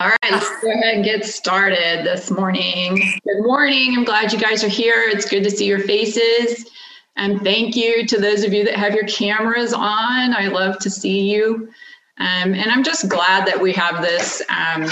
All 0.00 0.08
right, 0.08 0.32
let's 0.32 0.48
go 0.62 0.70
ahead 0.70 0.94
and 0.94 1.04
get 1.04 1.26
started 1.26 2.06
this 2.06 2.30
morning. 2.30 2.96
Good 3.22 3.42
morning. 3.42 3.94
I'm 3.98 4.04
glad 4.04 4.32
you 4.32 4.38
guys 4.38 4.64
are 4.64 4.68
here. 4.68 5.02
It's 5.06 5.28
good 5.28 5.44
to 5.44 5.50
see 5.50 5.66
your 5.66 5.80
faces. 5.80 6.70
And 7.16 7.42
thank 7.42 7.76
you 7.76 8.06
to 8.06 8.18
those 8.18 8.42
of 8.42 8.54
you 8.54 8.64
that 8.64 8.76
have 8.76 8.94
your 8.94 9.04
cameras 9.04 9.74
on. 9.74 10.32
I 10.32 10.48
love 10.48 10.78
to 10.78 10.88
see 10.88 11.30
you. 11.30 11.68
Um, 12.16 12.54
and 12.54 12.70
I'm 12.70 12.82
just 12.82 13.10
glad 13.10 13.46
that 13.46 13.60
we 13.60 13.74
have 13.74 14.00
this 14.00 14.40
um, 14.48 14.86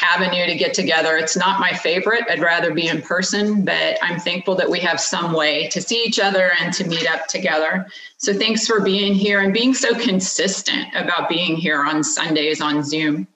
avenue 0.00 0.46
to 0.46 0.54
get 0.54 0.74
together. 0.74 1.16
It's 1.16 1.36
not 1.36 1.58
my 1.58 1.72
favorite. 1.72 2.22
I'd 2.30 2.38
rather 2.38 2.72
be 2.72 2.86
in 2.86 3.02
person, 3.02 3.64
but 3.64 3.98
I'm 4.00 4.20
thankful 4.20 4.54
that 4.54 4.70
we 4.70 4.78
have 4.78 5.00
some 5.00 5.32
way 5.32 5.66
to 5.70 5.82
see 5.82 6.04
each 6.04 6.20
other 6.20 6.52
and 6.60 6.72
to 6.74 6.86
meet 6.86 7.10
up 7.10 7.26
together. 7.26 7.84
So 8.18 8.32
thanks 8.32 8.64
for 8.68 8.80
being 8.80 9.12
here 9.12 9.40
and 9.40 9.52
being 9.52 9.74
so 9.74 9.98
consistent 9.98 10.86
about 10.94 11.28
being 11.28 11.56
here 11.56 11.82
on 11.82 12.04
Sundays 12.04 12.60
on 12.60 12.84
Zoom. 12.84 13.26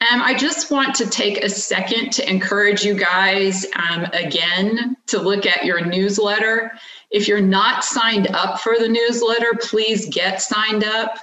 Um, 0.00 0.20
I 0.20 0.34
just 0.34 0.70
want 0.70 0.94
to 0.96 1.08
take 1.08 1.42
a 1.42 1.48
second 1.48 2.12
to 2.12 2.30
encourage 2.30 2.84
you 2.84 2.94
guys 2.94 3.64
um, 3.76 4.04
again 4.12 4.96
to 5.06 5.18
look 5.18 5.46
at 5.46 5.64
your 5.64 5.84
newsletter. 5.84 6.72
If 7.10 7.26
you're 7.26 7.40
not 7.40 7.82
signed 7.82 8.26
up 8.28 8.60
for 8.60 8.78
the 8.78 8.88
newsletter, 8.88 9.52
please 9.58 10.06
get 10.10 10.42
signed 10.42 10.84
up. 10.84 11.16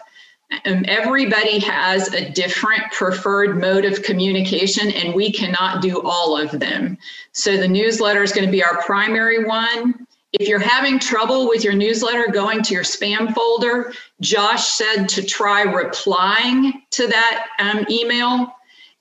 Um, 0.66 0.86
everybody 0.88 1.59
has 1.59 2.12
a 2.14 2.30
different 2.31 2.91
preferred 2.91 3.59
mode 3.59 3.86
of 3.86 4.02
communication, 4.02 4.92
and 4.92 5.14
we 5.14 5.31
cannot 5.31 5.84
do 5.84 6.02
all 6.02 6.36
of 6.36 6.59
them. 6.59 6.98
So 7.31 7.58
the 7.58 7.67
newsletter 7.67 8.23
is 8.23 8.31
going 8.31 8.45
to 8.45 8.52
be 8.52 8.64
our 8.64 8.81
primary 8.81 9.45
one. 9.45 10.08
If 10.34 10.48
you're 10.48 10.59
having 10.59 10.98
trouble 10.98 11.48
with 11.48 11.64
your 11.64 11.73
newsletter 11.73 12.28
going 12.31 12.64
to 12.64 12.73
your 12.73 12.84
spam 12.84 13.36
folder, 13.36 13.94
Josh 14.20 14.70
said 14.70 15.08
to 15.09 15.23
try 15.23 15.62
replying 15.62 16.81
to 16.92 17.08
that 17.08 17.48
um, 17.59 17.86
email 17.88 18.52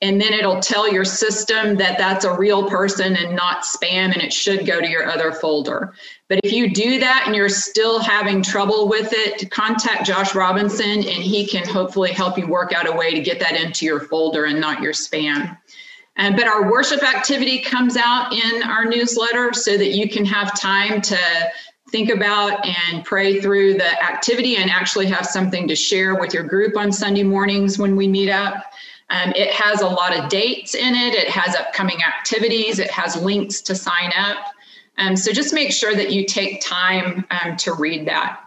and 0.02 0.20
then 0.20 0.32
it'll 0.32 0.58
tell 0.58 0.92
your 0.92 1.04
system 1.04 1.76
that 1.76 1.96
that's 1.96 2.24
a 2.24 2.36
real 2.36 2.68
person 2.68 3.16
and 3.16 3.36
not 3.36 3.62
spam 3.62 4.12
and 4.12 4.16
it 4.16 4.32
should 4.32 4.66
go 4.66 4.80
to 4.80 4.88
your 4.88 5.08
other 5.08 5.30
folder. 5.30 5.94
But 6.28 6.40
if 6.42 6.52
you 6.52 6.74
do 6.74 6.98
that 6.98 7.22
and 7.26 7.36
you're 7.36 7.48
still 7.48 8.00
having 8.00 8.42
trouble 8.42 8.88
with 8.88 9.10
it 9.12 9.50
contact 9.50 10.04
josh 10.04 10.34
robinson 10.34 10.86
and 10.86 11.06
he 11.06 11.46
can 11.46 11.66
hopefully 11.66 12.10
help 12.10 12.36
you 12.36 12.48
work 12.48 12.72
out 12.72 12.88
a 12.88 12.92
way 12.92 13.14
to 13.14 13.20
get 13.20 13.38
that 13.40 13.54
into 13.54 13.86
your 13.86 14.00
folder 14.00 14.44
and 14.46 14.60
not 14.60 14.82
your 14.82 14.92
spam. 14.92 15.56
And 16.16 16.34
but 16.36 16.48
our 16.48 16.70
worship 16.70 17.02
activity 17.04 17.60
comes 17.60 17.96
out 17.96 18.32
in 18.32 18.62
our 18.64 18.84
newsletter 18.84 19.52
so 19.52 19.78
that 19.78 19.92
you 19.92 20.10
can 20.10 20.24
have 20.24 20.60
time 20.60 21.00
to 21.02 21.18
think 21.90 22.10
about 22.10 22.66
and 22.66 23.04
pray 23.04 23.40
through 23.40 23.74
the 23.74 24.02
activity 24.02 24.56
and 24.56 24.68
actually 24.68 25.06
have 25.06 25.26
something 25.26 25.68
to 25.68 25.76
share 25.76 26.16
with 26.16 26.32
your 26.32 26.42
group 26.42 26.74
on 26.74 26.90
sunday 26.90 27.22
mornings 27.22 27.78
when 27.78 27.96
we 27.96 28.08
meet 28.08 28.30
up 28.30 28.71
um, 29.12 29.32
it 29.36 29.50
has 29.52 29.82
a 29.82 29.86
lot 29.86 30.18
of 30.18 30.30
dates 30.30 30.74
in 30.74 30.94
it. 30.94 31.14
It 31.14 31.28
has 31.28 31.54
upcoming 31.54 32.02
activities. 32.02 32.78
It 32.78 32.90
has 32.90 33.14
links 33.16 33.60
to 33.62 33.74
sign 33.74 34.10
up. 34.16 34.38
Um, 34.96 35.16
so 35.16 35.32
just 35.32 35.52
make 35.52 35.70
sure 35.70 35.94
that 35.94 36.10
you 36.12 36.26
take 36.26 36.62
time 36.62 37.26
um, 37.30 37.56
to 37.58 37.74
read 37.74 38.08
that. 38.08 38.40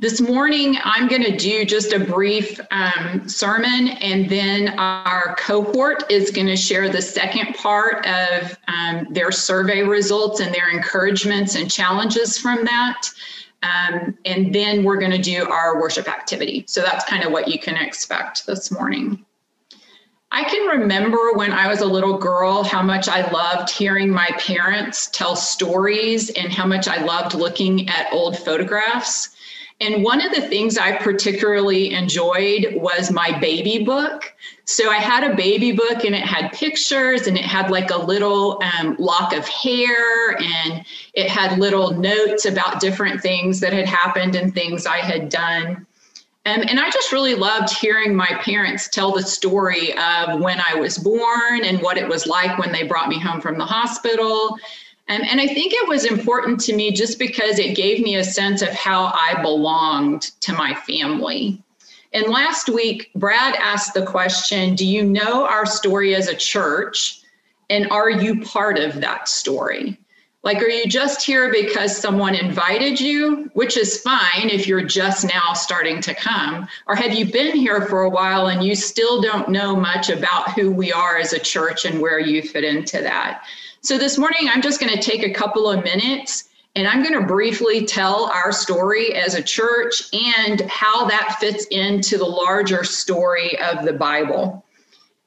This 0.00 0.20
morning, 0.20 0.78
I'm 0.84 1.08
going 1.08 1.24
to 1.24 1.36
do 1.36 1.64
just 1.64 1.92
a 1.92 1.98
brief 1.98 2.60
um, 2.70 3.28
sermon, 3.28 3.88
and 4.00 4.30
then 4.30 4.78
our 4.78 5.34
cohort 5.34 6.04
is 6.10 6.30
going 6.30 6.46
to 6.46 6.56
share 6.56 6.88
the 6.88 7.02
second 7.02 7.54
part 7.56 8.06
of 8.06 8.56
um, 8.68 9.08
their 9.10 9.32
survey 9.32 9.82
results 9.82 10.40
and 10.40 10.54
their 10.54 10.70
encouragements 10.70 11.56
and 11.56 11.70
challenges 11.70 12.38
from 12.38 12.64
that. 12.64 13.10
Um, 13.62 14.16
and 14.24 14.54
then 14.54 14.84
we're 14.84 14.98
going 14.98 15.10
to 15.10 15.18
do 15.18 15.48
our 15.48 15.80
worship 15.80 16.08
activity. 16.08 16.64
So 16.68 16.82
that's 16.82 17.04
kind 17.04 17.24
of 17.24 17.32
what 17.32 17.48
you 17.48 17.58
can 17.58 17.76
expect 17.76 18.46
this 18.46 18.70
morning. 18.70 19.24
I 20.30 20.44
can 20.44 20.80
remember 20.80 21.32
when 21.32 21.52
I 21.52 21.68
was 21.68 21.80
a 21.80 21.86
little 21.86 22.18
girl 22.18 22.62
how 22.62 22.82
much 22.82 23.08
I 23.08 23.30
loved 23.30 23.70
hearing 23.70 24.10
my 24.10 24.28
parents 24.38 25.08
tell 25.10 25.34
stories 25.34 26.28
and 26.30 26.52
how 26.52 26.66
much 26.66 26.86
I 26.86 27.02
loved 27.02 27.34
looking 27.34 27.88
at 27.88 28.12
old 28.12 28.38
photographs. 28.38 29.30
And 29.80 30.04
one 30.04 30.20
of 30.20 30.34
the 30.34 30.42
things 30.42 30.76
I 30.76 30.98
particularly 30.98 31.94
enjoyed 31.94 32.74
was 32.74 33.10
my 33.10 33.38
baby 33.38 33.84
book. 33.84 34.34
So 34.68 34.90
I 34.90 34.96
had 34.96 35.24
a 35.24 35.34
baby 35.34 35.72
book 35.72 36.04
and 36.04 36.14
it 36.14 36.22
had 36.22 36.52
pictures 36.52 37.26
and 37.26 37.38
it 37.38 37.44
had 37.44 37.70
like 37.70 37.90
a 37.90 37.96
little 37.96 38.62
um, 38.62 38.96
lock 38.98 39.32
of 39.32 39.48
hair 39.48 40.36
and 40.38 40.84
it 41.14 41.30
had 41.30 41.58
little 41.58 41.92
notes 41.92 42.44
about 42.44 42.78
different 42.78 43.22
things 43.22 43.60
that 43.60 43.72
had 43.72 43.86
happened 43.86 44.34
and 44.34 44.52
things 44.52 44.84
I 44.84 44.98
had 44.98 45.30
done. 45.30 45.86
Um, 46.44 46.64
and 46.68 46.78
I 46.78 46.90
just 46.90 47.12
really 47.12 47.34
loved 47.34 47.70
hearing 47.78 48.14
my 48.14 48.28
parents 48.42 48.88
tell 48.88 49.12
the 49.12 49.22
story 49.22 49.94
of 49.94 50.38
when 50.38 50.60
I 50.60 50.74
was 50.74 50.98
born 50.98 51.64
and 51.64 51.80
what 51.80 51.96
it 51.96 52.06
was 52.06 52.26
like 52.26 52.58
when 52.58 52.70
they 52.70 52.82
brought 52.82 53.08
me 53.08 53.18
home 53.18 53.40
from 53.40 53.56
the 53.56 53.64
hospital 53.64 54.58
and, 55.08 55.26
and 55.26 55.40
I 55.40 55.46
think 55.46 55.72
it 55.72 55.88
was 55.88 56.04
important 56.04 56.60
to 56.60 56.76
me 56.76 56.92
just 56.92 57.18
because 57.18 57.58
it 57.58 57.74
gave 57.74 58.02
me 58.02 58.16
a 58.16 58.24
sense 58.24 58.60
of 58.60 58.68
how 58.68 59.06
I 59.06 59.40
belonged 59.40 60.30
to 60.42 60.52
my 60.52 60.74
family. 60.74 61.62
And 62.12 62.26
last 62.28 62.68
week, 62.68 63.10
Brad 63.14 63.54
asked 63.56 63.94
the 63.94 64.06
question 64.06 64.74
Do 64.74 64.86
you 64.86 65.04
know 65.04 65.46
our 65.46 65.66
story 65.66 66.14
as 66.14 66.28
a 66.28 66.34
church? 66.34 67.20
And 67.70 67.90
are 67.90 68.10
you 68.10 68.40
part 68.40 68.78
of 68.78 69.00
that 69.00 69.28
story? 69.28 69.98
Like, 70.42 70.62
are 70.62 70.68
you 70.68 70.86
just 70.86 71.26
here 71.26 71.52
because 71.52 71.94
someone 71.94 72.34
invited 72.34 73.00
you, 73.00 73.50
which 73.54 73.76
is 73.76 74.00
fine 74.00 74.48
if 74.48 74.66
you're 74.66 74.84
just 74.84 75.24
now 75.24 75.52
starting 75.52 76.00
to 76.02 76.14
come? 76.14 76.66
Or 76.86 76.94
have 76.94 77.12
you 77.12 77.26
been 77.26 77.54
here 77.54 77.82
for 77.82 78.02
a 78.02 78.08
while 78.08 78.46
and 78.46 78.64
you 78.64 78.74
still 78.74 79.20
don't 79.20 79.50
know 79.50 79.76
much 79.76 80.08
about 80.08 80.52
who 80.52 80.70
we 80.70 80.92
are 80.92 81.18
as 81.18 81.32
a 81.32 81.38
church 81.38 81.84
and 81.84 82.00
where 82.00 82.20
you 82.20 82.40
fit 82.40 82.64
into 82.64 83.02
that? 83.02 83.42
So 83.82 83.98
this 83.98 84.16
morning, 84.16 84.48
I'm 84.48 84.62
just 84.62 84.80
going 84.80 84.94
to 84.94 85.02
take 85.02 85.22
a 85.22 85.34
couple 85.34 85.68
of 85.68 85.84
minutes 85.84 86.47
and 86.78 86.86
I'm 86.86 87.02
going 87.02 87.20
to 87.20 87.26
briefly 87.26 87.84
tell 87.84 88.30
our 88.32 88.52
story 88.52 89.12
as 89.12 89.34
a 89.34 89.42
church 89.42 90.14
and 90.14 90.60
how 90.62 91.06
that 91.08 91.36
fits 91.40 91.66
into 91.72 92.16
the 92.18 92.24
larger 92.24 92.84
story 92.84 93.58
of 93.58 93.84
the 93.84 93.92
Bible. 93.92 94.64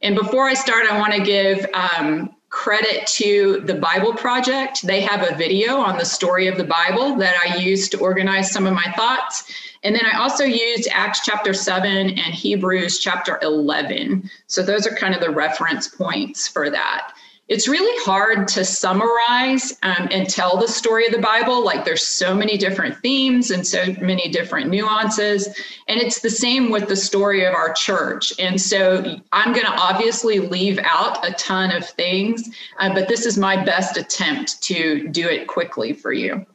And 0.02 0.16
before 0.16 0.48
I 0.48 0.54
start, 0.54 0.86
I 0.90 0.98
want 0.98 1.14
to 1.14 1.22
give 1.22 1.68
um, 1.74 2.34
credit 2.50 3.06
to 3.08 3.62
the 3.66 3.74
Bible 3.74 4.14
Project. 4.14 4.88
They 4.88 5.02
have 5.02 5.30
a 5.30 5.36
video 5.36 5.76
on 5.76 5.98
the 5.98 6.06
story 6.06 6.48
of 6.48 6.58
the 6.58 6.64
Bible 6.64 7.18
that 7.18 7.36
I 7.46 7.58
used 7.58 7.92
to 7.92 8.00
organize 8.00 8.50
some 8.50 8.66
of 8.66 8.74
my 8.74 8.90
thoughts. 8.96 9.44
And 9.84 9.94
then 9.94 10.06
I 10.06 10.20
also 10.20 10.46
used 10.46 10.88
Acts 10.94 11.20
chapter 11.26 11.54
7 11.54 11.86
and 11.86 12.18
Hebrews 12.34 13.00
chapter 13.00 13.40
11. 13.42 14.30
So 14.48 14.64
those 14.64 14.88
are 14.88 14.96
kind 14.96 15.14
of 15.14 15.20
the 15.20 15.32
reference 15.32 15.90
points 15.90 16.48
for 16.48 16.70
that 16.70 17.14
it's 17.52 17.68
really 17.68 18.02
hard 18.06 18.48
to 18.48 18.64
summarize 18.64 19.78
um, 19.84 20.08
and 20.10 20.30
tell 20.30 20.56
the 20.56 20.70
story 20.70 21.06
of 21.06 21.12
the 21.12 21.20
Bible. 21.20 21.66
Like 21.66 21.84
there's 21.84 22.08
so 22.08 22.34
many 22.34 22.58
different 22.58 22.98
themes 23.00 23.52
and 23.52 23.68
so 23.68 23.94
many 24.00 24.30
different 24.30 24.70
nuances. 24.70 25.48
And 25.90 26.00
it's 26.00 26.22
the 26.22 26.30
same 26.30 26.72
with 26.72 26.88
the 26.88 26.96
story 26.96 27.44
of 27.44 27.54
our 27.54 27.74
church. 27.74 28.32
And 28.40 28.60
so 28.60 29.20
I'm 29.34 29.52
going 29.52 29.66
to 29.66 29.74
obviously 29.74 30.40
leave 30.40 30.80
out 30.82 31.28
a 31.28 31.34
ton 31.34 31.76
of 31.76 31.90
things, 31.90 32.50
uh, 32.80 32.94
but 32.94 33.10
this 33.10 33.26
is 33.26 33.38
my 33.38 33.62
best 33.62 33.98
attempt 33.98 34.62
to 34.64 35.10
do 35.10 35.28
it 35.28 35.48
quickly 35.48 35.92
for 35.92 36.14
you. 36.14 36.46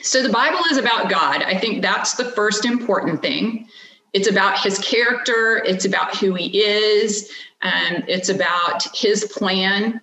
So 0.00 0.22
the 0.22 0.32
Bible 0.32 0.60
is 0.70 0.76
about 0.76 1.10
God. 1.10 1.42
I 1.42 1.58
think 1.58 1.82
that's 1.82 2.14
the 2.14 2.26
first 2.26 2.64
important 2.64 3.20
thing. 3.20 3.66
It's 4.12 4.30
about 4.30 4.60
his 4.60 4.78
character, 4.78 5.60
it's 5.66 5.86
about 5.86 6.16
who 6.16 6.34
he 6.34 6.62
is, 6.62 7.32
um, 7.64 8.04
it's 8.06 8.28
about 8.28 8.84
his 8.94 9.24
plan. 9.24 10.00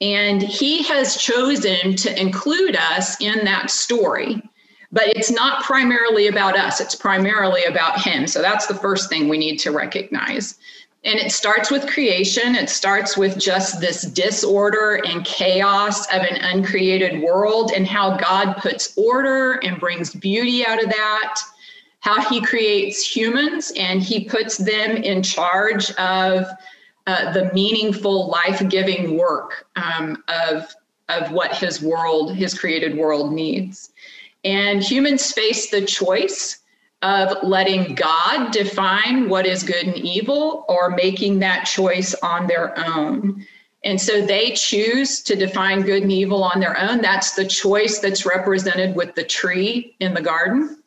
And 0.00 0.42
he 0.42 0.82
has 0.84 1.16
chosen 1.16 1.94
to 1.94 2.20
include 2.20 2.74
us 2.74 3.20
in 3.20 3.44
that 3.44 3.70
story. 3.70 4.42
But 4.90 5.06
it's 5.06 5.30
not 5.30 5.62
primarily 5.62 6.26
about 6.26 6.58
us, 6.58 6.80
it's 6.80 6.94
primarily 6.94 7.64
about 7.64 8.00
him. 8.00 8.26
So 8.26 8.42
that's 8.42 8.66
the 8.66 8.74
first 8.74 9.08
thing 9.08 9.28
we 9.28 9.38
need 9.38 9.58
to 9.58 9.70
recognize. 9.70 10.58
And 11.04 11.18
it 11.18 11.32
starts 11.32 11.70
with 11.70 11.88
creation. 11.88 12.54
It 12.54 12.68
starts 12.68 13.16
with 13.16 13.38
just 13.38 13.80
this 13.80 14.02
disorder 14.02 15.00
and 15.04 15.24
chaos 15.24 16.06
of 16.12 16.22
an 16.22 16.36
uncreated 16.36 17.22
world 17.22 17.72
and 17.74 17.86
how 17.86 18.16
God 18.16 18.54
puts 18.58 18.96
order 18.96 19.54
and 19.64 19.80
brings 19.80 20.14
beauty 20.14 20.64
out 20.64 20.82
of 20.82 20.90
that. 20.90 21.40
How 22.00 22.20
he 22.28 22.40
creates 22.40 23.04
humans 23.04 23.72
and 23.76 24.02
he 24.02 24.24
puts 24.24 24.58
them 24.58 24.96
in 24.96 25.22
charge 25.22 25.90
of 25.92 26.46
uh, 27.06 27.32
the 27.32 27.52
meaningful, 27.52 28.28
life 28.28 28.66
giving 28.68 29.16
work 29.16 29.66
um, 29.76 30.22
of, 30.28 30.74
of 31.08 31.32
what 31.32 31.54
his 31.54 31.82
world, 31.82 32.34
his 32.34 32.58
created 32.58 32.96
world 32.96 33.32
needs. 33.32 33.90
And 34.44 34.82
humans 34.82 35.32
face 35.32 35.70
the 35.70 35.84
choice 35.84 36.58
of 37.02 37.42
letting 37.42 37.94
God 37.94 38.52
define 38.52 39.28
what 39.28 39.46
is 39.46 39.62
good 39.62 39.86
and 39.86 39.96
evil 39.96 40.64
or 40.68 40.90
making 40.90 41.40
that 41.40 41.64
choice 41.64 42.14
on 42.22 42.46
their 42.46 42.78
own. 42.78 43.44
And 43.84 44.00
so 44.00 44.24
they 44.24 44.52
choose 44.52 45.20
to 45.22 45.34
define 45.34 45.82
good 45.82 46.04
and 46.04 46.12
evil 46.12 46.44
on 46.44 46.60
their 46.60 46.78
own. 46.78 47.00
That's 47.00 47.34
the 47.34 47.44
choice 47.44 47.98
that's 47.98 48.24
represented 48.24 48.94
with 48.94 49.16
the 49.16 49.24
tree 49.24 49.96
in 49.98 50.14
the 50.14 50.20
garden. 50.20 50.81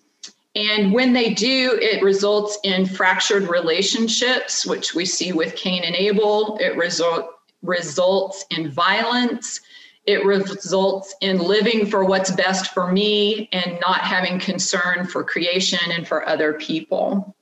And 0.55 0.93
when 0.93 1.11
they 1.11 1.33
do, 1.33 1.77
it 1.81 2.01
results 2.01 2.57
in 2.63 2.85
fractured 2.85 3.49
relationships, 3.49 4.65
which 4.65 4.95
we 4.95 5.05
see 5.05 5.33
with 5.33 5.55
Cain 5.55 5.83
and 5.83 5.95
Abel. 5.95 6.57
It 6.61 6.77
result, 6.77 7.29
results 7.61 8.45
in 8.51 8.71
violence. 8.71 9.59
It 10.05 10.23
results 10.23 11.15
in 11.19 11.39
living 11.39 11.87
for 11.87 12.05
what's 12.05 12.31
best 12.31 12.73
for 12.73 12.91
me 12.91 13.49
and 13.51 13.79
not 13.81 14.01
having 14.01 14.39
concern 14.39 15.07
for 15.07 15.23
creation 15.23 15.91
and 15.91 16.07
for 16.07 16.27
other 16.27 16.53
people. 16.53 17.35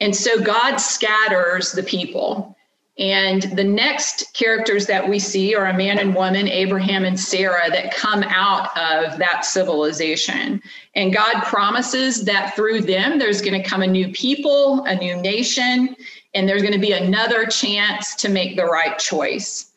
And 0.00 0.16
so 0.16 0.40
God 0.40 0.76
scatters 0.76 1.72
the 1.72 1.82
people. 1.82 2.56
And 2.98 3.42
the 3.56 3.64
next 3.64 4.34
characters 4.34 4.86
that 4.86 5.08
we 5.08 5.18
see 5.18 5.54
are 5.54 5.66
a 5.66 5.76
man 5.76 5.98
and 5.98 6.14
woman, 6.14 6.46
Abraham 6.46 7.04
and 7.04 7.18
Sarah, 7.18 7.70
that 7.70 7.94
come 7.94 8.22
out 8.22 8.76
of 8.76 9.18
that 9.18 9.46
civilization. 9.46 10.62
And 10.94 11.12
God 11.12 11.42
promises 11.44 12.24
that 12.24 12.54
through 12.54 12.82
them, 12.82 13.18
there's 13.18 13.40
going 13.40 13.60
to 13.60 13.66
come 13.66 13.80
a 13.80 13.86
new 13.86 14.12
people, 14.12 14.84
a 14.84 14.94
new 14.94 15.16
nation, 15.16 15.96
and 16.34 16.46
there's 16.46 16.60
going 16.60 16.74
to 16.74 16.78
be 16.78 16.92
another 16.92 17.46
chance 17.46 18.14
to 18.16 18.28
make 18.28 18.56
the 18.56 18.66
right 18.66 18.98
choice. 18.98 19.70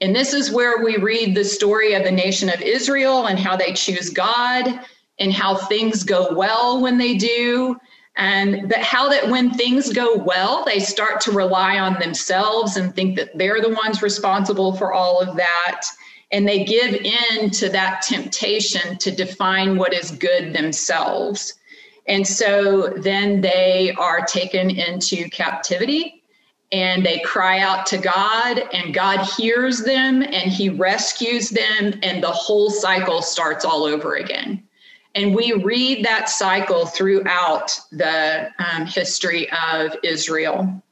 And 0.00 0.16
this 0.16 0.32
is 0.32 0.50
where 0.50 0.82
we 0.82 0.96
read 0.96 1.34
the 1.34 1.44
story 1.44 1.92
of 1.94 2.04
the 2.04 2.10
nation 2.10 2.48
of 2.48 2.62
Israel 2.62 3.26
and 3.26 3.38
how 3.38 3.56
they 3.56 3.74
choose 3.74 4.08
God 4.08 4.80
and 5.18 5.32
how 5.32 5.56
things 5.56 6.02
go 6.02 6.32
well 6.34 6.80
when 6.80 6.96
they 6.96 7.14
do 7.14 7.76
and 8.18 8.68
but 8.68 8.78
how 8.78 9.08
that 9.08 9.28
when 9.28 9.50
things 9.50 9.92
go 9.92 10.16
well 10.16 10.64
they 10.64 10.78
start 10.78 11.20
to 11.20 11.32
rely 11.32 11.78
on 11.78 11.98
themselves 11.98 12.76
and 12.76 12.94
think 12.94 13.16
that 13.16 13.36
they're 13.38 13.60
the 13.60 13.74
ones 13.74 14.02
responsible 14.02 14.74
for 14.74 14.92
all 14.92 15.20
of 15.20 15.36
that 15.36 15.86
and 16.30 16.46
they 16.46 16.64
give 16.64 16.94
in 16.94 17.48
to 17.48 17.70
that 17.70 18.02
temptation 18.02 18.98
to 18.98 19.10
define 19.10 19.78
what 19.78 19.94
is 19.94 20.10
good 20.10 20.52
themselves 20.52 21.54
and 22.06 22.26
so 22.26 22.88
then 22.88 23.40
they 23.40 23.94
are 23.98 24.22
taken 24.22 24.70
into 24.70 25.28
captivity 25.30 26.18
and 26.72 27.04
they 27.04 27.18
cry 27.20 27.60
out 27.60 27.86
to 27.86 27.98
God, 27.98 28.62
and 28.72 28.92
God 28.92 29.24
hears 29.38 29.84
them 29.84 30.22
and 30.22 30.52
He 30.52 30.68
rescues 30.68 31.48
them, 31.48 31.98
and 32.02 32.22
the 32.22 32.30
whole 32.30 32.70
cycle 32.70 33.22
starts 33.22 33.64
all 33.64 33.84
over 33.84 34.16
again. 34.16 34.62
And 35.14 35.34
we 35.34 35.52
read 35.52 36.04
that 36.04 36.28
cycle 36.28 36.86
throughout 36.86 37.78
the 37.90 38.50
um, 38.58 38.86
history 38.86 39.48
of 39.50 39.96
Israel. 40.02 40.82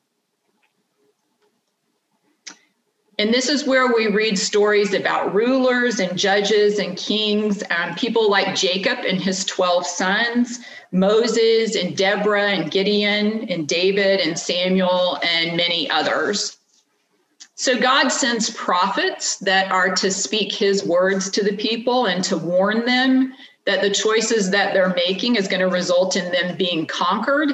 And 3.18 3.32
this 3.32 3.48
is 3.48 3.66
where 3.66 3.94
we 3.94 4.08
read 4.08 4.38
stories 4.38 4.92
about 4.92 5.34
rulers 5.34 6.00
and 6.00 6.18
judges 6.18 6.78
and 6.78 6.98
kings, 6.98 7.62
um, 7.70 7.94
people 7.94 8.30
like 8.30 8.54
Jacob 8.54 8.98
and 9.06 9.18
his 9.18 9.44
12 9.46 9.86
sons, 9.86 10.60
Moses 10.92 11.76
and 11.76 11.96
Deborah 11.96 12.50
and 12.50 12.70
Gideon 12.70 13.46
and 13.48 13.66
David 13.66 14.20
and 14.20 14.38
Samuel 14.38 15.18
and 15.22 15.56
many 15.56 15.88
others. 15.90 16.58
So 17.54 17.80
God 17.80 18.08
sends 18.08 18.50
prophets 18.50 19.38
that 19.38 19.72
are 19.72 19.94
to 19.94 20.10
speak 20.10 20.52
his 20.52 20.84
words 20.84 21.30
to 21.30 21.42
the 21.42 21.56
people 21.56 22.06
and 22.06 22.22
to 22.24 22.36
warn 22.36 22.84
them 22.84 23.32
that 23.66 23.82
the 23.82 23.90
choices 23.90 24.50
that 24.50 24.72
they're 24.72 24.94
making 24.94 25.36
is 25.36 25.48
going 25.48 25.60
to 25.60 25.68
result 25.68 26.16
in 26.16 26.32
them 26.32 26.56
being 26.56 26.86
conquered 26.86 27.50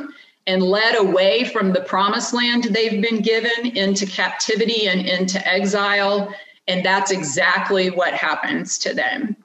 and 0.46 0.62
led 0.62 0.96
away 0.96 1.44
from 1.44 1.72
the 1.72 1.80
promised 1.80 2.34
land 2.34 2.64
they've 2.64 3.02
been 3.02 3.22
given 3.22 3.76
into 3.76 4.06
captivity 4.06 4.88
and 4.88 5.06
into 5.06 5.46
exile. 5.46 6.32
And 6.68 6.84
that's 6.84 7.10
exactly 7.10 7.90
what 7.90 8.12
happens 8.12 8.78
to 8.78 8.94
them. 8.94 9.36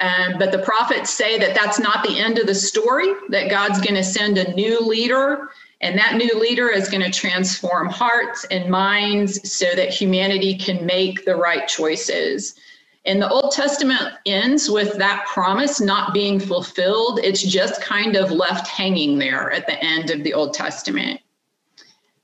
Um, 0.00 0.34
but 0.38 0.50
the 0.50 0.58
prophets 0.58 1.10
say 1.10 1.38
that 1.38 1.54
that's 1.54 1.78
not 1.78 2.02
the 2.02 2.18
end 2.18 2.38
of 2.38 2.46
the 2.46 2.54
story, 2.54 3.12
that 3.28 3.48
God's 3.48 3.80
going 3.80 3.94
to 3.94 4.02
send 4.02 4.36
a 4.38 4.52
new 4.54 4.80
leader, 4.80 5.50
and 5.80 5.96
that 5.98 6.16
new 6.16 6.38
leader 6.38 6.68
is 6.68 6.88
going 6.88 7.02
to 7.02 7.10
transform 7.10 7.88
hearts 7.88 8.44
and 8.50 8.70
minds 8.70 9.50
so 9.50 9.66
that 9.76 9.90
humanity 9.90 10.56
can 10.56 10.84
make 10.84 11.24
the 11.24 11.36
right 11.36 11.68
choices. 11.68 12.58
And 13.06 13.20
the 13.20 13.28
Old 13.28 13.52
Testament 13.52 14.14
ends 14.24 14.70
with 14.70 14.96
that 14.96 15.26
promise 15.26 15.80
not 15.80 16.14
being 16.14 16.40
fulfilled. 16.40 17.20
It's 17.22 17.42
just 17.42 17.82
kind 17.82 18.16
of 18.16 18.30
left 18.30 18.66
hanging 18.66 19.18
there 19.18 19.52
at 19.52 19.66
the 19.66 19.82
end 19.82 20.10
of 20.10 20.24
the 20.24 20.32
Old 20.32 20.54
Testament. 20.54 21.20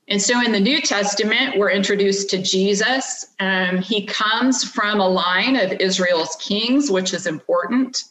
And 0.07 0.21
so 0.21 0.41
in 0.43 0.51
the 0.51 0.59
New 0.59 0.81
Testament, 0.81 1.57
we're 1.57 1.71
introduced 1.71 2.29
to 2.31 2.41
Jesus. 2.41 3.27
Um, 3.39 3.77
he 3.77 4.05
comes 4.05 4.63
from 4.63 4.99
a 4.99 5.07
line 5.07 5.55
of 5.55 5.71
Israel's 5.73 6.35
kings, 6.37 6.89
which 6.89 7.13
is 7.13 7.27
important. 7.27 8.03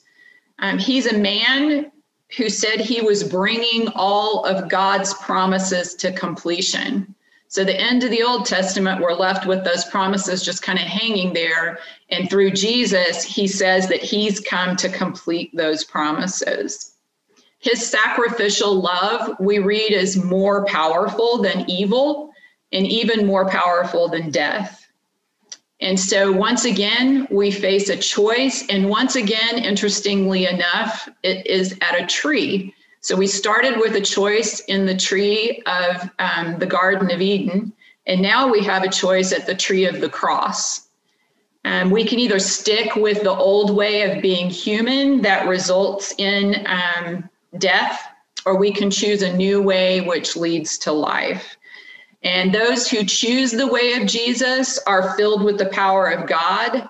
Um, 0.61 0.78
he's 0.78 1.06
a 1.06 1.19
man 1.19 1.90
who 2.37 2.49
said 2.49 2.81
he 2.81 3.00
was 3.00 3.25
bringing 3.25 3.88
all 3.96 4.44
of 4.44 4.69
God's 4.69 5.12
promises 5.14 5.94
to 5.96 6.12
completion. 6.12 7.14
So, 7.50 7.64
the 7.64 7.75
end 7.75 8.05
of 8.05 8.12
the 8.12 8.23
Old 8.23 8.47
Testament, 8.47 9.00
we're 9.00 9.12
left 9.12 9.44
with 9.44 9.64
those 9.64 9.85
promises 9.85 10.44
just 10.44 10.62
kind 10.62 10.79
of 10.79 10.85
hanging 10.85 11.32
there. 11.32 11.81
And 12.08 12.31
through 12.31 12.52
Jesus, 12.52 13.25
he 13.25 13.49
says 13.49 13.88
that 13.88 14.00
he's 14.00 14.38
come 14.38 14.76
to 14.76 14.88
complete 14.88 15.50
those 15.52 15.82
promises. 15.82 16.94
His 17.58 17.85
sacrificial 17.85 18.81
love, 18.81 19.35
we 19.41 19.58
read, 19.58 19.91
is 19.91 20.23
more 20.23 20.64
powerful 20.67 21.43
than 21.43 21.69
evil 21.69 22.31
and 22.70 22.87
even 22.87 23.26
more 23.26 23.49
powerful 23.49 24.06
than 24.06 24.31
death. 24.31 24.87
And 25.81 25.99
so, 25.99 26.31
once 26.31 26.64
again, 26.64 27.26
we 27.32 27.50
face 27.50 27.88
a 27.88 27.96
choice. 27.96 28.64
And 28.69 28.88
once 28.88 29.17
again, 29.17 29.58
interestingly 29.58 30.46
enough, 30.46 31.08
it 31.25 31.44
is 31.49 31.76
at 31.81 32.00
a 32.00 32.06
tree. 32.06 32.73
So 33.02 33.17
we 33.17 33.26
started 33.26 33.79
with 33.79 33.97
a 33.97 34.00
choice 34.00 34.61
in 34.61 34.85
the 34.85 34.97
tree 34.97 35.62
of 35.67 36.11
um, 36.19 36.58
the 36.58 36.67
Garden 36.67 37.11
of 37.11 37.23
Eden, 37.23 37.73
and 38.06 38.20
now 38.20 38.50
we 38.50 38.62
have 38.64 38.82
a 38.82 38.91
choice 38.91 39.32
at 39.32 39.47
the 39.47 39.55
tree 39.55 39.87
of 39.87 40.00
the 40.00 40.08
cross. 40.08 40.87
Um, 41.64 41.91
we 41.91 42.05
can 42.05 42.19
either 42.19 42.38
stick 42.38 42.97
with 42.97 43.23
the 43.23 43.31
old 43.31 43.75
way 43.75 44.02
of 44.02 44.23
being 44.23 44.50
human 44.50 45.23
that 45.23 45.49
results 45.49 46.14
in 46.19 46.67
um, 46.67 47.29
death, 47.58 48.02
or 48.44 48.56
we 48.56 48.73
can 48.73 48.91
choose 48.91 49.23
a 49.23 49.35
new 49.35 49.62
way 49.62 50.00
which 50.03 50.37
leads 50.37 50.79
to 50.79 50.93
life. 50.93 51.56
And 52.23 52.55
those 52.55 52.88
who 52.88 53.05
choose 53.05 53.50
the 53.50 53.67
way 53.67 53.94
of 53.94 54.06
Jesus 54.06 54.79
are 54.87 55.17
filled 55.17 55.43
with 55.43 55.56
the 55.56 55.70
power 55.70 56.08
of 56.08 56.29
God 56.29 56.88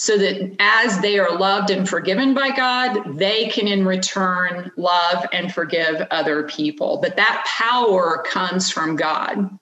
so 0.00 0.16
that 0.16 0.54
as 0.60 1.00
they 1.00 1.18
are 1.18 1.36
loved 1.36 1.70
and 1.70 1.88
forgiven 1.88 2.32
by 2.32 2.50
God, 2.50 3.18
they 3.18 3.48
can 3.48 3.66
in 3.66 3.84
return 3.84 4.70
love 4.76 5.26
and 5.32 5.52
forgive 5.52 6.06
other 6.12 6.44
people. 6.44 7.00
But 7.02 7.16
that 7.16 7.44
power 7.44 8.24
comes 8.24 8.70
from 8.70 8.94
God. 8.94 9.58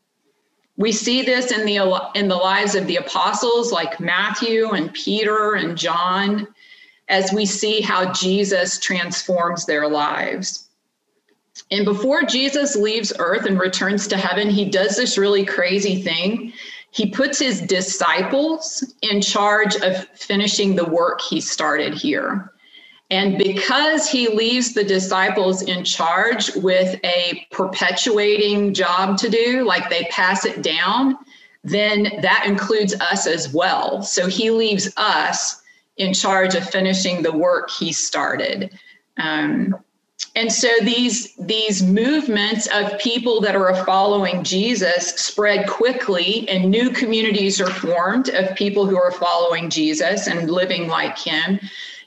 We 0.77 0.93
see 0.93 1.23
this 1.23 1.53
in 1.53 1.65
the 1.65 2.11
in 2.15 2.29
the 2.29 2.37
lives 2.37 2.75
of 2.75 2.87
the 2.87 2.97
apostles 2.97 3.73
like 3.73 3.99
Matthew 3.99 4.73
and 4.73 4.93
Peter 4.93 5.55
and 5.55 5.77
John 5.77 6.47
as 7.09 7.33
we 7.33 7.47
see 7.47 7.81
how 7.81 8.13
Jesus 8.13 8.79
transforms 8.79 9.65
their 9.65 9.89
lives. 9.89 10.69
And 11.71 11.87
before 11.87 12.25
Jesus 12.25 12.77
leaves 12.77 13.11
earth 13.19 13.47
and 13.47 13.59
returns 13.59 14.07
to 14.09 14.19
heaven, 14.19 14.51
he 14.51 14.67
does 14.67 14.99
this 14.99 15.17
really 15.17 15.47
crazy 15.47 16.03
thing 16.03 16.53
he 16.97 17.05
puts 17.05 17.39
his 17.39 17.61
disciples 17.61 18.83
in 19.03 19.21
charge 19.21 19.77
of 19.77 20.09
finishing 20.15 20.75
the 20.75 20.85
work 20.87 21.21
he 21.21 21.43
started 21.43 21.93
here. 21.93 22.53
And 23.11 23.37
because 23.37 24.09
he 24.09 24.29
leaves 24.29 24.73
the 24.73 24.83
disciples 24.83 25.61
in 25.61 25.85
charge 25.85 26.57
with 26.57 26.99
a 27.05 27.47
perpetuating 27.51 28.73
job 28.73 29.19
to 29.19 29.29
do, 29.29 29.63
like 29.67 29.91
they 29.91 30.05
pass 30.05 30.47
it 30.47 30.63
down, 30.63 31.19
then 31.63 32.05
that 32.23 32.45
includes 32.47 32.95
us 32.95 33.27
as 33.27 33.53
well. 33.53 34.03
So 34.03 34.27
he 34.27 34.51
leaves 34.51 34.91
us 34.97 35.61
in 35.99 36.15
charge 36.15 36.55
of 36.55 36.69
finishing 36.69 37.21
the 37.21 37.37
work 37.37 37.71
he 37.71 37.93
started. 37.93 38.71
Um, 39.19 39.77
and 40.37 40.53
so 40.53 40.69
these 40.83 41.35
these 41.37 41.83
movements 41.83 42.69
of 42.69 42.99
people 43.01 43.41
that 43.41 43.57
are 43.57 43.85
following 43.85 44.45
jesus 44.45 45.15
spread 45.15 45.67
quickly 45.67 46.49
and 46.49 46.71
new 46.71 46.91
communities 46.91 47.61
are 47.61 47.71
formed 47.71 48.29
of 48.29 48.55
people 48.55 48.87
who 48.87 48.97
are 48.97 49.11
following 49.11 49.69
jesus 49.69 50.29
and 50.29 50.51
living 50.51 50.87
like 50.87 51.19
him. 51.19 51.59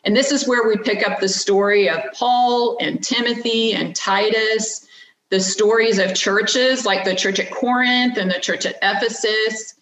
And 0.06 0.16
this 0.16 0.32
is 0.32 0.48
where 0.48 0.66
we 0.66 0.78
pick 0.78 1.06
up 1.06 1.20
the 1.20 1.28
story 1.28 1.90
of 1.90 2.00
paul 2.14 2.78
and 2.80 3.04
timothy 3.04 3.74
and 3.74 3.96
titus 3.96 4.88
the 5.30 5.40
stories 5.40 5.98
of 6.00 6.16
churches 6.16 6.86
like 6.86 7.04
the 7.04 7.16
church 7.16 7.40
at 7.40 7.52
corinth 7.52 8.18
and 8.18 8.32
the 8.32 8.40
church 8.40 8.66
at 8.66 8.78
ephesus 8.82 9.74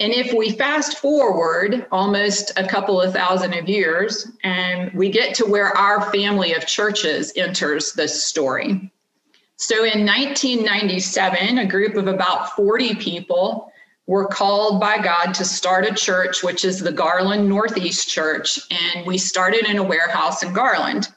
and 0.00 0.14
if 0.14 0.32
we 0.32 0.52
fast 0.52 0.96
forward 0.98 1.86
almost 1.92 2.52
a 2.56 2.66
couple 2.66 3.00
of 3.00 3.12
thousand 3.12 3.52
of 3.52 3.68
years, 3.68 4.32
and 4.42 4.90
we 4.94 5.10
get 5.10 5.34
to 5.34 5.44
where 5.44 5.76
our 5.76 6.10
family 6.10 6.54
of 6.54 6.66
churches 6.66 7.34
enters 7.36 7.92
this 7.92 8.24
story. 8.24 8.90
So 9.56 9.84
in 9.84 10.06
1997, 10.06 11.58
a 11.58 11.66
group 11.66 11.96
of 11.96 12.06
about 12.06 12.56
40 12.56 12.94
people 12.94 13.70
were 14.06 14.26
called 14.26 14.80
by 14.80 14.96
God 14.96 15.34
to 15.34 15.44
start 15.44 15.86
a 15.86 15.94
church, 15.94 16.42
which 16.42 16.64
is 16.64 16.80
the 16.80 16.92
Garland 16.92 17.46
Northeast 17.46 18.08
Church. 18.08 18.58
And 18.70 19.06
we 19.06 19.18
started 19.18 19.66
in 19.66 19.76
a 19.76 19.82
warehouse 19.82 20.42
in 20.42 20.54
Garland. 20.54 21.08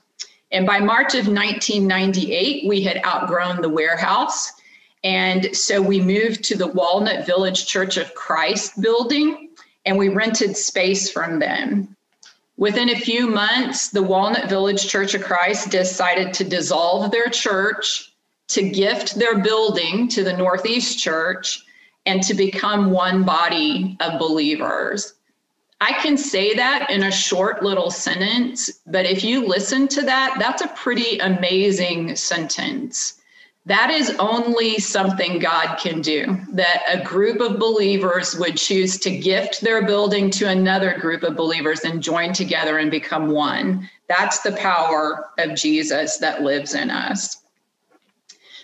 And 0.51 0.67
by 0.67 0.79
March 0.79 1.15
of 1.15 1.27
1998, 1.27 2.67
we 2.67 2.83
had 2.83 3.01
outgrown 3.05 3.61
the 3.61 3.69
warehouse. 3.69 4.51
And 5.03 5.55
so 5.55 5.81
we 5.81 5.99
moved 5.99 6.43
to 6.45 6.57
the 6.57 6.67
Walnut 6.67 7.25
Village 7.25 7.67
Church 7.67 7.97
of 7.97 8.13
Christ 8.15 8.81
building 8.81 9.49
and 9.85 9.97
we 9.97 10.09
rented 10.09 10.55
space 10.55 11.11
from 11.11 11.39
them. 11.39 11.95
Within 12.57 12.89
a 12.89 12.99
few 12.99 13.27
months, 13.27 13.89
the 13.89 14.03
Walnut 14.03 14.47
Village 14.47 14.87
Church 14.87 15.13
of 15.13 15.23
Christ 15.23 15.71
decided 15.71 16.33
to 16.33 16.43
dissolve 16.43 17.11
their 17.11 17.27
church, 17.27 18.13
to 18.49 18.69
gift 18.69 19.15
their 19.15 19.39
building 19.39 20.07
to 20.09 20.23
the 20.23 20.37
Northeast 20.37 20.99
Church, 20.99 21.65
and 22.05 22.21
to 22.23 22.33
become 22.33 22.91
one 22.91 23.23
body 23.23 23.97
of 23.99 24.19
believers. 24.19 25.15
I 25.81 25.93
can 25.93 26.15
say 26.15 26.53
that 26.53 26.89
in 26.89 27.03
a 27.03 27.11
short 27.11 27.63
little 27.63 27.91
sentence, 27.91 28.69
but 28.85 29.05
if 29.05 29.23
you 29.23 29.45
listen 29.45 29.87
to 29.89 30.01
that, 30.03 30.37
that's 30.39 30.61
a 30.61 30.67
pretty 30.69 31.17
amazing 31.19 32.15
sentence. 32.15 33.19
That 33.65 33.91
is 33.91 34.13
only 34.19 34.77
something 34.79 35.39
God 35.39 35.77
can 35.77 36.01
do, 36.01 36.37
that 36.51 36.83
a 36.89 37.01
group 37.01 37.39
of 37.39 37.59
believers 37.59 38.35
would 38.37 38.57
choose 38.57 38.97
to 38.99 39.17
gift 39.17 39.61
their 39.61 39.85
building 39.85 40.29
to 40.31 40.49
another 40.49 40.99
group 40.99 41.23
of 41.23 41.37
believers 41.37 41.81
and 41.81 42.03
join 42.03 42.33
together 42.33 42.77
and 42.79 42.91
become 42.91 43.29
one. 43.29 43.89
That's 44.09 44.41
the 44.41 44.51
power 44.51 45.29
of 45.37 45.55
Jesus 45.55 46.17
that 46.17 46.43
lives 46.43 46.73
in 46.73 46.89
us. 46.89 47.37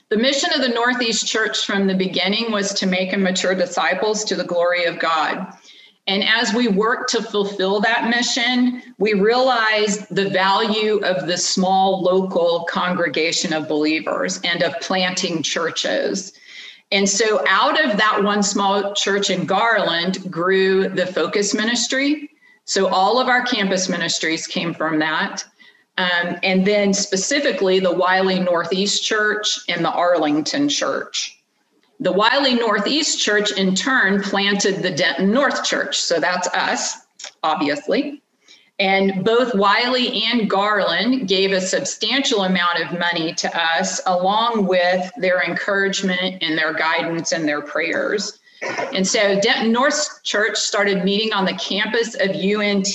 The 0.09 0.17
mission 0.17 0.49
of 0.53 0.61
the 0.61 0.69
Northeast 0.69 1.27
Church 1.27 1.65
from 1.65 1.87
the 1.87 1.95
beginning 1.95 2.51
was 2.51 2.73
to 2.73 2.87
make 2.87 3.13
and 3.13 3.23
mature 3.23 3.55
disciples 3.55 4.25
to 4.25 4.35
the 4.35 4.43
glory 4.43 4.83
of 4.83 4.99
God. 4.99 5.53
And 6.09 6.23
as 6.23 6.55
we 6.55 6.67
work 6.67 7.07
to 7.09 7.21
fulfill 7.21 7.79
that 7.81 8.09
mission, 8.09 8.81
we 8.97 9.13
realize 9.13 10.07
the 10.07 10.27
value 10.27 10.97
of 11.03 11.27
the 11.27 11.37
small 11.37 12.01
local 12.01 12.65
congregation 12.67 13.53
of 13.53 13.67
believers 13.67 14.39
and 14.43 14.63
of 14.63 14.73
planting 14.81 15.43
churches. 15.43 16.33
And 16.91 17.07
so, 17.07 17.45
out 17.47 17.79
of 17.79 17.97
that 17.97 18.23
one 18.23 18.41
small 18.41 18.95
church 18.95 19.29
in 19.29 19.45
Garland 19.45 20.31
grew 20.31 20.89
the 20.89 21.05
Focus 21.05 21.53
Ministry. 21.53 22.31
So, 22.65 22.87
all 22.87 23.19
of 23.19 23.27
our 23.27 23.43
campus 23.43 23.87
ministries 23.87 24.47
came 24.47 24.73
from 24.73 24.97
that. 24.97 25.45
Um, 25.99 26.37
and 26.41 26.65
then, 26.65 26.91
specifically, 26.91 27.79
the 27.79 27.93
Wylie 27.93 28.39
Northeast 28.39 29.05
Church 29.05 29.59
and 29.69 29.85
the 29.85 29.91
Arlington 29.91 30.69
Church. 30.69 31.38
The 31.99 32.11
Wylie 32.11 32.55
Northeast 32.55 33.19
Church, 33.19 33.51
in 33.51 33.75
turn, 33.75 34.21
planted 34.21 34.81
the 34.81 34.91
Denton 34.91 35.31
North 35.31 35.63
Church. 35.65 35.99
So 35.99 36.19
that's 36.19 36.47
us, 36.49 37.05
obviously. 37.43 38.21
And 38.79 39.25
both 39.25 39.53
Wylie 39.53 40.23
and 40.23 40.49
Garland 40.49 41.27
gave 41.27 41.51
a 41.51 41.59
substantial 41.59 42.45
amount 42.45 42.79
of 42.79 42.97
money 42.97 43.33
to 43.33 43.61
us, 43.61 43.99
along 44.05 44.67
with 44.67 45.11
their 45.17 45.43
encouragement 45.43 46.41
and 46.41 46.57
their 46.57 46.73
guidance 46.73 47.33
and 47.33 47.45
their 47.45 47.61
prayers. 47.61 48.39
And 48.93 49.05
so 49.05 49.39
Denton 49.39 49.73
North 49.73 50.23
Church 50.23 50.57
started 50.57 51.03
meeting 51.03 51.33
on 51.33 51.43
the 51.43 51.53
campus 51.53 52.15
of 52.15 52.29
UNT 52.29 52.87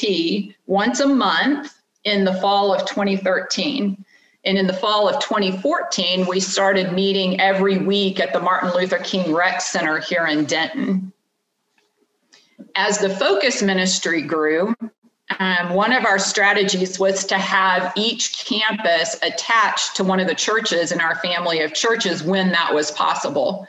once 0.66 1.00
a 1.00 1.08
month 1.08 1.75
in 2.04 2.25
the 2.25 2.34
fall 2.34 2.75
of 2.75 2.87
2013. 2.87 4.03
And 4.44 4.58
in 4.58 4.66
the 4.66 4.74
fall 4.74 5.08
of 5.08 5.20
2014, 5.20 6.26
we 6.26 6.38
started 6.38 6.92
meeting 6.92 7.40
every 7.40 7.78
week 7.78 8.20
at 8.20 8.32
the 8.32 8.40
Martin 8.40 8.72
Luther 8.74 8.98
King 8.98 9.32
Rec 9.32 9.60
Center 9.60 9.98
here 9.98 10.26
in 10.26 10.44
Denton. 10.44 11.12
As 12.76 12.98
the 12.98 13.08
focus 13.08 13.62
ministry 13.62 14.20
grew, 14.20 14.74
um, 15.38 15.70
one 15.70 15.92
of 15.92 16.04
our 16.04 16.18
strategies 16.18 16.98
was 16.98 17.24
to 17.26 17.38
have 17.38 17.92
each 17.96 18.44
campus 18.44 19.16
attached 19.22 19.96
to 19.96 20.04
one 20.04 20.20
of 20.20 20.28
the 20.28 20.34
churches 20.34 20.92
in 20.92 21.00
our 21.00 21.16
family 21.16 21.62
of 21.62 21.72
churches 21.72 22.22
when 22.22 22.52
that 22.52 22.74
was 22.74 22.90
possible. 22.90 23.66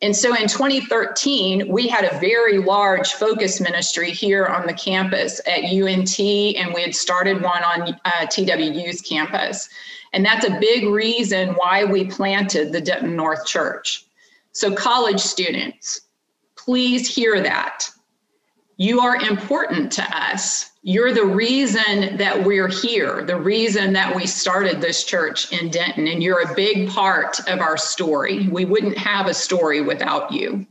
And 0.00 0.14
so 0.14 0.34
in 0.34 0.48
2013, 0.48 1.68
we 1.68 1.88
had 1.88 2.04
a 2.04 2.18
very 2.18 2.58
large 2.58 3.12
focus 3.12 3.60
ministry 3.60 4.10
here 4.10 4.46
on 4.46 4.66
the 4.66 4.74
campus 4.74 5.40
at 5.46 5.64
UNT, 5.64 6.18
and 6.20 6.74
we 6.74 6.82
had 6.82 6.94
started 6.94 7.42
one 7.42 7.62
on 7.62 7.94
uh, 8.04 8.26
TWU's 8.26 9.00
campus. 9.00 9.68
And 10.14 10.24
that's 10.24 10.46
a 10.46 10.58
big 10.60 10.86
reason 10.86 11.50
why 11.54 11.84
we 11.84 12.04
planted 12.04 12.72
the 12.72 12.80
Denton 12.80 13.16
North 13.16 13.44
Church. 13.46 14.06
So, 14.52 14.72
college 14.72 15.18
students, 15.18 16.02
please 16.56 17.12
hear 17.12 17.42
that. 17.42 17.90
You 18.76 19.00
are 19.00 19.16
important 19.16 19.90
to 19.92 20.02
us. 20.16 20.70
You're 20.82 21.12
the 21.12 21.26
reason 21.26 22.16
that 22.16 22.44
we're 22.44 22.68
here, 22.68 23.24
the 23.24 23.36
reason 23.36 23.92
that 23.94 24.14
we 24.14 24.26
started 24.26 24.80
this 24.80 25.02
church 25.02 25.52
in 25.52 25.68
Denton, 25.70 26.06
and 26.06 26.22
you're 26.22 26.48
a 26.48 26.54
big 26.54 26.88
part 26.90 27.40
of 27.48 27.60
our 27.60 27.76
story. 27.76 28.46
We 28.48 28.64
wouldn't 28.64 28.96
have 28.96 29.26
a 29.26 29.34
story 29.34 29.80
without 29.80 30.30
you. 30.30 30.64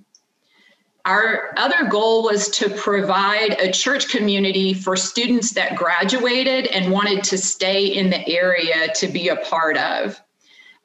Our 1.06 1.54
other 1.58 1.90
goal 1.90 2.24
was 2.24 2.48
to 2.50 2.70
provide 2.70 3.60
a 3.60 3.72
church 3.72 4.08
community 4.08 4.74
for 4.74 4.96
students 4.96 5.52
that 5.52 5.76
graduated 5.76 6.68
and 6.68 6.94
wanted 6.94 7.26
to 7.26 7.38
stay 7.38 7.88
in 7.88 8.10
the 8.10 8.26
area 8.28 8.94
to 8.96 9.08
be 9.08 9.28
a 9.28 9.36
part 9.36 9.78
of. 9.78 10.22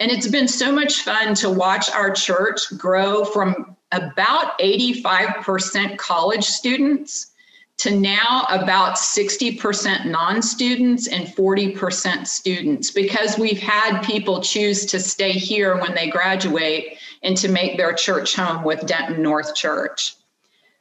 And 0.00 0.10
it's 0.10 0.26
been 0.26 0.48
so 0.48 0.72
much 0.72 1.02
fun 1.02 1.34
to 1.36 1.50
watch 1.50 1.90
our 1.90 2.10
church 2.10 2.62
grow 2.76 3.24
from 3.24 3.76
about 3.92 4.58
85% 4.58 5.98
college 5.98 6.44
students 6.44 7.30
to 7.78 7.96
now 7.96 8.44
about 8.50 8.96
60% 8.96 10.06
non 10.06 10.42
students 10.42 11.06
and 11.06 11.28
40% 11.28 12.26
students 12.26 12.90
because 12.90 13.38
we've 13.38 13.60
had 13.60 14.02
people 14.02 14.40
choose 14.40 14.84
to 14.86 14.98
stay 14.98 15.30
here 15.30 15.76
when 15.80 15.94
they 15.94 16.08
graduate 16.08 16.98
and 17.22 17.36
to 17.36 17.48
make 17.48 17.76
their 17.76 17.92
church 17.92 18.34
home 18.34 18.64
with 18.64 18.86
Denton 18.86 19.22
North 19.22 19.54
Church. 19.54 20.14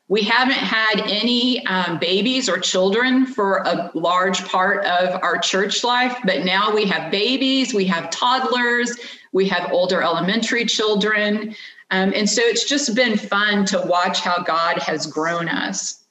We 0.10 0.24
haven't 0.24 0.54
had 0.54 1.02
any 1.02 1.66
um, 1.66 2.00
babies 2.00 2.48
or 2.48 2.60
children 2.60 3.26
for 3.26 3.58
a 3.66 3.92
large 3.94 4.46
part 4.46 4.86
of 4.86 5.22
our 5.22 5.38
church 5.38 5.84
life, 5.84 6.18
but 6.24 6.46
now 6.46 6.74
we 6.74 6.86
have 6.86 7.12
babies, 7.12 7.74
we 7.74 7.86
have 7.86 8.10
toddlers, 8.10 8.98
we 9.34 9.50
have 9.50 9.72
older 9.74 10.02
elementary 10.02 10.66
children. 10.66 11.54
Um, 11.92 12.14
and 12.16 12.30
so 12.30 12.42
it's 12.42 12.68
just 12.68 12.96
been 12.96 13.18
fun 13.18 13.66
to 13.66 13.82
watch 13.82 14.22
how 14.22 14.44
God 14.44 14.78
has 14.78 15.08
grown 15.08 15.50
us. 15.50 16.06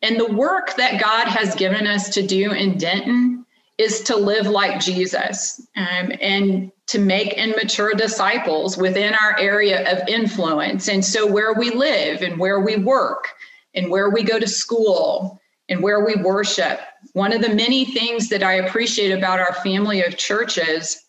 And 0.00 0.18
the 0.18 0.32
work 0.32 0.76
that 0.76 1.00
God 1.00 1.28
has 1.28 1.54
given 1.54 1.86
us 1.86 2.08
to 2.10 2.26
do 2.26 2.52
in 2.52 2.78
Denton 2.78 3.44
is 3.76 4.00
to 4.02 4.16
live 4.16 4.46
like 4.46 4.80
Jesus 4.80 5.66
um, 5.76 6.12
and 6.20 6.72
to 6.88 6.98
make 6.98 7.36
and 7.36 7.52
mature 7.52 7.92
disciples 7.92 8.76
within 8.76 9.14
our 9.14 9.38
area 9.38 9.90
of 9.92 10.08
influence. 10.08 10.88
And 10.88 11.04
so, 11.04 11.26
where 11.26 11.54
we 11.54 11.70
live 11.70 12.22
and 12.22 12.38
where 12.38 12.60
we 12.60 12.76
work 12.76 13.28
and 13.74 13.90
where 13.90 14.10
we 14.10 14.22
go 14.22 14.38
to 14.38 14.48
school 14.48 15.40
and 15.68 15.82
where 15.82 16.04
we 16.04 16.16
worship, 16.16 16.80
one 17.12 17.32
of 17.32 17.42
the 17.42 17.54
many 17.54 17.84
things 17.84 18.28
that 18.30 18.42
I 18.42 18.54
appreciate 18.54 19.12
about 19.12 19.38
our 19.38 19.52
family 19.62 20.02
of 20.02 20.16
churches 20.16 21.08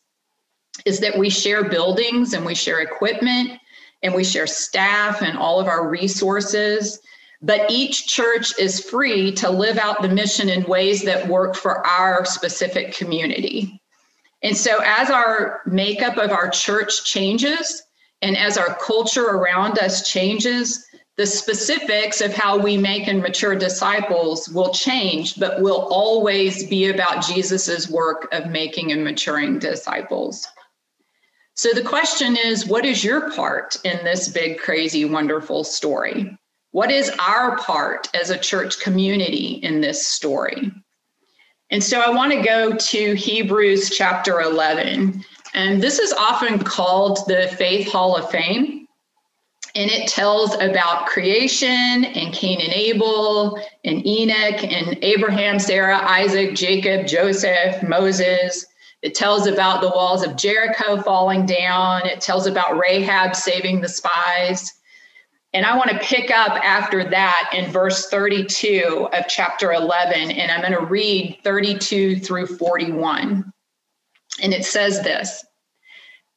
is 0.85 0.99
that 0.99 1.17
we 1.17 1.29
share 1.29 1.69
buildings 1.69 2.33
and 2.33 2.45
we 2.45 2.55
share 2.55 2.81
equipment 2.81 3.51
and 4.03 4.13
we 4.13 4.23
share 4.23 4.47
staff 4.47 5.21
and 5.21 5.37
all 5.37 5.59
of 5.59 5.67
our 5.67 5.87
resources. 5.87 6.99
But 7.41 7.71
each 7.71 8.07
church 8.07 8.57
is 8.59 8.83
free 8.83 9.31
to 9.35 9.49
live 9.49 9.77
out 9.77 10.01
the 10.01 10.09
mission 10.09 10.49
in 10.49 10.63
ways 10.63 11.03
that 11.03 11.27
work 11.27 11.55
for 11.55 11.85
our 11.87 12.25
specific 12.25 12.93
community. 12.93 13.81
And 14.41 14.55
so, 14.55 14.79
as 14.83 15.09
our 15.09 15.61
makeup 15.65 16.17
of 16.17 16.31
our 16.31 16.49
church 16.49 17.03
changes 17.03 17.83
and 18.21 18.37
as 18.37 18.57
our 18.57 18.75
culture 18.75 19.25
around 19.25 19.79
us 19.79 20.09
changes, 20.09 20.85
the 21.17 21.25
specifics 21.25 22.21
of 22.21 22.33
how 22.33 22.57
we 22.57 22.77
make 22.77 23.07
and 23.09 23.21
mature 23.21 23.53
disciples 23.53 24.47
will 24.47 24.73
change, 24.73 25.37
but 25.37 25.61
will 25.61 25.89
always 25.91 26.65
be 26.67 26.87
about 26.87 27.25
Jesus's 27.25 27.89
work 27.89 28.29
of 28.31 28.49
making 28.49 28.93
and 28.93 29.03
maturing 29.03 29.59
disciples. 29.59 30.47
So 31.55 31.73
the 31.73 31.83
question 31.83 32.37
is 32.37 32.65
what 32.65 32.85
is 32.85 33.03
your 33.03 33.31
part 33.31 33.75
in 33.83 34.01
this 34.05 34.29
big, 34.29 34.59
crazy, 34.59 35.03
wonderful 35.03 35.65
story? 35.65 36.37
What 36.71 36.89
is 36.89 37.11
our 37.19 37.57
part 37.57 38.07
as 38.15 38.29
a 38.29 38.37
church 38.37 38.79
community 38.79 39.59
in 39.61 39.81
this 39.81 40.07
story? 40.07 40.71
And 41.71 41.83
so 41.83 42.01
I 42.01 42.09
want 42.09 42.31
to 42.31 42.41
go 42.41 42.75
to 42.75 43.13
Hebrews 43.13 43.91
chapter 43.91 44.41
11. 44.41 45.23
And 45.53 45.81
this 45.81 45.99
is 45.99 46.11
often 46.13 46.59
called 46.59 47.19
the 47.27 47.47
Faith 47.57 47.91
Hall 47.91 48.15
of 48.15 48.29
Fame. 48.31 48.87
And 49.75 49.91
it 49.91 50.07
tells 50.09 50.55
about 50.55 51.05
creation 51.05 52.05
and 52.05 52.33
Cain 52.33 52.59
and 52.59 52.73
Abel 52.73 53.61
and 53.85 54.05
Enoch 54.05 54.63
and 54.63 54.97
Abraham, 55.03 55.59
Sarah, 55.59 55.99
Isaac, 55.99 56.55
Jacob, 56.55 57.05
Joseph, 57.05 57.83
Moses. 57.83 58.65
It 59.03 59.13
tells 59.13 59.45
about 59.45 59.81
the 59.81 59.89
walls 59.89 60.25
of 60.25 60.35
Jericho 60.35 60.99
falling 61.03 61.45
down. 61.45 62.07
It 62.07 62.19
tells 62.19 62.47
about 62.47 62.79
Rahab 62.79 63.35
saving 63.35 63.81
the 63.81 63.89
spies. 63.89 64.73
And 65.53 65.65
I 65.65 65.75
want 65.75 65.89
to 65.89 65.99
pick 65.99 66.29
up 66.29 66.63
after 66.63 67.09
that 67.09 67.49
in 67.53 67.71
verse 67.71 68.07
32 68.09 69.09
of 69.11 69.25
chapter 69.27 69.73
11, 69.73 70.31
and 70.31 70.51
I'm 70.51 70.61
going 70.61 70.79
to 70.79 70.85
read 70.85 71.39
32 71.43 72.19
through 72.19 72.45
41. 72.45 73.51
And 74.41 74.53
it 74.53 74.65
says 74.65 75.01
this 75.01 75.43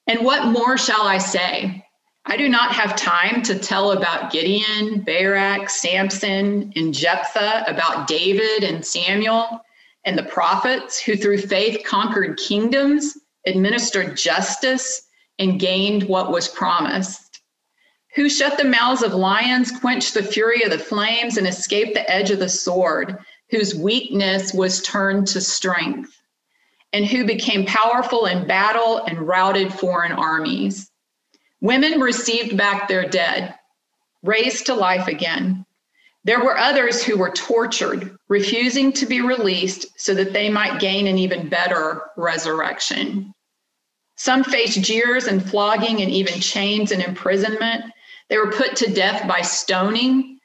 And 0.07 0.25
what 0.25 0.47
more 0.47 0.79
shall 0.79 1.03
I 1.03 1.19
say? 1.19 1.85
I 2.25 2.37
do 2.37 2.49
not 2.49 2.73
have 2.73 2.95
time 2.97 3.43
to 3.43 3.59
tell 3.59 3.93
about 3.93 4.33
Gideon, 4.33 5.01
Barak, 5.01 5.69
Samson, 5.69 6.73
and 6.77 6.95
Jephthah, 6.95 7.65
about 7.67 8.07
David 8.07 8.63
and 8.63 8.87
Samuel 8.87 9.61
and 10.05 10.17
the 10.17 10.25
prophets 10.25 11.01
who 11.01 11.17
through 11.17 11.39
faith 11.39 11.85
conquered 11.85 12.39
kingdoms, 12.39 13.17
administered 13.47 14.17
justice, 14.17 15.03
and 15.39 15.61
gained 15.61 16.05
what 16.05 16.31
was 16.31 16.49
promised. 16.49 17.32
Who 18.15 18.29
shut 18.29 18.59
the 18.59 18.65
mouths 18.65 19.03
of 19.03 19.15
lions, 19.15 19.73
quenched 19.73 20.15
the 20.15 20.23
fury 20.23 20.63
of 20.63 20.71
the 20.71 20.79
flames, 20.79 21.39
and 21.39 21.47
escaped 21.47 21.95
the 21.95 22.09
edge 22.11 22.31
of 22.31 22.41
the 22.41 22.49
sword, 22.49 23.19
whose 23.51 23.75
weakness 23.75 24.53
was 24.53 24.83
turned 24.83 25.27
to 25.29 25.41
strength, 25.41 26.11
and 26.93 27.07
who 27.07 27.25
became 27.25 27.65
powerful 27.65 28.27
in 28.27 28.47
battle 28.47 28.99
and 29.07 29.27
routed 29.27 29.73
foreign 29.73 30.13
armies. 30.13 30.91
Women 31.63 32.01
received 32.01 32.57
back 32.57 32.87
their 32.87 33.09
dead, 33.09 33.55
raised 34.23 34.67
to 34.67 34.75
life 34.75 35.09
again. 35.09 35.65
There 36.25 36.45
were 36.45 36.59
others 36.59 37.03
who 37.03 37.17
were 37.17 37.31
tortured, 37.31 38.17
refusing 38.29 38.93
to 38.93 39.07
be 39.07 39.23
released 39.23 39.87
so 39.97 40.15
that 40.15 40.33
they 40.33 40.51
might 40.51 40.81
gain 40.81 41.07
an 41.07 41.19
even 41.19 41.49
better 41.49 42.03
resurrection. 42.17 43.33
Some 44.17 44.45
faced 44.45 44.83
jeers 44.83 45.27
and 45.27 45.43
flogging 45.43 46.01
and 46.01 46.11
even 46.11 46.41
chains 46.41 46.93
and 46.93 47.03
imprisonment. 47.03 47.87
They 48.33 48.39
were 48.39 48.51
put 48.51 48.77
to 48.77 48.91
death 48.91 49.29
by 49.29 49.43
stoning. 49.43 50.39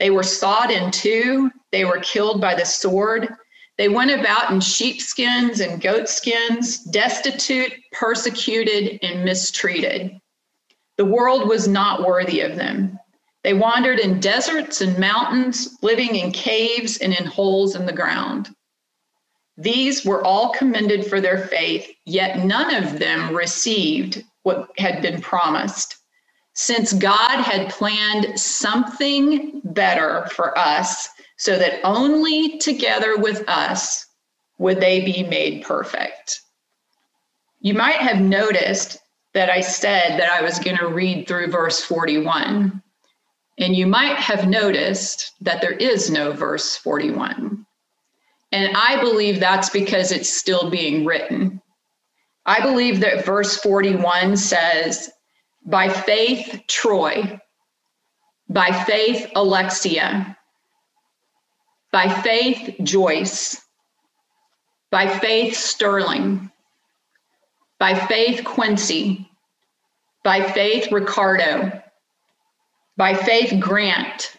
They 0.00 0.10
were 0.10 0.24
sawed 0.24 0.72
in 0.72 0.90
two. 0.90 1.52
They 1.70 1.84
were 1.84 2.00
killed 2.00 2.40
by 2.40 2.56
the 2.56 2.64
sword. 2.64 3.28
They 3.76 3.88
went 3.88 4.10
about 4.10 4.50
in 4.50 4.60
sheepskins 4.60 5.60
and 5.60 5.80
goatskins, 5.80 6.78
destitute, 6.78 7.72
persecuted, 7.92 8.98
and 9.04 9.24
mistreated. 9.24 10.18
The 10.96 11.04
world 11.04 11.48
was 11.48 11.68
not 11.68 12.04
worthy 12.04 12.40
of 12.40 12.56
them. 12.56 12.98
They 13.44 13.54
wandered 13.54 14.00
in 14.00 14.18
deserts 14.18 14.80
and 14.80 14.98
mountains, 14.98 15.78
living 15.80 16.16
in 16.16 16.32
caves 16.32 16.96
and 16.98 17.12
in 17.12 17.24
holes 17.24 17.76
in 17.76 17.86
the 17.86 17.92
ground. 17.92 18.48
These 19.56 20.04
were 20.04 20.24
all 20.24 20.50
commended 20.54 21.06
for 21.06 21.20
their 21.20 21.46
faith, 21.46 21.88
yet 22.04 22.44
none 22.44 22.74
of 22.74 22.98
them 22.98 23.32
received 23.32 24.24
what 24.42 24.70
had 24.76 25.02
been 25.02 25.20
promised. 25.20 25.97
Since 26.60 26.92
God 26.94 27.40
had 27.40 27.70
planned 27.70 28.38
something 28.38 29.60
better 29.62 30.26
for 30.32 30.58
us, 30.58 31.08
so 31.36 31.56
that 31.56 31.78
only 31.84 32.58
together 32.58 33.16
with 33.16 33.48
us 33.48 34.04
would 34.58 34.80
they 34.80 35.04
be 35.04 35.22
made 35.22 35.62
perfect. 35.62 36.40
You 37.60 37.74
might 37.74 37.98
have 37.98 38.20
noticed 38.20 38.98
that 39.34 39.50
I 39.50 39.60
said 39.60 40.18
that 40.18 40.32
I 40.32 40.42
was 40.42 40.58
going 40.58 40.78
to 40.78 40.88
read 40.88 41.28
through 41.28 41.52
verse 41.52 41.80
41. 41.80 42.82
And 43.60 43.76
you 43.76 43.86
might 43.86 44.16
have 44.16 44.48
noticed 44.48 45.34
that 45.42 45.60
there 45.60 45.70
is 45.70 46.10
no 46.10 46.32
verse 46.32 46.76
41. 46.76 47.64
And 48.50 48.76
I 48.76 49.00
believe 49.00 49.38
that's 49.38 49.70
because 49.70 50.10
it's 50.10 50.36
still 50.36 50.70
being 50.70 51.04
written. 51.04 51.62
I 52.46 52.60
believe 52.62 52.98
that 52.98 53.24
verse 53.24 53.56
41 53.58 54.36
says, 54.36 55.08
By 55.64 55.88
faith, 55.88 56.62
Troy, 56.66 57.40
by 58.48 58.72
faith, 58.84 59.30
Alexia, 59.34 60.36
by 61.92 62.08
faith, 62.22 62.76
Joyce, 62.82 63.60
by 64.90 65.08
faith, 65.08 65.56
Sterling, 65.56 66.50
by 67.78 67.94
faith, 67.94 68.44
Quincy, 68.44 69.28
by 70.24 70.42
faith, 70.42 70.92
Ricardo. 70.92 71.82
By 72.96 73.14
faith, 73.14 73.58
Grant. 73.60 74.36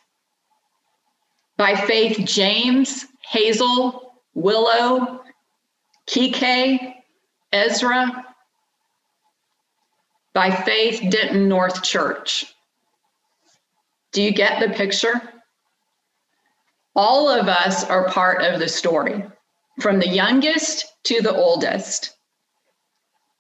By 1.57 1.75
faith, 1.75 2.25
James, 2.25 3.05
Hazel, 3.21 4.13
Willow, 4.33 5.21
Kike, 6.07 6.93
Ezra. 7.51 8.28
By 10.33 10.51
faith, 10.51 11.09
Denton 11.09 11.47
North 11.47 11.83
Church. 11.83 12.45
Do 14.11 14.21
you 14.21 14.31
get 14.31 14.59
the 14.59 14.73
picture? 14.75 15.21
All 16.95 17.29
of 17.29 17.47
us 17.47 17.83
are 17.83 18.09
part 18.09 18.41
of 18.41 18.59
the 18.59 18.67
story, 18.67 19.23
from 19.81 19.99
the 19.99 20.09
youngest 20.09 20.85
to 21.05 21.21
the 21.21 21.35
oldest. 21.35 22.15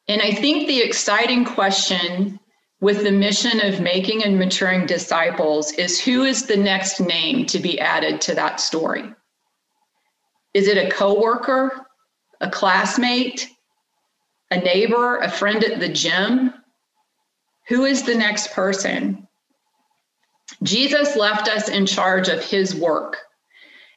And 0.07 0.21
I 0.21 0.31
think 0.31 0.67
the 0.67 0.81
exciting 0.81 1.45
question 1.45 2.39
with 2.81 3.03
the 3.03 3.11
mission 3.11 3.59
of 3.65 3.81
making 3.81 4.23
and 4.23 4.39
maturing 4.39 4.85
disciples 4.85 5.71
is 5.73 5.99
who 5.99 6.23
is 6.23 6.45
the 6.45 6.57
next 6.57 6.99
name 6.99 7.45
to 7.47 7.59
be 7.59 7.79
added 7.79 8.21
to 8.21 8.35
that 8.35 8.59
story? 8.59 9.13
Is 10.53 10.67
it 10.67 10.77
a 10.77 10.89
coworker, 10.89 11.85
a 12.41 12.49
classmate, 12.49 13.49
a 14.49 14.57
neighbor, 14.57 15.17
a 15.17 15.29
friend 15.29 15.63
at 15.63 15.79
the 15.79 15.89
gym? 15.89 16.53
Who 17.69 17.85
is 17.85 18.03
the 18.03 18.15
next 18.15 18.51
person? 18.51 19.27
Jesus 20.63 21.15
left 21.15 21.47
us 21.47 21.69
in 21.69 21.85
charge 21.85 22.27
of 22.27 22.43
his 22.43 22.75
work. 22.75 23.17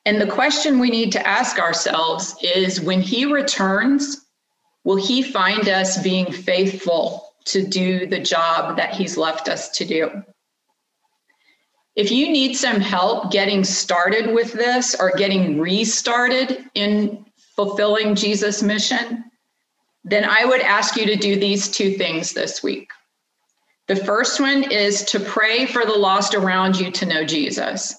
And 0.04 0.20
the 0.20 0.26
question 0.26 0.78
we 0.78 0.90
need 0.90 1.12
to 1.12 1.26
ask 1.26 1.58
ourselves 1.58 2.36
is 2.42 2.80
when 2.80 3.00
he 3.00 3.24
returns, 3.24 4.22
Will 4.84 4.96
He 4.96 5.22
find 5.22 5.68
us 5.68 6.02
being 6.02 6.30
faithful 6.30 7.34
to 7.46 7.66
do 7.66 8.06
the 8.06 8.18
job 8.18 8.76
that 8.76 8.94
He's 8.94 9.16
left 9.16 9.48
us 9.48 9.70
to 9.70 9.84
do? 9.84 10.22
If 11.94 12.10
you 12.10 12.30
need 12.30 12.54
some 12.54 12.80
help 12.80 13.30
getting 13.30 13.64
started 13.64 14.34
with 14.34 14.52
this 14.52 14.96
or 14.98 15.12
getting 15.12 15.60
restarted 15.60 16.64
in 16.74 17.26
fulfilling 17.54 18.14
Jesus' 18.14 18.62
mission, 18.62 19.24
then 20.04 20.24
I 20.24 20.46
would 20.46 20.62
ask 20.62 20.96
you 20.96 21.06
to 21.06 21.16
do 21.16 21.38
these 21.38 21.68
two 21.68 21.92
things 21.92 22.32
this 22.32 22.62
week. 22.62 22.88
The 23.92 24.04
first 24.04 24.40
one 24.40 24.72
is 24.72 25.02
to 25.04 25.20
pray 25.20 25.66
for 25.66 25.84
the 25.84 25.92
lost 25.92 26.34
around 26.34 26.80
you 26.80 26.90
to 26.92 27.04
know 27.04 27.26
Jesus. 27.26 27.94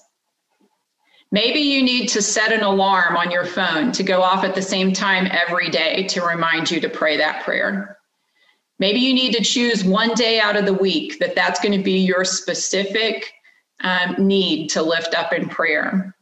Maybe 1.30 1.60
you 1.60 1.84
need 1.84 2.08
to 2.08 2.20
set 2.20 2.50
an 2.50 2.64
alarm 2.64 3.16
on 3.16 3.30
your 3.30 3.44
phone 3.44 3.92
to 3.92 4.02
go 4.02 4.20
off 4.20 4.42
at 4.42 4.56
the 4.56 4.62
same 4.62 4.92
time 4.92 5.28
every 5.30 5.70
day 5.70 6.08
to 6.08 6.26
remind 6.26 6.68
you 6.68 6.80
to 6.80 6.88
pray 6.88 7.18
that 7.18 7.44
prayer. 7.44 7.96
Maybe 8.80 8.98
you 8.98 9.14
need 9.14 9.34
to 9.34 9.44
choose 9.44 9.84
one 9.84 10.14
day 10.14 10.40
out 10.40 10.56
of 10.56 10.66
the 10.66 10.74
week 10.74 11.20
that 11.20 11.36
that's 11.36 11.60
going 11.60 11.78
to 11.78 11.84
be 11.84 12.00
your 12.00 12.24
specific 12.24 13.32
um, 13.84 14.16
need 14.18 14.70
to 14.70 14.82
lift 14.82 15.14
up 15.14 15.32
in 15.32 15.48
prayer. 15.48 16.16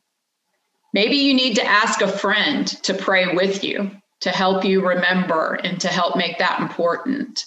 Maybe 0.92 1.16
you 1.16 1.32
need 1.32 1.54
to 1.54 1.64
ask 1.64 2.02
a 2.02 2.08
friend 2.08 2.68
to 2.82 2.92
pray 2.92 3.34
with 3.34 3.64
you 3.64 3.90
to 4.20 4.28
help 4.28 4.66
you 4.66 4.86
remember 4.86 5.54
and 5.64 5.80
to 5.80 5.88
help 5.88 6.14
make 6.14 6.36
that 6.40 6.60
important. 6.60 7.46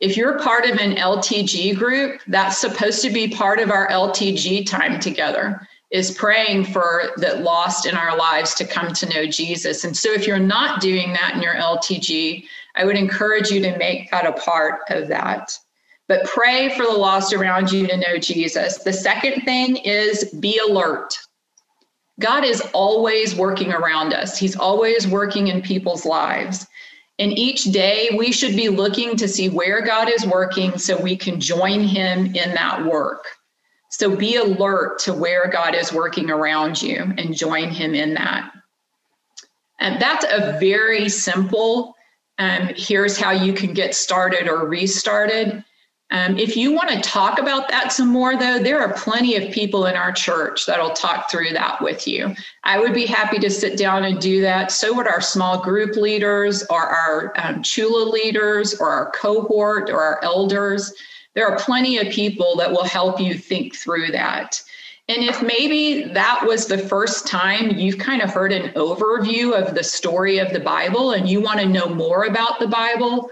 If 0.00 0.16
you're 0.16 0.38
part 0.38 0.64
of 0.64 0.78
an 0.78 0.96
LTG 0.96 1.76
group, 1.76 2.20
that's 2.26 2.58
supposed 2.58 3.02
to 3.02 3.10
be 3.10 3.28
part 3.28 3.60
of 3.60 3.70
our 3.70 3.88
LTG 3.88 4.66
time 4.66 5.00
together 5.00 5.66
is 5.90 6.10
praying 6.10 6.64
for 6.64 7.12
the 7.16 7.36
lost 7.36 7.86
in 7.86 7.94
our 7.94 8.16
lives 8.16 8.54
to 8.54 8.64
come 8.64 8.92
to 8.92 9.08
know 9.08 9.26
Jesus. 9.26 9.84
And 9.84 9.96
so 9.96 10.10
if 10.10 10.26
you're 10.26 10.38
not 10.40 10.80
doing 10.80 11.12
that 11.12 11.34
in 11.36 11.42
your 11.42 11.54
LTG, 11.54 12.44
I 12.74 12.84
would 12.84 12.96
encourage 12.96 13.50
you 13.50 13.60
to 13.60 13.78
make 13.78 14.10
that 14.10 14.26
a 14.26 14.32
part 14.32 14.80
of 14.88 15.06
that. 15.08 15.56
But 16.08 16.24
pray 16.24 16.76
for 16.76 16.84
the 16.84 16.92
lost 16.92 17.32
around 17.32 17.70
you 17.70 17.86
to 17.86 17.96
know 17.96 18.18
Jesus. 18.18 18.78
The 18.78 18.92
second 18.92 19.42
thing 19.42 19.76
is 19.76 20.24
be 20.40 20.58
alert. 20.58 21.16
God 22.20 22.44
is 22.44 22.60
always 22.72 23.34
working 23.34 23.72
around 23.72 24.12
us, 24.12 24.38
He's 24.38 24.56
always 24.56 25.06
working 25.06 25.48
in 25.48 25.62
people's 25.62 26.04
lives. 26.04 26.66
And 27.18 27.38
each 27.38 27.64
day 27.64 28.10
we 28.16 28.32
should 28.32 28.56
be 28.56 28.68
looking 28.68 29.16
to 29.16 29.28
see 29.28 29.48
where 29.48 29.80
God 29.82 30.08
is 30.08 30.26
working 30.26 30.78
so 30.78 31.00
we 31.00 31.16
can 31.16 31.40
join 31.40 31.80
Him 31.80 32.34
in 32.34 32.54
that 32.54 32.84
work. 32.84 33.26
So 33.90 34.16
be 34.16 34.36
alert 34.36 34.98
to 35.00 35.12
where 35.12 35.48
God 35.48 35.74
is 35.76 35.92
working 35.92 36.30
around 36.30 36.82
you 36.82 36.96
and 37.16 37.36
join 37.36 37.70
Him 37.70 37.94
in 37.94 38.14
that. 38.14 38.50
And 39.78 40.02
that's 40.02 40.24
a 40.28 40.58
very 40.58 41.08
simple, 41.08 41.94
um, 42.38 42.70
here's 42.74 43.16
how 43.16 43.30
you 43.30 43.52
can 43.52 43.72
get 43.72 43.94
started 43.94 44.48
or 44.48 44.66
restarted. 44.66 45.64
Um, 46.14 46.38
if 46.38 46.56
you 46.56 46.72
want 46.72 46.90
to 46.90 47.00
talk 47.00 47.38
about 47.38 47.68
that 47.68 47.92
some 47.92 48.08
more, 48.08 48.38
though, 48.38 48.58
there 48.58 48.80
are 48.80 48.94
plenty 48.94 49.36
of 49.36 49.52
people 49.52 49.86
in 49.86 49.96
our 49.96 50.12
church 50.12 50.64
that'll 50.64 50.90
talk 50.90 51.30
through 51.30 51.50
that 51.50 51.82
with 51.82 52.06
you. 52.06 52.34
I 52.62 52.78
would 52.78 52.94
be 52.94 53.04
happy 53.04 53.38
to 53.40 53.50
sit 53.50 53.76
down 53.76 54.04
and 54.04 54.20
do 54.20 54.40
that. 54.40 54.70
So 54.70 54.94
would 54.94 55.08
our 55.08 55.20
small 55.20 55.62
group 55.62 55.96
leaders, 55.96 56.64
or 56.70 56.80
our 56.80 57.32
um, 57.36 57.62
Chula 57.62 58.08
leaders, 58.08 58.74
or 58.74 58.88
our 58.90 59.10
cohort, 59.10 59.90
or 59.90 60.00
our 60.00 60.22
elders 60.24 60.92
there 61.34 61.48
are 61.48 61.58
plenty 61.58 61.98
of 61.98 62.12
people 62.12 62.56
that 62.56 62.70
will 62.70 62.84
help 62.84 63.20
you 63.20 63.34
think 63.34 63.74
through 63.74 64.12
that. 64.12 64.62
And 65.08 65.22
if 65.24 65.42
maybe 65.42 66.04
that 66.14 66.40
was 66.46 66.66
the 66.66 66.78
first 66.78 67.26
time 67.26 67.72
you've 67.72 67.98
kind 67.98 68.22
of 68.22 68.32
heard 68.32 68.52
an 68.52 68.72
overview 68.72 69.52
of 69.52 69.74
the 69.74 69.84
story 69.84 70.38
of 70.38 70.52
the 70.52 70.60
Bible 70.60 71.10
and 71.10 71.28
you 71.28 71.42
want 71.42 71.60
to 71.60 71.66
know 71.66 71.88
more 71.88 72.24
about 72.24 72.58
the 72.58 72.68
Bible, 72.68 73.28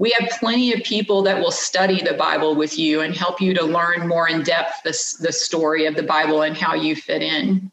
we 0.00 0.16
have 0.18 0.30
plenty 0.30 0.72
of 0.72 0.82
people 0.82 1.20
that 1.20 1.38
will 1.38 1.50
study 1.50 2.00
the 2.02 2.14
Bible 2.14 2.54
with 2.54 2.78
you 2.78 3.02
and 3.02 3.14
help 3.14 3.38
you 3.38 3.52
to 3.52 3.62
learn 3.62 4.08
more 4.08 4.30
in 4.30 4.42
depth 4.42 4.82
the, 4.82 4.98
the 5.20 5.30
story 5.30 5.84
of 5.84 5.94
the 5.94 6.02
Bible 6.02 6.40
and 6.40 6.56
how 6.56 6.74
you 6.74 6.96
fit 6.96 7.20
in. 7.20 7.70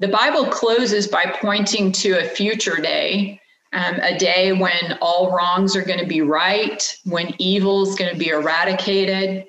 The 0.00 0.08
Bible 0.08 0.46
closes 0.46 1.06
by 1.06 1.32
pointing 1.40 1.92
to 1.92 2.18
a 2.18 2.24
future 2.24 2.78
day, 2.78 3.40
um, 3.72 4.00
a 4.02 4.18
day 4.18 4.50
when 4.50 4.98
all 5.00 5.30
wrongs 5.30 5.76
are 5.76 5.84
going 5.84 6.00
to 6.00 6.06
be 6.06 6.20
right, 6.20 6.82
when 7.04 7.32
evil 7.38 7.88
is 7.88 7.94
going 7.94 8.12
to 8.12 8.18
be 8.18 8.30
eradicated, 8.30 9.46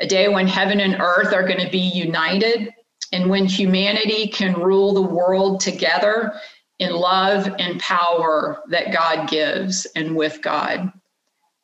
a 0.00 0.08
day 0.08 0.28
when 0.28 0.48
heaven 0.48 0.80
and 0.80 1.00
earth 1.00 1.32
are 1.32 1.46
going 1.46 1.64
to 1.64 1.70
be 1.70 1.78
united, 1.78 2.74
and 3.12 3.30
when 3.30 3.46
humanity 3.46 4.26
can 4.26 4.54
rule 4.54 4.92
the 4.94 5.00
world 5.00 5.60
together 5.60 6.32
in 6.80 6.90
love 6.92 7.48
and 7.60 7.78
power 7.78 8.64
that 8.70 8.92
God 8.92 9.28
gives 9.28 9.86
and 9.94 10.16
with 10.16 10.42
God. 10.42 10.92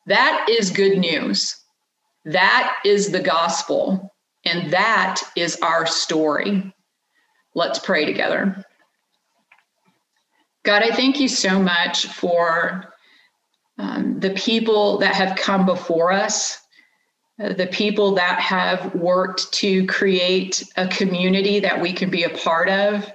That 0.07 0.47
is 0.49 0.71
good 0.71 0.97
news. 0.97 1.55
That 2.25 2.77
is 2.83 3.11
the 3.11 3.21
gospel. 3.21 4.13
And 4.45 4.71
that 4.71 5.21
is 5.35 5.59
our 5.61 5.85
story. 5.85 6.73
Let's 7.53 7.79
pray 7.79 8.05
together. 8.05 8.63
God, 10.63 10.83
I 10.83 10.95
thank 10.95 11.19
you 11.19 11.27
so 11.27 11.59
much 11.59 12.07
for 12.07 12.93
um, 13.77 14.19
the 14.19 14.31
people 14.31 14.97
that 14.99 15.13
have 15.15 15.37
come 15.37 15.65
before 15.65 16.11
us, 16.11 16.57
uh, 17.43 17.53
the 17.53 17.67
people 17.67 18.15
that 18.15 18.39
have 18.39 18.95
worked 18.95 19.51
to 19.53 19.85
create 19.87 20.63
a 20.77 20.87
community 20.87 21.59
that 21.59 21.79
we 21.81 21.91
can 21.91 22.09
be 22.09 22.23
a 22.23 22.29
part 22.37 22.69
of, 22.69 23.11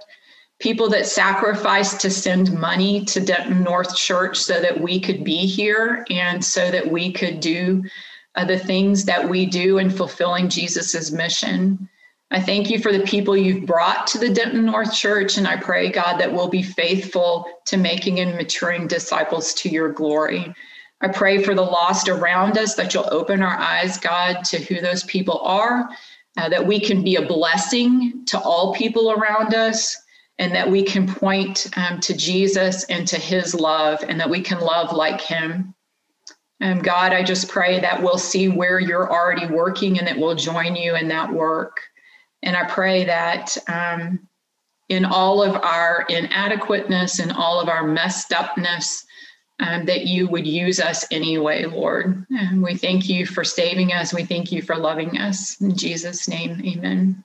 people 0.63 0.89
that 0.89 1.07
sacrificed 1.07 2.01
to 2.01 2.09
send 2.09 2.57
money 2.59 3.05
to 3.05 3.21
Denton 3.21 3.65
North 3.65 3.97
Church 3.97 4.39
so 4.39 4.61
that 4.61 4.81
we 4.81 5.01
could 5.01 5.25
be 5.25 5.45
here 5.45 6.07
and 6.09 6.43
so 6.43 6.71
that 6.71 6.89
we 6.89 7.13
could 7.13 7.41
do 7.41 7.83
uh, 8.37 8.45
the 8.45 8.59
things 8.59 9.05
that 9.05 9.29
we 9.29 9.45
do 9.45 9.79
in 9.79 9.91
fulfilling 9.91 10.49
Jesus's 10.49 11.11
mission. 11.11 11.89
I 12.31 12.41
thank 12.41 12.71
you 12.71 12.79
for 12.79 12.93
the 12.93 13.05
people 13.05 13.37
you've 13.37 13.67
brought 13.67 14.07
to 14.07 14.19
the 14.19 14.31
Denton 14.31 14.65
North 14.65 14.95
Church, 14.95 15.37
and 15.37 15.49
I 15.49 15.57
pray, 15.57 15.91
God, 15.91 16.19
that 16.19 16.33
we'll 16.33 16.49
be 16.49 16.63
faithful 16.63 17.47
to 17.67 17.77
making 17.77 18.21
and 18.21 18.37
maturing 18.37 18.87
disciples 18.87 19.53
to 19.55 19.69
your 19.69 19.93
glory. 19.93 20.55
I 21.01 21.09
pray 21.09 21.43
for 21.43 21.55
the 21.55 21.63
lost 21.63 22.09
around 22.09 22.57
us 22.57 22.77
that 22.77 22.95
you'll 22.95 23.13
open 23.13 23.43
our 23.43 23.59
eyes, 23.59 23.99
God, 23.99 24.45
to 24.45 24.59
who 24.59 24.81
those 24.81 25.03
people 25.03 25.41
are, 25.41 25.91
uh, 26.37 26.49
that 26.49 26.65
we 26.65 26.79
can 26.79 27.03
be 27.03 27.17
a 27.17 27.27
blessing 27.27 28.25
to 28.27 28.39
all 28.41 28.73
people 28.73 29.11
around 29.11 29.55
us, 29.55 29.97
and 30.39 30.55
that 30.55 30.71
we 30.71 30.83
can 30.83 31.07
point 31.07 31.69
um, 31.77 32.01
to 32.01 32.17
Jesus 32.17 32.85
and 32.85 33.07
to 33.09 33.17
his 33.17 33.55
love 33.55 34.03
and 34.07 34.19
that 34.21 34.31
we 34.31 34.41
can 34.41 34.61
love 34.61 34.93
like 34.93 35.21
him. 35.21 35.75
And 36.61 36.83
God, 36.83 37.13
I 37.13 37.23
just 37.23 37.49
pray 37.49 37.81
that 37.81 38.03
we'll 38.03 38.19
see 38.19 38.49
where 38.49 38.79
you're 38.79 39.13
already 39.13 39.47
working 39.47 39.99
and 39.99 40.07
that 40.07 40.19
we'll 40.19 40.37
join 40.37 40.77
you 40.77 40.95
in 40.95 41.09
that 41.09 41.33
work. 41.33 41.81
And 42.43 42.57
I 42.57 42.65
pray 42.65 43.05
that 43.05 43.57
um, 43.69 44.29
in 44.89 45.05
all 45.05 45.43
of 45.43 45.57
our 45.57 46.07
inadequateness 46.09 47.19
and 47.19 47.33
all 47.33 47.61
of 47.61 47.69
our 47.69 47.87
messed 47.87 48.33
upness, 48.33 49.05
um, 49.61 49.85
that 49.87 50.07
you 50.07 50.29
would 50.29 50.47
use 50.47 50.81
us 50.81 51.05
anyway, 51.11 51.65
Lord. 51.65 52.27
And 52.31 52.63
we 52.63 52.77
thank 52.77 53.09
you 53.09 53.27
for 53.27 53.45
saving 53.45 53.93
us. 53.93 54.13
We 54.13 54.25
thank 54.25 54.51
you 54.51 54.63
for 54.63 54.77
loving 54.77 55.19
us. 55.19 55.61
In 55.61 55.77
Jesus' 55.77 56.29
name, 56.29 56.61
amen. 56.65 57.25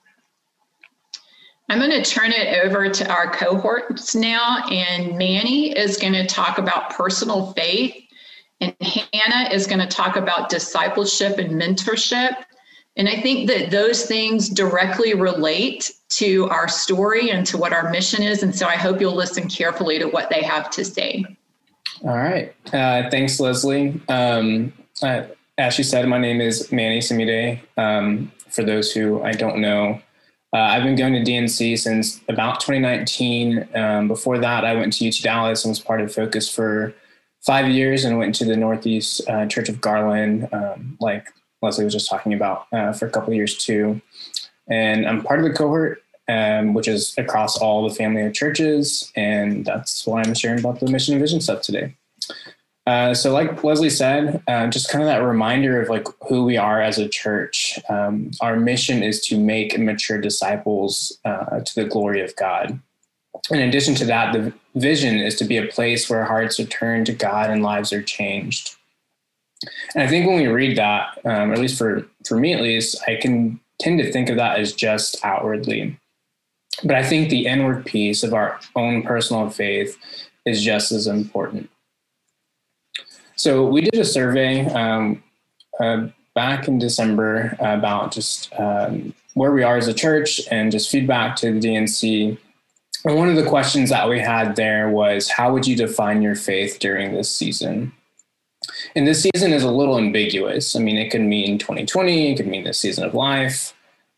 I'm 1.68 1.78
going 1.78 1.90
to 1.90 2.02
turn 2.02 2.32
it 2.32 2.64
over 2.64 2.88
to 2.88 3.12
our 3.12 3.30
cohorts 3.30 4.14
now, 4.14 4.64
and 4.70 5.18
Manny 5.18 5.76
is 5.76 5.98
going 5.98 6.14
to 6.14 6.26
talk 6.26 6.56
about 6.56 6.90
personal 6.90 7.52
faith, 7.52 7.94
and 8.60 8.74
Hannah 8.80 9.50
is 9.52 9.66
going 9.66 9.80
to 9.80 9.86
talk 9.86 10.16
about 10.16 10.48
discipleship 10.48 11.36
and 11.38 11.60
mentorship. 11.60 12.36
And 12.96 13.08
I 13.08 13.20
think 13.20 13.48
that 13.48 13.70
those 13.70 14.06
things 14.06 14.48
directly 14.48 15.14
relate 15.14 15.92
to 16.10 16.48
our 16.48 16.68
story 16.68 17.30
and 17.30 17.46
to 17.46 17.58
what 17.58 17.72
our 17.72 17.90
mission 17.90 18.22
is. 18.22 18.42
And 18.42 18.56
so 18.56 18.66
I 18.66 18.74
hope 18.74 19.00
you'll 19.00 19.14
listen 19.14 19.48
carefully 19.48 19.98
to 19.98 20.06
what 20.06 20.30
they 20.30 20.42
have 20.42 20.70
to 20.70 20.84
say. 20.84 21.24
All 22.02 22.16
right. 22.16 22.52
Uh, 22.72 23.08
thanks, 23.10 23.38
Leslie. 23.38 24.00
Um, 24.08 24.72
uh, 25.02 25.24
as 25.58 25.74
she 25.74 25.82
said, 25.82 26.08
my 26.08 26.18
name 26.18 26.40
is 26.40 26.72
Manny 26.72 26.98
Samide. 26.98 27.60
Um, 27.76 28.32
for 28.48 28.64
those 28.64 28.90
who 28.92 29.22
I 29.22 29.32
don't 29.32 29.58
know, 29.58 30.00
uh, 30.54 30.58
I've 30.58 30.82
been 30.82 30.96
going 30.96 31.12
to 31.12 31.30
DNC 31.30 31.78
since 31.78 32.20
about 32.28 32.60
2019. 32.60 33.68
Um, 33.74 34.08
before 34.08 34.38
that, 34.38 34.64
I 34.64 34.74
went 34.74 34.94
to 34.94 35.08
UT 35.08 35.14
Dallas 35.22 35.64
and 35.64 35.70
was 35.70 35.80
part 35.80 36.00
of 36.00 36.12
Focus 36.12 36.48
for 36.48 36.94
five 37.44 37.68
years 37.68 38.04
and 38.04 38.18
went 38.18 38.34
to 38.36 38.44
the 38.44 38.56
Northeast 38.56 39.20
uh, 39.28 39.46
Church 39.46 39.68
of 39.68 39.80
Garland, 39.80 40.48
um, 40.52 40.96
like 41.00 41.28
Leslie 41.60 41.84
was 41.84 41.92
just 41.92 42.08
talking 42.08 42.32
about, 42.32 42.66
uh, 42.72 42.92
for 42.92 43.06
a 43.06 43.10
couple 43.10 43.34
years 43.34 43.58
too. 43.58 44.00
And 44.68 45.06
I'm 45.06 45.22
part 45.22 45.40
of 45.40 45.44
the 45.44 45.52
cohort, 45.52 46.02
um, 46.28 46.72
which 46.72 46.88
is 46.88 47.14
across 47.18 47.58
all 47.58 47.86
the 47.86 47.94
family 47.94 48.22
of 48.22 48.32
churches. 48.32 49.12
And 49.16 49.66
that's 49.66 50.06
why 50.06 50.22
I'm 50.22 50.34
sharing 50.34 50.60
about 50.60 50.80
the 50.80 50.90
mission 50.90 51.14
and 51.14 51.20
vision 51.20 51.40
stuff 51.40 51.62
today. 51.62 51.94
Uh, 52.88 53.12
so, 53.12 53.34
like 53.34 53.62
Leslie 53.62 53.90
said, 53.90 54.42
uh, 54.48 54.66
just 54.68 54.88
kind 54.88 55.02
of 55.02 55.08
that 55.08 55.18
reminder 55.18 55.82
of 55.82 55.90
like 55.90 56.06
who 56.26 56.46
we 56.46 56.56
are 56.56 56.80
as 56.80 56.98
a 56.98 57.06
church. 57.06 57.78
Um, 57.90 58.30
our 58.40 58.56
mission 58.56 59.02
is 59.02 59.20
to 59.26 59.38
make 59.38 59.78
mature 59.78 60.18
disciples 60.18 61.18
uh, 61.26 61.60
to 61.60 61.74
the 61.74 61.84
glory 61.84 62.22
of 62.22 62.34
God. 62.36 62.80
In 63.50 63.58
addition 63.58 63.94
to 63.96 64.06
that, 64.06 64.32
the 64.32 64.54
vision 64.74 65.18
is 65.18 65.36
to 65.36 65.44
be 65.44 65.58
a 65.58 65.66
place 65.66 66.08
where 66.08 66.24
hearts 66.24 66.58
are 66.58 66.64
turned 66.64 67.04
to 67.06 67.12
God 67.12 67.50
and 67.50 67.62
lives 67.62 67.92
are 67.92 68.02
changed. 68.02 68.76
And 69.94 70.02
I 70.02 70.08
think 70.08 70.26
when 70.26 70.38
we 70.38 70.46
read 70.46 70.78
that, 70.78 71.18
um, 71.26 71.52
at 71.52 71.58
least 71.58 71.76
for 71.76 72.06
for 72.26 72.38
me 72.38 72.54
at 72.54 72.62
least, 72.62 73.02
I 73.06 73.16
can 73.16 73.60
tend 73.78 73.98
to 73.98 74.10
think 74.10 74.30
of 74.30 74.36
that 74.36 74.58
as 74.58 74.72
just 74.72 75.22
outwardly. 75.22 76.00
But 76.82 76.96
I 76.96 77.02
think 77.02 77.28
the 77.28 77.48
inward 77.48 77.84
piece 77.84 78.22
of 78.22 78.32
our 78.32 78.58
own 78.74 79.02
personal 79.02 79.50
faith 79.50 79.98
is 80.46 80.64
just 80.64 80.90
as 80.90 81.06
important. 81.06 81.68
So 83.38 83.64
we 83.64 83.82
did 83.82 83.94
a 83.94 84.04
survey 84.04 84.66
um, 84.66 85.22
uh, 85.78 86.08
back 86.34 86.66
in 86.66 86.80
December 86.80 87.56
about 87.60 88.10
just 88.10 88.52
um, 88.58 89.14
where 89.34 89.52
we 89.52 89.62
are 89.62 89.76
as 89.76 89.86
a 89.86 89.94
church 89.94 90.40
and 90.50 90.72
just 90.72 90.90
feedback 90.90 91.36
to 91.36 91.52
the 91.52 91.60
DNC. 91.60 92.36
And 93.04 93.16
one 93.16 93.28
of 93.28 93.36
the 93.36 93.46
questions 93.46 93.90
that 93.90 94.08
we 94.08 94.18
had 94.18 94.56
there 94.56 94.90
was, 94.90 95.30
how 95.30 95.52
would 95.52 95.68
you 95.68 95.76
define 95.76 96.20
your 96.20 96.34
faith 96.34 96.80
during 96.80 97.14
this 97.14 97.34
season? 97.34 97.92
And 98.96 99.06
this 99.06 99.22
season 99.22 99.52
is 99.52 99.62
a 99.62 99.70
little 99.70 99.98
ambiguous. 99.98 100.74
I 100.74 100.80
mean, 100.80 100.96
it 100.96 101.10
could 101.10 101.20
mean 101.20 101.58
2020, 101.58 102.32
it 102.32 102.36
could 102.36 102.48
mean 102.48 102.64
the 102.64 102.74
season 102.74 103.04
of 103.04 103.14
life. 103.14 103.72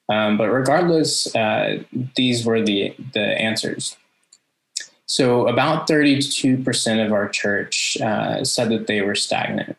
Um, 0.09 0.39
but 0.39 0.49
regardless, 0.49 1.33
uh, 1.37 1.83
these 2.17 2.47
were 2.47 2.63
the, 2.63 2.95
the 3.13 3.21
answers. 3.21 3.99
So 5.11 5.49
about 5.49 5.89
32% 5.89 7.05
of 7.05 7.13
our 7.13 7.29
church 7.29 8.01
uh, 8.01 8.45
said 8.45 8.69
that 8.69 8.87
they 8.87 9.03
were 9.03 9.17
stagnant. 9.17 9.77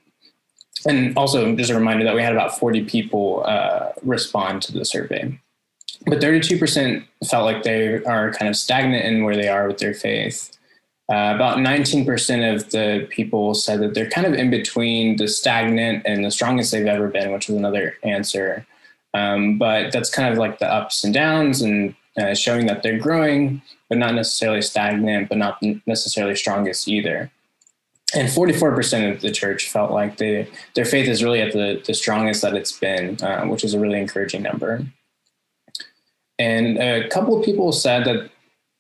And 0.86 1.18
also, 1.18 1.56
just 1.56 1.72
a 1.72 1.76
reminder 1.76 2.04
that 2.04 2.14
we 2.14 2.22
had 2.22 2.34
about 2.34 2.60
40 2.60 2.84
people 2.84 3.42
uh, 3.46 3.94
respond 4.04 4.62
to 4.64 4.74
the 4.74 4.84
survey. 4.84 5.40
But 6.06 6.20
32% 6.20 7.06
felt 7.30 7.46
like 7.46 7.64
they 7.64 8.04
are 8.04 8.34
kind 8.34 8.50
of 8.50 8.58
stagnant 8.58 9.06
in 9.06 9.24
where 9.24 9.38
they 9.38 9.48
are 9.48 9.68
with 9.68 9.78
their 9.78 9.94
faith. 9.94 10.52
Uh, 11.10 11.32
about 11.34 11.60
19% 11.60 12.54
of 12.54 12.70
the 12.72 13.08
people 13.10 13.54
said 13.54 13.80
that 13.80 13.94
they're 13.94 14.10
kind 14.10 14.28
of 14.28 14.34
in 14.34 14.50
between 14.50 15.16
the 15.16 15.30
stagnant 15.30 16.04
and 16.06 16.26
the 16.26 16.32
strongest 16.32 16.74
they've 16.74 16.86
ever 16.88 17.08
been, 17.08 17.32
which 17.32 17.48
was 17.48 17.56
another 17.56 17.96
answer. 18.04 18.66
Um, 19.14 19.58
but 19.58 19.94
that's 19.94 20.10
kind 20.10 20.30
of 20.30 20.38
like 20.38 20.60
the 20.60 20.70
ups 20.70 21.06
and 21.06 21.14
downs 21.14 21.62
and 21.62 21.96
uh, 22.20 22.34
showing 22.34 22.66
that 22.66 22.84
they're 22.84 23.00
growing, 23.00 23.62
but 23.92 23.98
not 23.98 24.16
necessarily 24.16 24.62
stagnant, 24.62 25.28
but 25.28 25.38
not 25.38 25.62
necessarily 25.86 26.34
strongest 26.34 26.88
either. 26.88 27.30
And 28.16 28.30
44% 28.30 29.12
of 29.12 29.20
the 29.20 29.32
church 29.32 29.70
felt 29.70 29.92
like 29.92 30.16
they, 30.16 30.48
their 30.76 30.86
faith 30.86 31.10
is 31.10 31.22
really 31.22 31.42
at 31.42 31.52
the, 31.52 31.84
the 31.86 31.94
strongest 31.94 32.42
that 32.42 32.56
it's 32.56 32.72
been, 32.72 33.22
uh, 33.22 33.44
which 33.48 33.66
is 33.66 33.74
a 33.74 33.80
really 33.82 34.00
encouraging 34.00 34.44
number. 34.44 34.86
And 36.40 36.78
a 36.78 37.10
couple 37.10 37.38
of 37.38 37.44
people 37.44 37.74
said 37.74 38.06
that 38.06 38.32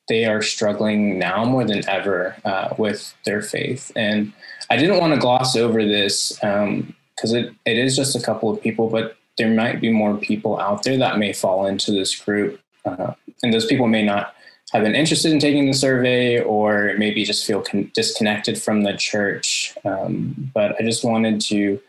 they 0.07 0.23
are 0.23 0.41
struggling 0.41 1.19
now 1.19 1.43
more 1.43 1.65
than 1.65 1.85
ever 1.89 2.37
uh, 2.45 2.73
with 2.77 3.13
their 3.25 3.41
faith. 3.41 3.91
And 3.97 4.31
I 4.69 4.77
didn't 4.77 4.97
want 4.97 5.13
to 5.13 5.19
gloss 5.19 5.57
over 5.57 5.85
this 5.85 6.31
because 6.35 6.63
um, 6.63 7.35
it, 7.35 7.53
it 7.65 7.77
is 7.77 7.97
just 7.97 8.15
a 8.15 8.21
couple 8.21 8.49
of 8.49 8.61
people, 8.61 8.89
but 8.89 9.17
there 9.37 9.53
might 9.53 9.81
be 9.81 9.91
more 9.91 10.15
people 10.15 10.57
out 10.57 10.83
there 10.83 10.97
that 10.99 11.17
may 11.17 11.33
fall 11.33 11.65
into 11.65 11.91
this 11.91 12.17
group 12.17 12.61
uh, 12.85 13.13
and 13.43 13.53
those 13.53 13.65
people 13.65 13.87
may 13.87 14.03
not 14.03 14.35
have 14.71 14.83
been 14.83 14.95
interested 14.95 15.31
in 15.31 15.39
taking 15.39 15.67
the 15.67 15.73
survey 15.73 16.41
or 16.41 16.93
maybe 16.97 17.25
just 17.25 17.45
feel 17.45 17.61
con- 17.61 17.91
disconnected 17.93 18.61
from 18.61 18.83
the 18.83 18.93
church. 18.93 19.75
Um, 19.83 20.51
but 20.53 20.75
I 20.79 20.83
just 20.83 21.03
wanted 21.03 21.41
to 21.41 21.79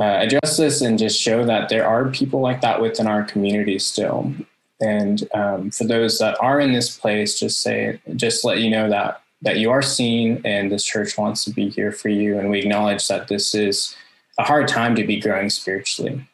uh, 0.00 0.18
address 0.22 0.56
this 0.56 0.80
and 0.80 0.98
just 0.98 1.20
show 1.20 1.44
that 1.44 1.68
there 1.68 1.86
are 1.86 2.10
people 2.10 2.40
like 2.40 2.60
that 2.62 2.80
within 2.80 3.06
our 3.06 3.22
community 3.22 3.78
still. 3.78 4.32
And 4.80 5.28
um, 5.34 5.70
for 5.70 5.84
those 5.84 6.18
that 6.18 6.36
are 6.40 6.58
in 6.58 6.72
this 6.72 6.98
place, 6.98 7.38
just 7.38 7.60
say, 7.60 8.00
just 8.16 8.44
let 8.44 8.58
you 8.58 8.70
know 8.70 8.88
that 8.88 9.20
that 9.42 9.58
you 9.58 9.70
are 9.70 9.82
seen, 9.82 10.40
and 10.44 10.72
this 10.72 10.84
church 10.84 11.18
wants 11.18 11.44
to 11.44 11.50
be 11.50 11.68
here 11.68 11.92
for 11.92 12.08
you. 12.08 12.38
And 12.38 12.48
we 12.48 12.60
acknowledge 12.60 13.06
that 13.08 13.28
this 13.28 13.54
is 13.54 13.94
a 14.38 14.42
hard 14.42 14.68
time 14.68 14.94
to 14.96 15.04
be 15.04 15.20
growing 15.20 15.50
spiritually. 15.50 16.26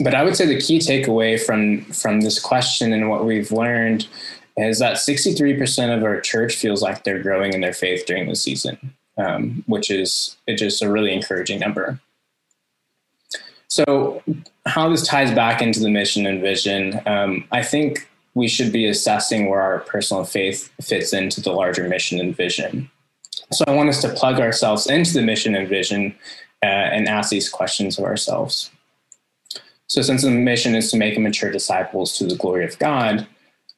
But 0.00 0.14
I 0.14 0.24
would 0.24 0.34
say 0.34 0.46
the 0.46 0.60
key 0.60 0.78
takeaway 0.78 1.38
from 1.40 1.84
from 1.84 2.22
this 2.22 2.40
question 2.40 2.92
and 2.92 3.08
what 3.08 3.24
we've 3.24 3.52
learned 3.52 4.08
is 4.56 4.78
that 4.78 4.96
63% 4.96 5.96
of 5.96 6.04
our 6.04 6.20
church 6.20 6.56
feels 6.56 6.82
like 6.82 7.04
they're 7.04 7.22
growing 7.22 7.52
in 7.52 7.60
their 7.60 7.72
faith 7.72 8.06
during 8.06 8.28
the 8.28 8.36
season, 8.36 8.94
um, 9.18 9.64
which 9.66 9.90
is 9.90 10.36
it's 10.46 10.60
just 10.60 10.82
a 10.82 10.90
really 10.90 11.12
encouraging 11.12 11.58
number. 11.58 12.00
So, 13.68 14.22
how 14.66 14.88
this 14.88 15.06
ties 15.06 15.32
back 15.32 15.60
into 15.60 15.80
the 15.80 15.90
mission 15.90 16.26
and 16.26 16.40
vision, 16.40 17.00
um, 17.06 17.44
I 17.50 17.62
think 17.62 18.08
we 18.34 18.46
should 18.46 18.72
be 18.72 18.86
assessing 18.86 19.48
where 19.48 19.60
our 19.60 19.80
personal 19.80 20.24
faith 20.24 20.70
fits 20.80 21.12
into 21.12 21.40
the 21.40 21.52
larger 21.52 21.88
mission 21.88 22.20
and 22.20 22.36
vision. 22.36 22.88
So, 23.50 23.64
I 23.66 23.72
want 23.72 23.88
us 23.88 24.00
to 24.02 24.10
plug 24.10 24.38
ourselves 24.38 24.86
into 24.86 25.14
the 25.14 25.22
mission 25.22 25.56
and 25.56 25.68
vision 25.68 26.14
uh, 26.62 26.66
and 26.66 27.08
ask 27.08 27.30
these 27.30 27.48
questions 27.48 27.98
of 27.98 28.04
ourselves. 28.04 28.70
So, 29.88 30.02
since 30.02 30.22
the 30.22 30.30
mission 30.30 30.76
is 30.76 30.92
to 30.92 30.96
make 30.96 31.18
mature 31.18 31.50
disciples 31.50 32.16
to 32.18 32.26
the 32.26 32.36
glory 32.36 32.64
of 32.64 32.78
God, 32.78 33.26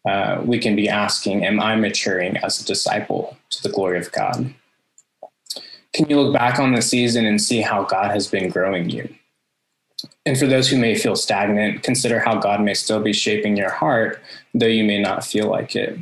uh, 0.07 0.40
we 0.45 0.59
can 0.59 0.77
be 0.77 0.88
asking, 0.88 1.45
Am 1.45 1.61
I 1.61 1.77
maturing 1.77 2.37
as 2.38 2.61
a 2.61 2.64
disciple 2.64 3.37
to 3.51 3.62
the 3.62 3.71
glory 3.71 3.99
of 3.99 4.12
God? 4.12 4.55
Can 5.92 6.09
you 6.09 6.21
look 6.21 6.35
back 6.35 6.59
on 6.59 6.75
the 6.75 6.83
season 6.83 7.25
and 7.25 7.40
see 7.40 7.61
how 7.61 7.85
God 7.85 8.11
has 8.11 8.29
been 8.29 8.49
growing 8.49 8.90
you? 8.90 9.09
And 10.25 10.38
for 10.38 10.47
those 10.47 10.69
who 10.69 10.77
may 10.77 10.95
feel 10.95 11.16
stagnant, 11.16 11.83
consider 11.83 12.21
how 12.21 12.37
God 12.37 12.61
may 12.61 12.75
still 12.75 13.01
be 13.01 13.12
shaping 13.12 13.57
your 13.57 13.71
heart, 13.71 14.21
though 14.53 14.66
you 14.66 14.85
may 14.85 15.01
not 15.01 15.25
feel 15.25 15.49
like 15.49 15.75
it. 15.75 15.99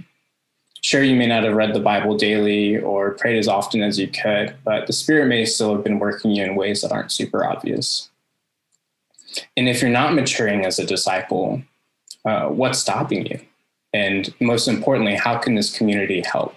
Sure, 0.80 1.02
you 1.02 1.16
may 1.16 1.26
not 1.26 1.44
have 1.44 1.54
read 1.54 1.72
the 1.72 1.80
Bible 1.80 2.16
daily 2.16 2.78
or 2.78 3.12
prayed 3.12 3.38
as 3.38 3.48
often 3.48 3.82
as 3.82 3.98
you 3.98 4.08
could, 4.08 4.54
but 4.64 4.86
the 4.86 4.92
Spirit 4.92 5.28
may 5.28 5.46
still 5.46 5.74
have 5.74 5.84
been 5.84 5.98
working 5.98 6.32
you 6.32 6.44
in 6.44 6.56
ways 6.56 6.82
that 6.82 6.92
aren't 6.92 7.12
super 7.12 7.44
obvious. 7.44 8.10
And 9.56 9.68
if 9.68 9.80
you're 9.80 9.90
not 9.90 10.14
maturing 10.14 10.64
as 10.66 10.78
a 10.78 10.84
disciple, 10.84 11.62
uh, 12.24 12.48
what's 12.48 12.80
stopping 12.80 13.26
you? 13.26 13.40
And 13.94 14.34
most 14.40 14.66
importantly, 14.66 15.14
how 15.14 15.38
can 15.38 15.54
this 15.54 15.74
community 15.74 16.20
help? 16.20 16.56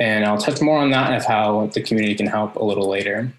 And 0.00 0.24
I'll 0.24 0.38
touch 0.38 0.60
more 0.60 0.78
on 0.78 0.90
that 0.90 1.14
of 1.14 1.24
how 1.24 1.68
the 1.68 1.80
community 1.80 2.16
can 2.16 2.26
help 2.26 2.56
a 2.56 2.64
little 2.64 2.88
later. 2.88 3.32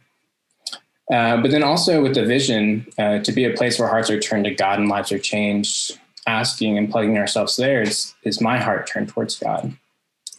Uh, 1.11 1.41
but 1.41 1.51
then 1.51 1.61
also 1.61 2.01
with 2.01 2.15
the 2.15 2.25
vision 2.25 2.87
uh, 2.97 3.19
to 3.19 3.33
be 3.33 3.43
a 3.43 3.53
place 3.53 3.77
where 3.77 3.89
hearts 3.89 4.09
are 4.09 4.19
turned 4.19 4.45
to 4.45 4.51
God 4.51 4.79
and 4.79 4.87
lives 4.87 5.11
are 5.11 5.19
changed, 5.19 5.99
asking 6.25 6.77
and 6.77 6.89
plugging 6.89 7.17
ourselves 7.17 7.57
there 7.57 7.81
is, 7.81 8.13
is 8.23 8.39
my 8.39 8.57
heart 8.57 8.87
turned 8.87 9.09
towards 9.09 9.37
God? 9.37 9.75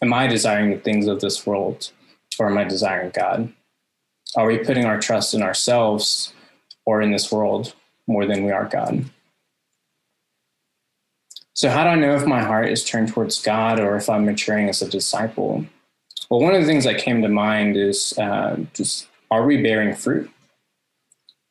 Am 0.01 0.13
I 0.13 0.25
desiring 0.25 0.71
the 0.71 0.79
things 0.79 1.05
of 1.05 1.21
this 1.21 1.45
world 1.45 1.91
or 2.39 2.49
am 2.49 2.57
I 2.57 2.63
desiring 2.63 3.11
God? 3.13 3.53
Are 4.35 4.47
we 4.47 4.57
putting 4.57 4.85
our 4.85 4.99
trust 4.99 5.35
in 5.35 5.43
ourselves 5.43 6.33
or 6.85 7.03
in 7.03 7.11
this 7.11 7.31
world 7.31 7.75
more 8.07 8.25
than 8.25 8.43
we 8.43 8.51
are 8.51 8.65
God? 8.65 9.05
So, 11.55 11.69
how 11.69 11.83
do 11.83 11.89
I 11.91 11.95
know 11.95 12.15
if 12.15 12.25
my 12.25 12.41
heart 12.41 12.69
is 12.69 12.83
turned 12.83 13.09
towards 13.09 13.41
God 13.41 13.79
or 13.79 13.95
if 13.95 14.09
I'm 14.09 14.25
maturing 14.25 14.69
as 14.69 14.81
a 14.81 14.89
disciple? 14.89 15.63
Well, 16.29 16.39
one 16.39 16.55
of 16.55 16.61
the 16.61 16.67
things 16.67 16.83
that 16.85 16.97
came 16.97 17.21
to 17.21 17.29
mind 17.29 17.77
is 17.77 18.17
uh, 18.17 18.57
just 18.73 19.07
are 19.29 19.45
we 19.45 19.61
bearing 19.61 19.95
fruit? 19.95 20.29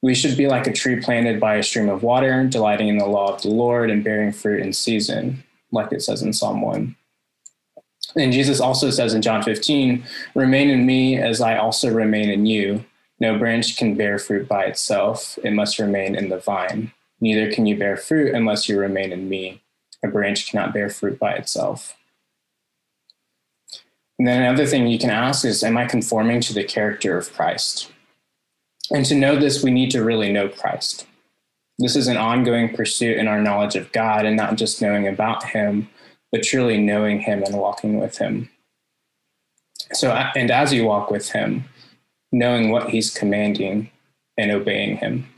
We 0.02 0.16
should 0.16 0.36
be 0.36 0.48
like 0.48 0.66
a 0.66 0.72
tree 0.72 1.00
planted 1.00 1.38
by 1.38 1.54
a 1.54 1.62
stream 1.62 1.88
of 1.88 2.02
water, 2.02 2.44
delighting 2.48 2.88
in 2.88 2.98
the 2.98 3.06
law 3.06 3.32
of 3.32 3.42
the 3.42 3.50
Lord 3.50 3.90
and 3.90 4.02
bearing 4.02 4.32
fruit 4.32 4.60
in 4.60 4.72
season, 4.72 5.44
like 5.70 5.92
it 5.92 6.02
says 6.02 6.22
in 6.22 6.32
Psalm 6.32 6.60
1. 6.60 6.96
And 8.16 8.32
Jesus 8.32 8.60
also 8.60 8.90
says 8.90 9.14
in 9.14 9.22
John 9.22 9.44
15, 9.44 10.02
Remain 10.34 10.68
in 10.68 10.84
me 10.84 11.16
as 11.16 11.40
I 11.40 11.56
also 11.56 11.92
remain 11.92 12.28
in 12.28 12.46
you. 12.46 12.84
No 13.20 13.38
branch 13.38 13.76
can 13.76 13.94
bear 13.94 14.18
fruit 14.18 14.48
by 14.48 14.64
itself, 14.64 15.38
it 15.44 15.52
must 15.52 15.78
remain 15.78 16.16
in 16.16 16.28
the 16.28 16.38
vine. 16.38 16.90
Neither 17.20 17.52
can 17.52 17.66
you 17.66 17.78
bear 17.78 17.96
fruit 17.96 18.34
unless 18.34 18.68
you 18.68 18.80
remain 18.80 19.12
in 19.12 19.28
me 19.28 19.61
a 20.02 20.08
branch 20.08 20.50
cannot 20.50 20.72
bear 20.74 20.88
fruit 20.88 21.18
by 21.18 21.32
itself. 21.32 21.96
And 24.18 24.28
then 24.28 24.42
another 24.42 24.66
thing 24.66 24.86
you 24.86 24.98
can 24.98 25.10
ask 25.10 25.44
is 25.44 25.64
Am 25.64 25.76
I 25.76 25.86
conforming 25.86 26.40
to 26.42 26.54
the 26.54 26.64
character 26.64 27.18
of 27.18 27.32
Christ? 27.32 27.90
And 28.90 29.04
to 29.06 29.14
know 29.14 29.36
this, 29.36 29.62
we 29.62 29.70
need 29.70 29.90
to 29.92 30.04
really 30.04 30.32
know 30.32 30.48
Christ. 30.48 31.06
This 31.78 31.96
is 31.96 32.06
an 32.06 32.16
ongoing 32.16 32.74
pursuit 32.74 33.16
in 33.16 33.26
our 33.26 33.40
knowledge 33.40 33.74
of 33.74 33.90
God 33.92 34.26
and 34.26 34.36
not 34.36 34.56
just 34.56 34.82
knowing 34.82 35.08
about 35.08 35.44
Him, 35.44 35.88
but 36.30 36.42
truly 36.42 36.78
knowing 36.78 37.20
Him 37.20 37.42
and 37.42 37.56
walking 37.56 37.98
with 37.98 38.18
Him. 38.18 38.50
So, 39.92 40.12
and 40.12 40.50
as 40.50 40.72
you 40.72 40.84
walk 40.84 41.10
with 41.10 41.30
Him, 41.30 41.64
knowing 42.30 42.70
what 42.70 42.90
He's 42.90 43.12
commanding 43.12 43.90
and 44.36 44.50
obeying 44.50 44.98
Him. 44.98 45.31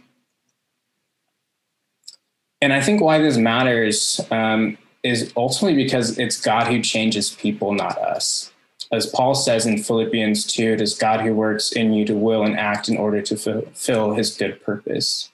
And 2.64 2.72
I 2.72 2.80
think 2.80 3.02
why 3.02 3.18
this 3.18 3.36
matters 3.36 4.22
um, 4.30 4.78
is 5.02 5.30
ultimately 5.36 5.84
because 5.84 6.18
it's 6.18 6.40
God 6.40 6.66
who 6.66 6.80
changes 6.80 7.34
people, 7.34 7.74
not 7.74 7.98
us. 7.98 8.50
As 8.90 9.04
Paul 9.04 9.34
says 9.34 9.66
in 9.66 9.82
Philippians 9.82 10.46
2, 10.46 10.72
it 10.72 10.80
is 10.80 10.94
God 10.94 11.20
who 11.20 11.34
works 11.34 11.72
in 11.72 11.92
you 11.92 12.06
to 12.06 12.14
will 12.14 12.42
and 12.42 12.58
act 12.58 12.88
in 12.88 12.96
order 12.96 13.20
to 13.20 13.36
fulfill 13.36 14.14
his 14.14 14.34
good 14.34 14.64
purpose. 14.64 15.30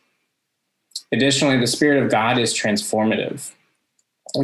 Additionally, 1.13 1.57
the 1.57 1.69
Spirit 1.69 2.03
of 2.03 2.11
God 2.11 2.37
is 2.37 2.53
transformative. 2.53 3.53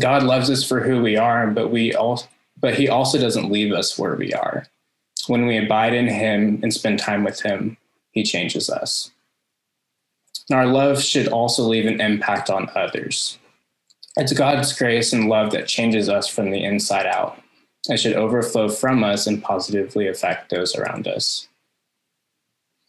God 0.01 0.23
loves 0.23 0.49
us 0.49 0.63
for 0.63 0.79
who 0.79 1.03
we 1.03 1.17
are, 1.17 1.49
but 1.49 1.73
we 1.73 1.93
all, 1.93 2.23
but 2.57 2.75
he 2.75 2.89
also 2.89 3.19
doesn't 3.19 3.51
leave 3.51 3.73
us 3.73 3.99
where 3.99 4.15
we 4.15 4.33
are. 4.33 4.65
When 5.27 5.47
we 5.47 5.59
abide 5.59 5.93
in 5.93 6.07
him 6.07 6.61
and 6.63 6.73
spend 6.73 7.01
time 7.01 7.25
with 7.25 7.41
him, 7.41 7.79
he 8.13 8.23
changes 8.23 8.71
us. 8.71 9.11
Our 10.53 10.67
love 10.67 11.03
should 11.03 11.29
also 11.29 11.65
leave 11.65 11.87
an 11.87 12.01
impact 12.01 12.51
on 12.51 12.71
others. 12.75 13.39
It's 14.17 14.33
God's 14.33 14.73
grace 14.73 15.13
and 15.13 15.29
love 15.29 15.51
that 15.53 15.67
changes 15.67 16.09
us 16.09 16.29
from 16.29 16.51
the 16.51 16.63
inside 16.65 17.07
out. 17.07 17.43
It 17.89 17.99
should 17.99 18.15
overflow 18.15 18.69
from 18.69 19.03
us 19.03 19.27
and 19.27 19.43
positively 19.43 20.09
affect 20.09 20.51
those 20.51 20.77
around 20.77 21.09
us. 21.09 21.49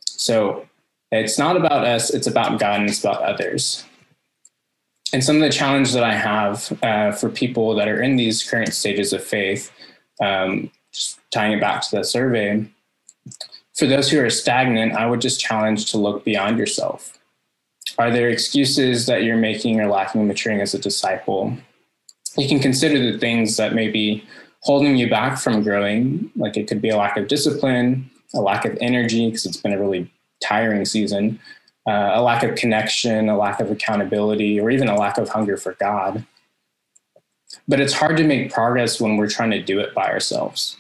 So 0.06 0.68
it's 1.12 1.38
not 1.38 1.58
about 1.58 1.86
us, 1.86 2.12
it's 2.12 2.28
about 2.28 2.60
God 2.60 2.82
and 2.82 2.90
it's 2.90 3.00
about 3.00 3.22
others. 3.24 3.84
And 5.14 5.24
some 5.24 5.38
of 5.38 5.42
the 5.42 5.50
challenges 5.50 5.94
that 5.94 6.04
I 6.04 6.14
have 6.14 6.78
uh, 6.84 7.12
for 7.12 7.30
people 7.30 7.76
that 7.76 7.88
are 7.88 8.02
in 8.02 8.18
these 8.18 8.48
current 8.48 8.74
stages 8.74 9.14
of 9.14 9.24
faith, 9.24 9.72
um, 10.22 10.70
just 10.92 11.20
tying 11.32 11.54
it 11.54 11.62
back 11.62 11.82
to 11.84 11.96
the 11.96 12.04
survey, 12.04 12.68
for 13.76 13.86
those 13.86 14.10
who 14.10 14.20
are 14.20 14.30
stagnant, 14.30 14.94
I 14.94 15.06
would 15.06 15.22
just 15.22 15.40
challenge 15.40 15.92
to 15.92 15.98
look 15.98 16.26
beyond 16.26 16.58
yourself 16.58 17.17
are 17.98 18.12
there 18.12 18.30
excuses 18.30 19.06
that 19.08 19.24
you're 19.24 19.38
making 19.38 19.80
or 19.80 19.88
lacking 19.88 20.28
maturing 20.28 20.62
as 20.62 20.74
a 20.74 20.80
disciple? 20.80 21.56
You 22.38 22.48
can 22.48 22.60
consider 22.60 23.00
the 23.00 23.18
things 23.18 23.58
that 23.58 23.74
may 23.74 23.90
be 23.90 24.24
holding 24.62 24.98
you 24.98 25.10
back 25.10 25.40
from 25.40 25.64
growing. 25.64 26.32
Like 26.36 26.58
it 26.58 26.68
could 26.68 26.82
be 26.82 26.90
a 26.90 26.98
lack 26.98 27.18
of 27.18 27.28
discipline, 27.28 28.10
a 28.36 28.42
lack 28.42 28.66
of 28.66 28.78
energy, 28.80 29.28
because 29.28 29.46
it's 29.46 29.58
been 29.58 29.74
a 29.74 29.80
really 29.80 30.12
tiring 30.44 30.86
season, 30.86 31.40
uh, 31.88 32.12
a 32.14 32.22
lack 32.22 32.44
of 32.44 32.56
connection, 32.56 33.30
a 33.30 33.38
lack 33.38 33.60
of 33.60 33.72
accountability, 33.72 34.60
or 34.60 34.70
even 34.70 34.88
a 34.88 34.96
lack 34.96 35.18
of 35.18 35.30
hunger 35.30 35.58
for 35.58 35.74
God. 35.80 36.26
But 37.68 37.80
it's 37.80 37.94
hard 37.94 38.18
to 38.18 38.24
make 38.24 38.54
progress 38.54 39.02
when 39.02 39.18
we're 39.18 39.30
trying 39.30 39.52
to 39.52 39.62
do 39.62 39.80
it 39.80 39.96
by 39.96 40.10
ourselves. 40.10 40.78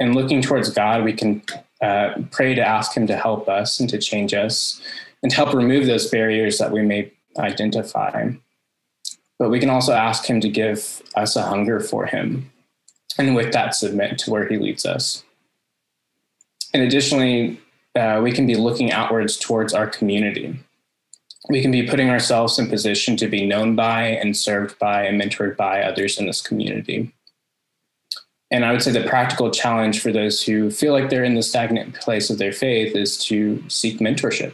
And 0.00 0.16
looking 0.16 0.42
towards 0.42 0.70
God, 0.70 1.04
we 1.04 1.12
can 1.12 1.42
uh, 1.80 2.14
pray 2.30 2.54
to 2.54 2.62
ask 2.62 2.96
Him 2.96 3.06
to 3.06 3.16
help 3.16 3.48
us 3.48 3.78
and 3.78 3.88
to 3.90 3.98
change 3.98 4.34
us 4.34 4.80
and 5.22 5.32
help 5.32 5.54
remove 5.54 5.86
those 5.86 6.10
barriers 6.10 6.58
that 6.58 6.72
we 6.72 6.82
may 6.82 7.12
identify. 7.38 8.30
But 9.38 9.50
we 9.50 9.60
can 9.60 9.70
also 9.70 9.92
ask 9.92 10.24
Him 10.24 10.40
to 10.40 10.48
give 10.48 11.02
us 11.16 11.36
a 11.36 11.42
hunger 11.42 11.80
for 11.80 12.06
Him, 12.06 12.50
and 13.18 13.34
with 13.34 13.52
that, 13.52 13.74
submit 13.74 14.18
to 14.18 14.30
where 14.30 14.46
He 14.48 14.58
leads 14.58 14.86
us. 14.86 15.24
And 16.74 16.82
additionally, 16.82 17.60
uh, 17.94 18.20
we 18.22 18.32
can 18.32 18.46
be 18.46 18.54
looking 18.54 18.92
outwards 18.92 19.36
towards 19.36 19.74
our 19.74 19.86
community. 19.86 20.58
We 21.48 21.60
can 21.60 21.70
be 21.70 21.86
putting 21.86 22.08
ourselves 22.08 22.58
in 22.58 22.68
position 22.68 23.16
to 23.16 23.26
be 23.26 23.44
known 23.44 23.74
by 23.74 24.04
and 24.04 24.36
served 24.36 24.78
by 24.78 25.04
and 25.04 25.20
mentored 25.20 25.56
by 25.56 25.82
others 25.82 26.18
in 26.18 26.26
this 26.26 26.40
community. 26.40 27.12
And 28.50 28.64
I 28.64 28.72
would 28.72 28.82
say 28.82 28.92
the 28.92 29.08
practical 29.08 29.50
challenge 29.50 30.00
for 30.00 30.12
those 30.12 30.42
who 30.42 30.70
feel 30.70 30.92
like 30.92 31.10
they're 31.10 31.24
in 31.24 31.34
the 31.34 31.42
stagnant 31.42 31.94
place 31.94 32.30
of 32.30 32.38
their 32.38 32.52
faith 32.52 32.94
is 32.94 33.18
to 33.24 33.62
seek 33.68 33.98
mentorship. 33.98 34.52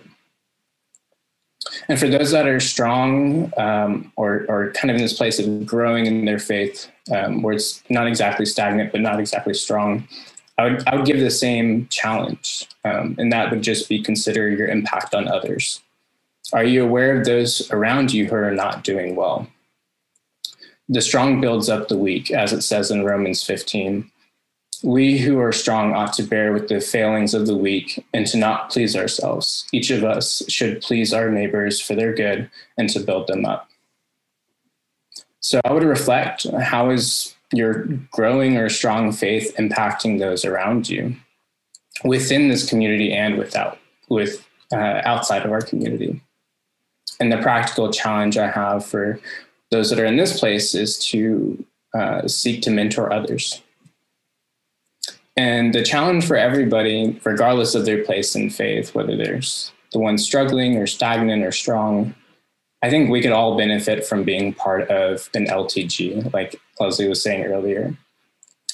And 1.89 1.99
for 1.99 2.09
those 2.09 2.31
that 2.33 2.47
are 2.47 2.61
strong 2.61 3.53
um, 3.57 4.13
or, 4.17 4.47
or 4.49 4.73
kind 4.73 4.91
of 4.91 4.97
in 4.97 5.03
this 5.03 5.13
place 5.13 5.39
of 5.39 5.67
growing 5.67 6.07
in 6.07 6.25
their 6.25 6.39
faith, 6.39 6.91
um, 7.15 7.43
where 7.43 7.55
it's 7.55 7.83
not 7.89 8.07
exactly 8.07 8.47
stagnant 8.47 8.93
but 8.93 9.01
not 9.01 9.21
exactly 9.21 9.55
strong, 9.55 10.09
I 10.57 10.65
would, 10.65 10.89
I 10.89 10.97
would 10.97 11.07
give 11.07 11.21
the 11.21 11.31
same 11.31 11.87
challenge. 11.89 12.67
Um, 12.85 13.15
and 13.19 13.33
that 13.33 13.51
would 13.51 13.63
just 13.63 13.89
be 13.89 14.03
consider 14.03 14.49
your 14.49 14.69
impact 14.69 15.15
on 15.15 15.29
others. 15.29 15.81
Are 16.53 16.65
you 16.65 16.83
aware 16.83 17.19
of 17.19 17.27
those 17.27 17.71
around 17.71 18.13
you 18.13 18.27
who 18.27 18.35
are 18.35 18.51
not 18.51 18.83
doing 18.83 19.15
well? 19.15 19.47
the 20.89 21.01
strong 21.01 21.41
builds 21.41 21.69
up 21.69 21.89
the 21.89 21.99
weak, 21.99 22.31
as 22.31 22.53
it 22.53 22.63
says 22.63 22.91
in 22.91 23.05
Romans 23.05 23.43
15. 23.43 24.11
We 24.83 25.19
who 25.19 25.41
are 25.41 25.53
strong 25.53 25.93
ought 25.95 26.13
to 26.15 26.23
bear 26.23 26.53
with 26.53 26.69
the 26.69 26.81
failings 26.81 27.35
of 27.35 27.47
the 27.47 27.57
weak 27.57 28.05
and 28.15 28.27
to 28.29 28.37
not 28.37 28.71
please 28.71 28.95
ourselves. 28.95 29.67
Each 29.73 29.91
of 29.91 30.05
us 30.05 30.43
should 30.49 30.83
please 30.83 31.13
our 31.13 31.31
neighbors 31.31 31.81
for 31.81 31.95
their 31.95 32.15
good 32.15 32.51
and 32.77 32.89
to 32.91 33.01
build 33.01 33.27
them 33.27 33.45
up. 33.45 33.69
So 35.41 35.61
I 35.65 35.73
would 35.73 35.83
reflect 35.83 36.47
how 36.61 36.91
is 36.91 37.35
your 37.53 37.85
growing 38.13 38.57
or 38.57 38.69
strong 38.69 39.11
faith 39.11 39.55
impacting 39.59 40.19
those 40.19 40.45
around 40.45 40.89
you 40.89 41.17
within 42.05 42.49
this 42.49 42.69
community 42.69 43.13
and 43.13 43.39
without 43.39 43.79
with 44.09 44.47
uh, 44.73 45.01
outside 45.05 45.45
of 45.45 45.51
our 45.51 45.63
community. 45.63 46.21
And 47.19 47.33
the 47.33 47.39
practical 47.39 47.93
challenge 47.93 48.37
I 48.37 48.51
have 48.51 48.85
for 48.85 49.19
those 49.71 49.91
that 49.91 49.99
are 49.99 50.05
in 50.05 50.17
this 50.17 50.39
place 50.39 50.75
is 50.75 50.99
to 51.11 51.65
uh, 51.95 52.29
seek 52.29 52.63
to 52.63 52.71
mentor 52.71 53.13
others 53.13 53.63
and 55.39 55.73
the 55.73 55.85
challenge 55.85 56.27
for 56.27 56.35
everybody, 56.35 57.21
regardless 57.23 57.77
of 57.77 57.85
their 57.85 58.03
place 58.03 58.35
in 58.35 58.51
faith, 58.51 58.93
whether 58.93 59.17
there's 59.17 59.71
the 59.93 60.01
one 60.01 60.19
struggling 60.19 60.77
or 60.77 60.89
stagnant 60.89 61.45
or 61.45 61.53
strong, 61.53 62.13
I 62.83 62.91
think 62.91 63.09
we 63.09 63.23
could 63.23 63.31
all 63.31 63.57
benefit 63.57 64.05
from 64.05 64.25
being 64.25 64.53
part 64.53 64.91
of 64.91 65.31
an 65.35 65.47
LTG, 65.47 66.35
like 66.35 66.61
Leslie 66.81 67.09
was 67.09 67.23
saying 67.23 67.45
earlier. 67.45 67.97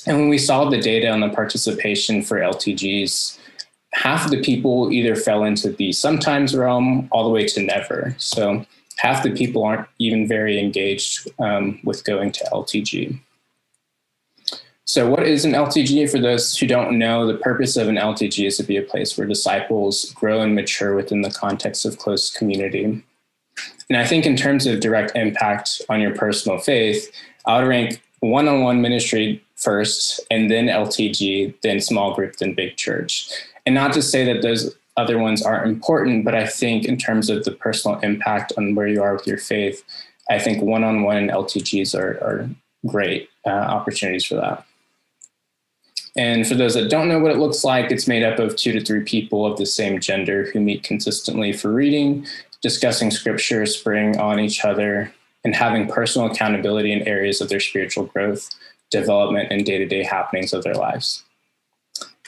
And 0.07 0.18
when 0.18 0.31
we 0.31 0.38
saw 0.38 0.70
the 0.70 0.81
data 0.81 1.11
on 1.11 1.20
the 1.20 1.29
participation 1.29 2.22
for 2.22 2.38
LTGs, 2.38 3.38
half 3.92 4.31
the 4.31 4.40
people 4.40 4.90
either 4.90 5.16
fell 5.16 5.44
into 5.44 5.68
the 5.68 5.92
sometimes 5.92 6.57
realm 6.57 7.09
all 7.12 7.24
the 7.24 7.31
way 7.31 7.44
to 7.44 7.61
never. 7.61 8.14
So 8.16 8.64
half 8.96 9.22
the 9.22 9.33
people 9.33 9.64
aren't 9.64 9.87
even 9.98 10.27
very 10.27 10.59
engaged 10.59 11.29
um, 11.38 11.79
with 11.85 12.05
going 12.05 12.33
to 12.33 12.44
LTG. 12.53 13.20
So, 14.87 15.09
what 15.09 15.27
is 15.27 15.47
an 15.47 15.53
LTG? 15.53 16.11
For 16.11 16.18
those 16.18 16.57
who 16.57 16.66
don't 16.66 16.99
know, 16.99 17.27
the 17.27 17.38
purpose 17.38 17.77
of 17.77 17.88
an 17.88 17.97
LTG 17.97 18.47
is 18.47 18.59
to 18.59 18.62
be 18.62 18.77
a 18.77 18.83
place 18.83 19.16
where 19.16 19.27
disciples 19.27 20.12
grow 20.12 20.42
and 20.42 20.55
mature 20.55 20.94
within 20.94 21.23
the 21.23 21.31
context 21.31 21.87
of 21.87 21.99
close 21.99 22.31
community. 22.31 23.03
And 23.88 23.97
I 23.97 24.05
think, 24.05 24.27
in 24.27 24.37
terms 24.37 24.66
of 24.66 24.81
direct 24.81 25.16
impact 25.16 25.81
on 25.88 26.03
your 26.03 26.14
personal 26.14 26.59
faith, 26.59 27.11
I 27.47 27.59
would 27.59 27.68
rank 27.68 28.03
one 28.20 28.47
on 28.47 28.62
one 28.62 28.83
ministry 28.83 29.42
first, 29.57 30.20
and 30.31 30.51
then 30.51 30.66
LTG, 30.66 31.55
then 31.62 31.81
small 31.81 32.14
group, 32.14 32.37
then 32.37 32.53
big 32.53 32.77
church. 32.77 33.31
And 33.64 33.75
not 33.75 33.94
to 33.94 34.03
say 34.03 34.25
that 34.27 34.42
those 34.42 34.77
other 34.99 35.18
ones 35.18 35.42
aren't 35.42 35.66
important, 35.66 36.27
but 36.27 36.35
I 36.35 36.47
think, 36.47 36.85
in 36.85 36.99
terms 36.99 37.31
of 37.31 37.44
the 37.44 37.53
personal 37.53 37.99
impact 38.01 38.53
on 38.59 38.75
where 38.75 38.87
you 38.87 39.03
are 39.03 39.14
with 39.14 39.27
your 39.27 39.38
faith, 39.38 39.83
I 40.29 40.38
think 40.38 40.62
one 40.62 40.85
on 40.85 41.05
one 41.05 41.16
and 41.16 41.31
LTGs 41.31 41.99
are, 41.99 42.23
are 42.23 42.51
great 42.87 43.31
uh, 43.47 43.51
opportunities 43.51 44.27
for 44.27 44.35
that. 44.35 44.66
And 46.16 46.46
for 46.46 46.55
those 46.55 46.74
that 46.74 46.90
don't 46.90 47.09
know 47.09 47.18
what 47.18 47.33
it 47.33 47.38
looks 47.38 47.64
like, 47.64 47.90
it's 47.90 48.07
made 48.07 48.22
up 48.22 48.38
of 48.38 48.55
two 48.57 48.72
to 48.72 48.85
three 48.85 49.03
people 49.03 49.44
of 49.44 49.59
the 49.59 49.66
same 49.66 49.98
gender 49.98 50.48
who 50.53 50.61
meet 50.61 50.85
consistently 50.85 51.53
for 51.53 51.72
reading, 51.72 52.27
discussing 52.62 53.11
scripture, 53.11 53.66
spring 53.66 54.16
on 54.18 54.38
each 54.38 54.64
other, 54.64 55.12
and 55.44 55.55
having 55.55 55.88
personal 55.88 56.31
accountability 56.31 56.92
in 56.92 57.07
areas 57.07 57.40
of 57.40 57.48
their 57.48 57.61
spiritual 57.61 58.05
growth, 58.05 58.48
development, 58.90 59.50
and 59.50 59.66
day 59.66 59.79
to 59.79 59.87
day 59.87 60.05
happenings 60.05 60.53
of 60.53 60.62
their 60.62 60.74
lives. 60.74 61.24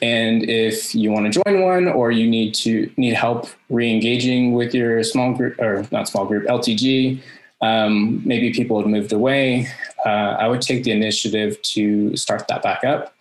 And 0.03 0.43
if 0.43 0.95
you 0.95 1.11
want 1.11 1.33
to 1.33 1.43
join 1.43 1.63
one 1.63 1.89
or 1.89 2.11
you 2.11 2.29
need 2.29 2.55
to 2.57 2.91
need 2.99 3.15
help 3.15 3.49
re-engaging 3.71 4.53
with 4.53 4.75
your 4.75 5.03
small 5.03 5.33
group 5.33 5.59
or 5.59 5.87
not 5.91 6.09
small 6.09 6.27
group 6.27 6.47
LTG, 6.47 7.23
um, 7.63 8.21
maybe 8.27 8.53
people 8.53 8.79
have 8.79 8.91
moved 8.91 9.13
away. 9.13 9.69
Uh, 10.05 10.37
I 10.39 10.49
would 10.49 10.61
take 10.61 10.85
the 10.85 10.91
initiative 10.91 11.63
to 11.63 12.15
start 12.15 12.47
that 12.49 12.63
back 12.63 12.85
up 12.85 13.15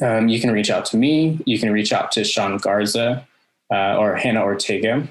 um, 0.00 0.28
you 0.28 0.40
can 0.40 0.50
reach 0.50 0.70
out 0.70 0.84
to 0.86 0.96
me. 0.96 1.40
You 1.46 1.58
can 1.58 1.72
reach 1.72 1.92
out 1.92 2.12
to 2.12 2.24
Sean 2.24 2.58
Garza 2.58 3.26
uh, 3.70 3.96
or 3.96 4.16
Hannah 4.16 4.42
Ortega 4.42 5.06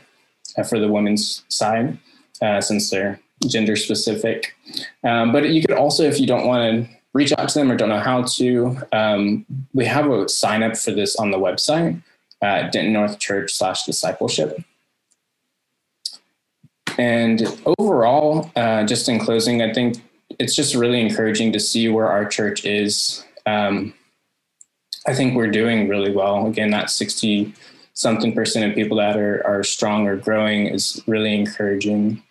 uh, 0.58 0.63
for 0.63 0.80
the 0.80 0.88
women's 0.88 1.43
side, 1.50 1.98
uh, 2.41 2.62
since 2.62 2.89
they're 2.89 3.19
gender 3.48 3.76
specific. 3.76 4.56
Um, 5.04 5.32
but 5.32 5.50
you 5.50 5.62
could 5.62 5.76
also, 5.76 6.04
if 6.04 6.19
you 6.19 6.28
don't 6.28 6.48
want 6.48 6.88
to 6.88 6.95
reach 7.13 7.34
out 7.38 7.50
to 7.50 7.60
them 7.60 7.71
or 7.71 7.76
don't 7.76 7.89
know 7.89 8.00
how 8.00 8.24
to, 8.24 8.78
um, 8.91 9.45
we 9.74 9.86
have 9.86 10.10
a 10.10 10.28
sign 10.30 10.63
up 10.63 10.78
for 10.78 10.91
this 10.91 11.15
on 11.15 11.32
the 11.32 11.38
website 11.38 12.02
Denton 12.41 12.93
North 12.93 13.19
Church 13.19 13.54
slash 13.54 13.86
discipleship. 13.86 14.63
And 16.98 17.43
overall, 17.80 18.52
uh, 18.56 18.84
just 18.86 19.10
in 19.10 19.19
closing, 19.19 19.62
I 19.62 19.74
think 19.74 19.98
it's 20.39 20.56
just 20.56 20.76
really 20.76 21.02
encouraging 21.02 21.52
to 21.54 21.60
see 21.60 21.89
where 21.89 22.08
our 22.08 22.26
church 22.26 22.65
is. 22.65 23.24
Um, 23.45 23.93
I 25.08 25.13
think 25.13 25.36
we're 25.36 25.52
doing 25.52 25.88
really 25.88 26.12
well. 26.12 26.48
Again, 26.48 26.72
that 26.72 26.89
60 26.89 27.54
something 27.94 28.34
percent 28.34 28.70
of 28.70 28.76
people 28.76 28.98
that 28.98 29.18
are, 29.18 29.46
are 29.46 29.63
strong 29.63 30.08
or 30.08 30.18
growing 30.18 30.68
is 30.68 31.02
really 31.08 31.34
encouraging, 31.34 32.22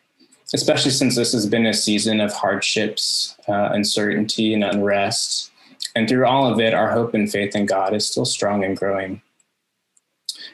especially 0.53 0.91
since 0.91 1.17
this 1.17 1.33
has 1.33 1.47
been 1.47 1.67
a 1.67 1.75
season 1.75 2.21
of 2.21 2.33
hardships, 2.33 3.37
uh, 3.49 3.71
uncertainty, 3.73 4.53
and 4.55 4.63
unrest. 4.63 5.51
And 5.97 6.09
through 6.09 6.27
all 6.27 6.47
of 6.53 6.61
it, 6.61 6.75
our 6.75 6.91
hope 6.91 7.15
and 7.15 7.31
faith 7.31 7.57
in 7.57 7.67
God 7.67 7.95
is 7.95 8.07
still 8.07 8.25
strong 8.25 8.65
and 8.65 8.77
growing. 8.77 9.23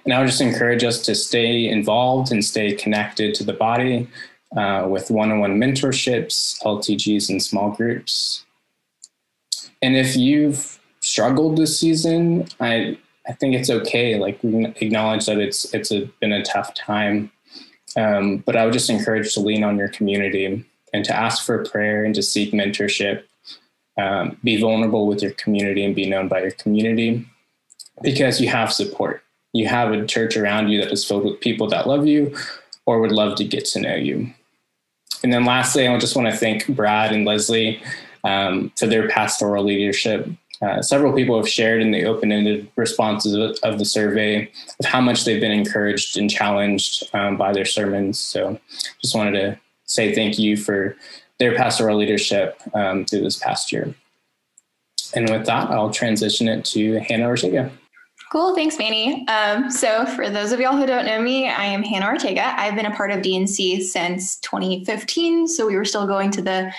And 0.04 0.14
I 0.14 0.20
would 0.20 0.28
just 0.28 0.40
encourage 0.40 0.84
us 0.84 1.02
to 1.02 1.14
stay 1.14 1.68
involved 1.68 2.30
and 2.30 2.44
stay 2.44 2.72
connected 2.74 3.34
to 3.34 3.44
the 3.44 3.52
body 3.52 4.08
uh, 4.56 4.86
with 4.88 5.10
one 5.10 5.30
on 5.30 5.40
one 5.40 5.58
mentorships, 5.58 6.60
LTGs, 6.62 7.30
and 7.30 7.42
small 7.42 7.70
groups. 7.70 8.44
And 9.82 9.96
if 9.96 10.16
you've 10.16 10.79
struggled 11.00 11.56
this 11.56 11.78
season, 11.78 12.46
I 12.60 12.98
I 13.28 13.32
think 13.32 13.54
it's 13.54 13.70
okay. 13.70 14.18
Like 14.18 14.38
we 14.42 14.66
acknowledge 14.80 15.26
that 15.26 15.38
it's 15.38 15.72
it's 15.74 15.92
a, 15.92 16.06
been 16.20 16.32
a 16.32 16.44
tough 16.44 16.74
time, 16.74 17.30
um, 17.96 18.38
but 18.38 18.56
I 18.56 18.64
would 18.64 18.72
just 18.72 18.90
encourage 18.90 19.34
to 19.34 19.40
lean 19.40 19.64
on 19.64 19.76
your 19.76 19.88
community 19.88 20.64
and 20.92 21.04
to 21.04 21.14
ask 21.14 21.44
for 21.44 21.64
prayer 21.64 22.04
and 22.04 22.14
to 22.14 22.22
seek 22.22 22.52
mentorship. 22.52 23.24
Um, 23.98 24.38
be 24.42 24.58
vulnerable 24.58 25.06
with 25.06 25.20
your 25.20 25.32
community 25.32 25.84
and 25.84 25.94
be 25.94 26.08
known 26.08 26.28
by 26.28 26.40
your 26.40 26.52
community 26.52 27.26
because 28.02 28.40
you 28.40 28.48
have 28.48 28.72
support. 28.72 29.22
You 29.52 29.68
have 29.68 29.92
a 29.92 30.06
church 30.06 30.36
around 30.36 30.68
you 30.68 30.80
that 30.80 30.92
is 30.92 31.04
filled 31.04 31.24
with 31.24 31.40
people 31.40 31.68
that 31.68 31.86
love 31.86 32.06
you 32.06 32.34
or 32.86 33.00
would 33.00 33.12
love 33.12 33.36
to 33.36 33.44
get 33.44 33.64
to 33.66 33.80
know 33.80 33.96
you. 33.96 34.32
And 35.22 35.32
then 35.32 35.44
lastly, 35.44 35.86
I 35.86 35.98
just 35.98 36.16
want 36.16 36.30
to 36.30 36.36
thank 36.36 36.66
Brad 36.68 37.12
and 37.12 37.26
Leslie 37.26 37.82
um, 38.24 38.72
for 38.76 38.86
their 38.86 39.08
pastoral 39.08 39.64
leadership. 39.64 40.28
Uh, 40.62 40.82
several 40.82 41.12
people 41.12 41.36
have 41.38 41.48
shared 41.48 41.80
in 41.80 41.90
the 41.90 42.04
open-ended 42.04 42.70
responses 42.76 43.34
of, 43.34 43.56
of, 43.62 43.78
the 43.78 43.84
survey 43.84 44.50
of 44.78 44.84
how 44.84 45.00
much 45.00 45.24
they've 45.24 45.40
been 45.40 45.50
encouraged 45.50 46.18
and 46.18 46.30
challenged 46.30 47.08
um, 47.14 47.38
by 47.38 47.50
their 47.50 47.64
sermons. 47.64 48.18
So, 48.18 48.60
just 49.00 49.14
wanted 49.14 49.40
to 49.40 49.60
say 49.84 50.14
thank 50.14 50.38
you 50.38 50.58
for 50.58 50.96
their 51.38 51.56
pastoral 51.56 51.96
leadership 51.96 52.60
um, 52.74 53.06
through 53.06 53.22
this 53.22 53.38
past 53.38 53.72
year. 53.72 53.94
And 55.14 55.30
with 55.30 55.46
that, 55.46 55.70
I'll 55.70 55.90
transition 55.90 56.46
it 56.46 56.64
to 56.66 57.00
Hannah 57.00 57.26
Ortega. 57.26 57.72
Cool. 58.30 58.54
Thanks, 58.54 58.78
Manny. 58.78 59.26
Um, 59.26 59.72
so, 59.72 60.06
for 60.06 60.30
those 60.30 60.52
of 60.52 60.60
y'all 60.60 60.76
who 60.76 60.86
don't 60.86 61.04
know 61.04 61.20
me, 61.20 61.48
I 61.48 61.64
am 61.64 61.82
Hannah 61.82 62.06
Ortega. 62.06 62.54
I've 62.56 62.76
been 62.76 62.86
a 62.86 62.94
part 62.94 63.10
of 63.10 63.22
DNC 63.22 63.82
since 63.82 64.36
2015. 64.36 65.48
So, 65.48 65.66
we 65.66 65.74
were 65.74 65.84
still 65.84 66.06
going 66.06 66.30
to 66.30 66.40
the 66.40 66.72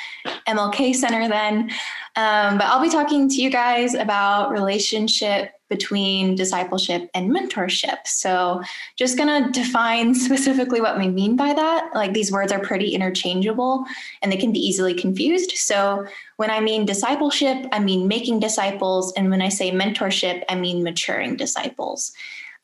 MLK 0.48 0.96
Center 0.96 1.28
then. 1.28 1.70
Um, 2.16 2.58
but 2.58 2.68
I'll 2.68 2.82
be 2.82 2.90
talking 2.90 3.28
to 3.28 3.36
you 3.36 3.50
guys 3.50 3.96
about 3.96 4.52
relationship 4.52 5.52
between 5.72 6.36
discipleship 6.36 7.10
and 7.14 7.32
mentorship. 7.32 8.06
So, 8.06 8.62
just 8.98 9.18
going 9.18 9.30
to 9.30 9.52
define 9.52 10.14
specifically 10.28 10.82
what 10.82 11.00
we 11.00 11.08
mean 11.08 11.36
by 11.38 11.54
that. 11.54 11.90
Like, 11.96 12.14
these 12.14 12.32
words 12.32 12.52
are 12.52 12.60
pretty 12.60 12.94
interchangeable 12.94 13.86
and 14.22 14.32
they 14.32 14.38
can 14.38 14.52
be 14.52 14.60
easily 14.60 14.94
confused. 14.94 15.52
So, 15.52 16.06
when 16.36 16.52
I 16.52 16.60
mean 16.60 16.86
discipleship, 16.86 17.66
I 17.72 17.80
mean 17.80 18.08
making 18.08 18.42
disciples. 18.42 19.14
And 19.14 19.32
when 19.32 19.42
I 19.42 19.50
say 19.50 19.72
mentorship, 19.72 20.44
I 20.50 20.56
mean 20.56 20.84
maturing 20.84 21.38
disciples. 21.38 22.12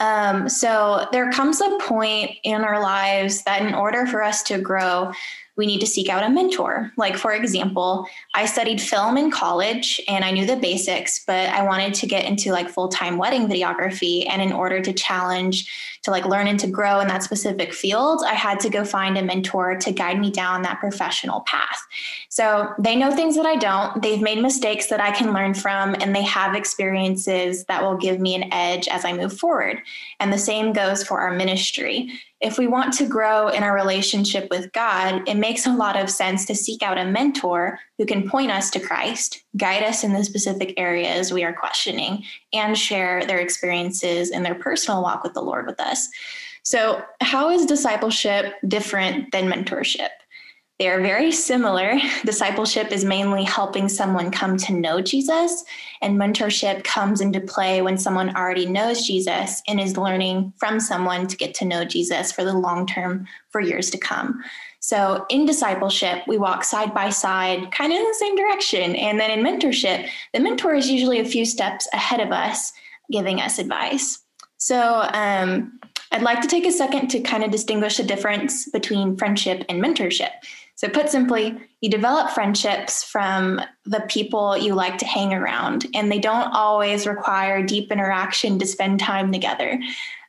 Um, 0.01 0.49
so, 0.49 1.07
there 1.13 1.31
comes 1.31 1.61
a 1.61 1.77
point 1.79 2.31
in 2.43 2.61
our 2.61 2.81
lives 2.81 3.43
that 3.43 3.61
in 3.61 3.73
order 3.73 4.05
for 4.05 4.21
us 4.21 4.43
to 4.43 4.59
grow, 4.59 5.13
we 5.57 5.65
need 5.65 5.79
to 5.79 5.87
seek 5.87 6.07
out 6.07 6.23
a 6.23 6.29
mentor. 6.29 6.91
Like, 6.97 7.17
for 7.17 7.33
example, 7.33 8.07
I 8.35 8.45
studied 8.45 8.79
film 8.79 9.17
in 9.17 9.31
college 9.31 9.99
and 10.07 10.23
I 10.23 10.31
knew 10.31 10.45
the 10.45 10.55
basics, 10.55 11.23
but 11.25 11.49
I 11.49 11.63
wanted 11.63 11.95
to 11.95 12.07
get 12.07 12.25
into 12.25 12.51
like 12.51 12.69
full 12.69 12.87
time 12.89 13.17
wedding 13.17 13.47
videography. 13.47 14.25
And 14.29 14.41
in 14.41 14.53
order 14.53 14.81
to 14.81 14.93
challenge, 14.93 15.97
to 16.03 16.11
like 16.11 16.25
learn 16.25 16.47
and 16.47 16.59
to 16.59 16.67
grow 16.67 17.01
in 17.01 17.07
that 17.09 17.23
specific 17.23 17.73
field, 17.73 18.23
I 18.25 18.33
had 18.33 18.61
to 18.61 18.69
go 18.69 18.85
find 18.85 19.17
a 19.17 19.21
mentor 19.21 19.75
to 19.77 19.91
guide 19.91 20.19
me 20.19 20.31
down 20.31 20.61
that 20.61 20.79
professional 20.79 21.41
path. 21.41 21.85
So 22.29 22.71
they 22.79 22.95
know 22.95 23.11
things 23.11 23.35
that 23.35 23.45
I 23.45 23.57
don't, 23.57 24.01
they've 24.01 24.21
made 24.21 24.41
mistakes 24.41 24.87
that 24.87 25.01
I 25.01 25.11
can 25.11 25.33
learn 25.33 25.53
from, 25.53 25.95
and 25.95 26.15
they 26.15 26.21
have 26.21 26.55
experiences 26.55 27.65
that 27.65 27.83
will 27.83 27.97
give 27.97 28.21
me 28.21 28.35
an 28.35 28.53
edge 28.53 28.87
as 28.87 29.03
I 29.03 29.11
move 29.11 29.37
forward. 29.37 29.81
And 30.19 30.31
the 30.31 30.37
same 30.37 30.71
goes 30.71 31.03
for 31.03 31.19
our 31.19 31.33
ministry 31.33 32.09
if 32.39 32.59
we 32.59 32.67
want 32.67 32.93
to 32.93 33.07
grow 33.07 33.47
in 33.47 33.63
our 33.63 33.73
relationship 33.73 34.47
with 34.51 34.71
God, 34.71 35.27
it 35.27 35.37
makes 35.37 35.65
a 35.65 35.73
lot 35.73 35.95
of 35.95 36.09
sense 36.09 36.45
to 36.45 36.55
seek 36.55 36.83
out 36.83 36.99
a 36.99 37.05
mentor 37.05 37.79
who 37.97 38.05
can 38.05 38.29
point 38.29 38.51
us 38.51 38.69
to 38.71 38.79
Christ, 38.79 39.43
guide 39.55 39.83
us 39.83 40.03
in 40.03 40.13
the 40.13 40.23
specific 40.23 40.73
areas 40.77 41.33
we 41.33 41.43
are 41.43 41.53
questioning, 41.53 42.23
and 42.53 42.77
share 42.77 43.25
their 43.25 43.39
experiences 43.39 44.29
and 44.29 44.45
their 44.45 44.55
personal 44.55 45.01
walk 45.01 45.23
with 45.23 45.33
the 45.33 45.41
Lord 45.41 45.65
with 45.65 45.79
us. 45.79 46.07
So, 46.61 47.01
how 47.21 47.49
is 47.49 47.65
discipleship 47.65 48.53
different 48.67 49.31
than 49.31 49.49
mentorship? 49.49 50.09
They 50.79 50.89
are 50.89 51.01
very 51.01 51.31
similar. 51.31 51.97
Discipleship 52.23 52.91
is 52.91 53.03
mainly 53.03 53.43
helping 53.43 53.89
someone 53.89 54.29
come 54.29 54.57
to 54.57 54.73
know 54.73 55.01
Jesus, 55.01 55.63
and 56.01 56.19
mentorship 56.19 56.83
comes 56.83 57.19
into 57.19 57.39
play 57.39 57.81
when 57.81 57.97
someone 57.97 58.35
already 58.35 58.67
knows 58.67 59.07
Jesus 59.07 59.63
and 59.67 59.79
is 59.79 59.97
learning 59.97 60.53
from 60.57 60.79
someone 60.79 61.25
to 61.27 61.35
get 61.35 61.55
to 61.55 61.65
know 61.65 61.83
Jesus 61.83 62.31
for 62.31 62.43
the 62.43 62.53
long 62.53 62.85
term 62.85 63.25
for 63.49 63.59
years 63.59 63.89
to 63.89 63.97
come. 63.97 64.43
So, 64.79 65.25
in 65.29 65.47
discipleship, 65.47 66.23
we 66.27 66.37
walk 66.37 66.63
side 66.63 66.93
by 66.93 67.09
side, 67.09 67.71
kind 67.71 67.91
of 67.91 67.97
in 67.97 68.03
the 68.03 68.13
same 68.13 68.35
direction. 68.35 68.95
And 68.95 69.19
then 69.19 69.31
in 69.31 69.43
mentorship, 69.43 70.07
the 70.33 70.39
mentor 70.39 70.75
is 70.75 70.91
usually 70.91 71.19
a 71.19 71.25
few 71.25 71.45
steps 71.45 71.89
ahead 71.91 72.19
of 72.19 72.31
us, 72.31 72.71
giving 73.11 73.41
us 73.41 73.57
advice. 73.57 74.19
So, 74.57 75.09
um, 75.11 75.79
I'd 76.11 76.21
like 76.21 76.41
to 76.41 76.47
take 76.47 76.65
a 76.65 76.71
second 76.71 77.09
to 77.09 77.19
kind 77.19 77.43
of 77.43 77.51
distinguish 77.51 77.97
the 77.97 78.03
difference 78.03 78.69
between 78.69 79.17
friendship 79.17 79.65
and 79.67 79.83
mentorship. 79.83 80.29
So, 80.77 80.87
put 80.87 81.09
simply, 81.09 81.57
you 81.81 81.89
develop 81.89 82.29
friendships 82.29 83.03
from 83.03 83.59
the 83.85 84.05
people 84.09 84.55
you 84.55 84.75
like 84.75 84.99
to 84.99 85.07
hang 85.07 85.33
around, 85.33 85.87
and 85.95 86.11
they 86.11 86.19
don't 86.19 86.53
always 86.53 87.07
require 87.07 87.65
deep 87.65 87.91
interaction 87.91 88.59
to 88.59 88.65
spend 88.67 88.99
time 88.99 89.31
together. 89.31 89.79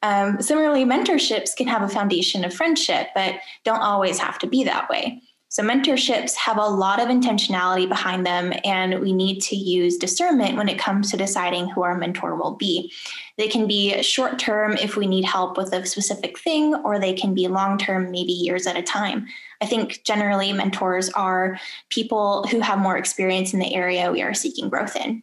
Um, 0.02 0.40
similarly, 0.40 0.86
mentorships 0.86 1.54
can 1.54 1.66
have 1.68 1.82
a 1.82 1.88
foundation 1.88 2.46
of 2.46 2.54
friendship, 2.54 3.08
but 3.14 3.34
don't 3.64 3.82
always 3.82 4.18
have 4.18 4.38
to 4.38 4.46
be 4.46 4.64
that 4.64 4.88
way. 4.88 5.20
So, 5.50 5.62
mentorships 5.62 6.34
have 6.36 6.56
a 6.56 6.66
lot 6.66 6.98
of 6.98 7.08
intentionality 7.08 7.86
behind 7.86 8.24
them, 8.24 8.54
and 8.64 9.00
we 9.00 9.12
need 9.12 9.40
to 9.42 9.56
use 9.56 9.98
discernment 9.98 10.56
when 10.56 10.70
it 10.70 10.78
comes 10.78 11.10
to 11.10 11.18
deciding 11.18 11.68
who 11.68 11.82
our 11.82 11.98
mentor 11.98 12.36
will 12.36 12.54
be. 12.54 12.90
They 13.38 13.48
can 13.48 13.66
be 13.68 14.02
short 14.02 14.38
term 14.38 14.76
if 14.76 14.96
we 14.96 15.06
need 15.06 15.24
help 15.24 15.56
with 15.56 15.72
a 15.72 15.86
specific 15.86 16.38
thing, 16.38 16.74
or 16.74 16.98
they 16.98 17.14
can 17.14 17.34
be 17.34 17.46
long 17.46 17.78
term, 17.78 18.10
maybe 18.10 18.32
years 18.32 18.66
at 18.66 18.76
a 18.76 18.82
time. 18.82 19.26
I 19.60 19.66
think 19.66 20.02
generally 20.04 20.52
mentors 20.52 21.08
are 21.10 21.58
people 21.88 22.46
who 22.48 22.60
have 22.60 22.78
more 22.78 22.98
experience 22.98 23.54
in 23.54 23.60
the 23.60 23.74
area 23.74 24.12
we 24.12 24.22
are 24.22 24.34
seeking 24.34 24.68
growth 24.68 24.96
in. 24.96 25.22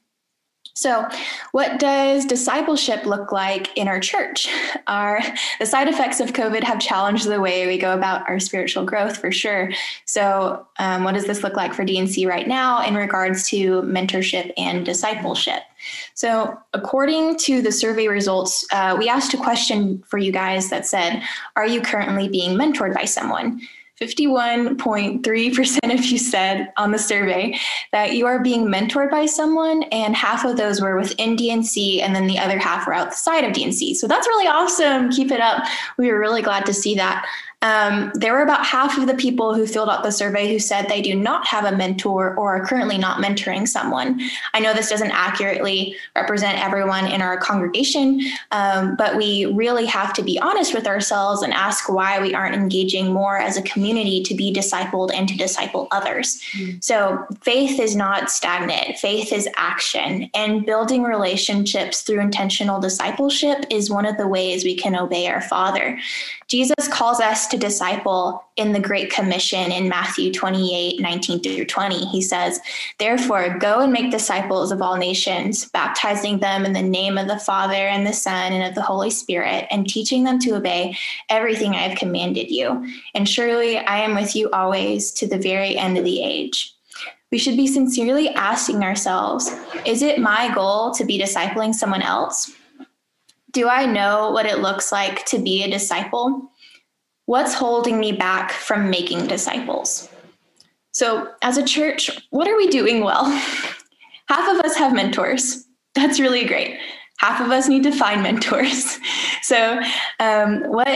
So, 0.77 1.07
what 1.53 1.79
does 1.79 2.25
discipleship 2.25 3.05
look 3.05 3.31
like 3.31 3.77
in 3.77 3.87
our 3.87 3.99
church? 3.99 4.49
Our 4.87 5.21
the 5.59 5.65
side 5.65 5.87
effects 5.87 6.19
of 6.19 6.33
COVID 6.33 6.63
have 6.63 6.79
challenged 6.79 7.27
the 7.27 7.39
way 7.39 7.65
we 7.65 7.77
go 7.77 7.93
about 7.93 8.27
our 8.29 8.39
spiritual 8.41 8.83
growth 8.83 9.17
for 9.17 9.31
sure. 9.31 9.71
So, 10.05 10.67
um, 10.77 11.05
what 11.05 11.15
does 11.15 11.25
this 11.25 11.43
look 11.43 11.55
like 11.55 11.73
for 11.73 11.85
DNC 11.85 12.27
right 12.27 12.47
now 12.47 12.85
in 12.85 12.95
regards 12.95 13.47
to 13.49 13.83
mentorship 13.83 14.51
and 14.57 14.85
discipleship? 14.85 15.63
So, 16.13 16.57
according 16.73 17.37
to 17.39 17.61
the 17.61 17.71
survey 17.71 18.07
results, 18.07 18.65
uh, 18.71 18.95
we 18.97 19.09
asked 19.09 19.33
a 19.33 19.37
question 19.37 20.03
for 20.07 20.17
you 20.17 20.31
guys 20.31 20.69
that 20.69 20.85
said, 20.85 21.21
"Are 21.55 21.67
you 21.67 21.81
currently 21.81 22.27
being 22.27 22.57
mentored 22.57 22.93
by 22.93 23.05
someone?" 23.05 23.61
51.3% 23.99 25.93
of 25.93 26.05
you 26.05 26.17
said 26.17 26.73
on 26.75 26.91
the 26.91 26.99
survey 26.99 27.57
that 27.93 28.13
you 28.13 28.25
are 28.25 28.39
being 28.39 28.67
mentored 28.67 29.09
by 29.09 29.25
someone, 29.25 29.83
and 29.83 30.15
half 30.15 30.43
of 30.43 30.57
those 30.57 30.81
were 30.81 30.99
within 30.99 31.37
DNC, 31.37 32.01
and 32.01 32.13
then 32.13 32.27
the 32.27 32.37
other 32.37 32.59
half 32.59 32.85
were 32.85 32.93
outside 32.93 33.45
of 33.45 33.53
DNC. 33.53 33.95
So 33.95 34.05
that's 34.07 34.27
really 34.27 34.47
awesome. 34.47 35.09
Keep 35.11 35.31
it 35.31 35.39
up. 35.39 35.63
We 35.97 36.11
were 36.11 36.19
really 36.19 36.41
glad 36.41 36.65
to 36.65 36.73
see 36.73 36.95
that. 36.95 37.25
Um, 37.65 38.11
there 38.13 38.33
were 38.33 38.43
about 38.43 38.63
half 38.63 38.95
of 38.95 39.07
the 39.07 39.15
people 39.15 39.55
who 39.55 39.65
filled 39.65 39.89
out 39.89 40.03
the 40.03 40.11
survey 40.11 40.47
who 40.47 40.59
said 40.59 40.87
they 40.87 41.01
do 41.01 41.15
not 41.15 41.47
have 41.47 41.65
a 41.65 41.75
mentor 41.75 42.35
or 42.35 42.57
are 42.57 42.63
currently 42.63 42.99
not 42.99 43.23
mentoring 43.23 43.67
someone. 43.67 44.21
I 44.53 44.59
know 44.59 44.71
this 44.71 44.87
doesn't 44.87 45.09
accurately 45.09 45.95
represent 46.15 46.63
everyone 46.63 47.07
in 47.07 47.23
our 47.23 47.37
congregation, 47.37 48.21
um, 48.51 48.95
but 48.95 49.17
we 49.17 49.47
really 49.47 49.87
have 49.87 50.13
to 50.13 50.21
be 50.21 50.39
honest 50.39 50.75
with 50.75 50.85
ourselves 50.85 51.41
and 51.41 51.53
ask 51.53 51.89
why 51.89 52.21
we 52.21 52.35
aren't 52.35 52.53
engaging 52.53 53.11
more 53.11 53.39
as 53.39 53.57
a 53.57 53.63
community 53.63 54.21
to 54.21 54.35
be 54.35 54.53
discipled 54.53 55.09
and 55.11 55.27
to 55.29 55.35
disciple 55.35 55.87
others. 55.89 56.39
Mm. 56.53 56.83
So, 56.83 57.25
faith 57.41 57.79
is 57.79 57.95
not 57.95 58.29
stagnant, 58.29 58.97
faith 58.97 59.33
is 59.33 59.49
action, 59.57 60.29
and 60.35 60.67
building 60.67 61.01
relationships 61.01 62.01
through 62.01 62.19
intentional 62.19 62.79
discipleship 62.79 63.65
is 63.71 63.89
one 63.89 64.05
of 64.05 64.17
the 64.17 64.27
ways 64.27 64.63
we 64.63 64.75
can 64.75 64.95
obey 64.95 65.25
our 65.25 65.41
Father. 65.41 65.97
Jesus 66.55 66.87
calls 66.87 67.19
us 67.19 67.47
to 67.47 67.57
disciple 67.57 68.41
in 68.55 68.71
the 68.71 68.79
Great 68.79 69.11
Commission 69.11 69.73
in 69.73 69.89
Matthew 69.89 70.31
28 70.31 71.01
19 71.01 71.41
through 71.41 71.65
20. 71.65 72.05
He 72.05 72.21
says, 72.21 72.61
Therefore, 72.97 73.57
go 73.59 73.81
and 73.81 73.91
make 73.91 74.09
disciples 74.09 74.71
of 74.71 74.81
all 74.81 74.95
nations, 74.95 75.69
baptizing 75.71 76.39
them 76.39 76.63
in 76.63 76.71
the 76.71 76.81
name 76.81 77.17
of 77.17 77.27
the 77.27 77.39
Father 77.39 77.73
and 77.73 78.07
the 78.07 78.13
Son 78.13 78.53
and 78.53 78.63
of 78.63 78.73
the 78.73 78.81
Holy 78.81 79.09
Spirit, 79.09 79.67
and 79.69 79.85
teaching 79.85 80.23
them 80.23 80.39
to 80.39 80.51
obey 80.51 80.97
everything 81.27 81.75
I 81.75 81.89
have 81.89 81.97
commanded 81.97 82.49
you. 82.49 82.87
And 83.13 83.27
surely 83.27 83.77
I 83.77 83.97
am 83.97 84.15
with 84.15 84.33
you 84.33 84.49
always 84.51 85.11
to 85.11 85.27
the 85.27 85.37
very 85.37 85.77
end 85.77 85.97
of 85.97 86.05
the 86.05 86.23
age. 86.23 86.73
We 87.33 87.37
should 87.37 87.57
be 87.57 87.67
sincerely 87.67 88.29
asking 88.29 88.81
ourselves 88.81 89.51
Is 89.85 90.01
it 90.01 90.19
my 90.19 90.55
goal 90.55 90.91
to 90.91 91.03
be 91.03 91.19
discipling 91.19 91.75
someone 91.75 92.01
else? 92.01 92.54
Do 93.55 93.69
I 93.69 93.85
know 93.85 94.31
what 94.31 94.45
it 94.45 94.59
looks 94.59 94.91
like 94.91 95.25
to 95.27 95.39
be 95.39 95.63
a 95.63 95.71
disciple? 95.71 96.51
What's 97.25 97.53
holding 97.53 98.01
me 98.01 98.11
back 98.11 98.51
from 98.51 98.89
making 98.89 99.27
disciples? 99.27 100.09
So, 100.91 101.31
as 101.41 101.55
a 101.55 101.63
church, 101.63 102.11
what 102.31 102.49
are 102.49 102.57
we 102.57 102.67
doing 102.67 103.01
well? 103.01 103.23
Half 104.27 104.59
of 104.59 104.65
us 104.65 104.75
have 104.75 104.93
mentors. 104.93 105.65
That's 105.93 106.19
really 106.19 106.43
great. 106.43 106.77
Half 107.17 107.41
of 107.41 107.51
us 107.51 107.67
need 107.67 107.83
to 107.83 107.91
find 107.91 108.23
mentors. 108.23 108.99
So, 109.41 109.79
um, 110.19 110.63
what, 110.63 110.87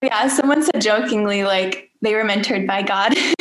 yeah, 0.00 0.26
someone 0.28 0.62
said 0.62 0.80
jokingly, 0.80 1.44
like, 1.44 1.90
they 2.02 2.14
were 2.14 2.24
mentored 2.24 2.66
by 2.66 2.80
God. 2.80 3.14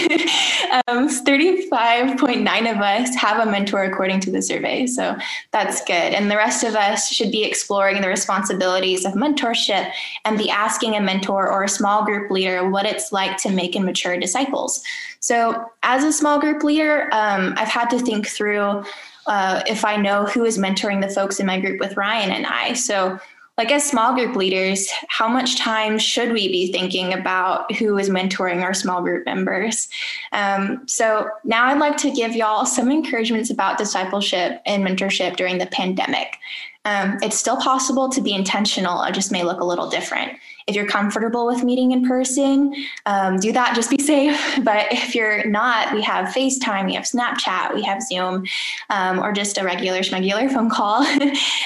um, 0.88 1.08
35.9 1.08 2.72
of 2.72 2.82
us 2.82 3.16
have 3.16 3.48
a 3.48 3.50
mentor 3.50 3.84
according 3.84 4.20
to 4.22 4.32
the 4.32 4.42
survey. 4.42 4.86
So 4.86 5.16
that's 5.52 5.84
good. 5.86 5.94
And 5.94 6.30
the 6.30 6.36
rest 6.36 6.64
of 6.64 6.76
us 6.76 7.10
should 7.10 7.32
be 7.32 7.44
exploring 7.44 8.02
the 8.02 8.10
responsibilities 8.10 9.06
of 9.06 9.14
mentorship 9.14 9.92
and 10.26 10.38
be 10.38 10.50
asking 10.50 10.96
a 10.96 11.02
mentor 11.02 11.50
or 11.50 11.64
a 11.64 11.70
small 11.70 12.04
group 12.04 12.30
leader 12.30 12.70
what 12.70 12.86
it's 12.86 13.12
like 13.12 13.38
to 13.38 13.50
make 13.50 13.76
and 13.76 13.86
mature 13.86 14.20
disciples. 14.20 14.84
So, 15.22 15.72
as 15.84 16.04
a 16.04 16.12
small 16.12 16.40
group 16.40 16.64
leader, 16.64 17.10
um, 17.14 17.54
I've 17.58 17.68
had 17.68 17.90
to 17.92 18.00
think 18.00 18.28
through 18.28 18.84
uh, 19.30 19.62
if 19.68 19.86
I 19.86 19.96
know 19.96 20.26
who 20.26 20.44
is 20.44 20.58
mentoring 20.58 21.02
the 21.02 21.14
folks 21.14 21.40
in 21.40 21.46
my 21.46 21.60
group 21.60 21.80
with 21.80 21.96
Ryan 21.96 22.32
and 22.32 22.48
I. 22.48 22.74
So, 22.74 23.20
like 23.60 23.72
as 23.72 23.88
small 23.88 24.16
group 24.16 24.38
leaders, 24.38 24.90
how 25.10 25.28
much 25.28 25.60
time 25.60 26.00
should 26.00 26.32
we 26.32 26.48
be 26.48 26.72
thinking 26.72 27.14
about 27.14 27.76
who 27.76 27.98
is 27.98 28.10
mentoring 28.10 28.64
our 28.64 28.74
small 28.74 29.02
group 29.02 29.26
members? 29.26 29.90
Um, 30.32 30.88
so 30.88 31.28
now 31.44 31.66
I'd 31.66 31.78
like 31.78 31.98
to 31.98 32.12
give 32.12 32.38
y'all 32.38 32.66
some 32.66 32.90
encouragements 32.90 33.50
about 33.50 33.78
discipleship 33.78 34.62
and 34.66 34.88
mentorship 34.88 35.36
during 35.36 35.58
the 35.58 35.66
pandemic. 35.66 36.38
Um, 36.86 37.18
it's 37.22 37.36
still 37.36 37.58
possible 37.58 38.08
to 38.08 38.22
be 38.22 38.34
intentional, 38.34 39.04
it 39.04 39.14
just 39.14 39.30
may 39.30 39.44
look 39.44 39.60
a 39.60 39.66
little 39.66 39.90
different. 39.90 40.40
If 40.70 40.76
you're 40.76 40.86
comfortable 40.86 41.48
with 41.48 41.64
meeting 41.64 41.92
in 41.92 42.08
person, 42.08 42.74
um, 43.08 43.38
do 43.38 43.52
that, 43.52 43.76
just 43.76 43.90
be 43.90 43.98
safe. 44.04 44.60
But 44.64 44.86
if 44.92 45.16
you're 45.16 45.46
not, 45.50 45.94
we 45.94 46.04
have 46.04 46.34
FaceTime, 46.34 46.86
we 46.86 46.94
have 46.94 47.06
Snapchat, 47.06 47.74
we 47.74 47.82
have 47.82 48.04
Zoom, 48.04 48.46
um, 48.92 49.20
or 49.20 49.34
just 49.34 49.58
a 49.58 49.64
regular 49.64 50.00
schmegular 50.00 50.52
phone 50.52 50.70
call. 50.70 51.06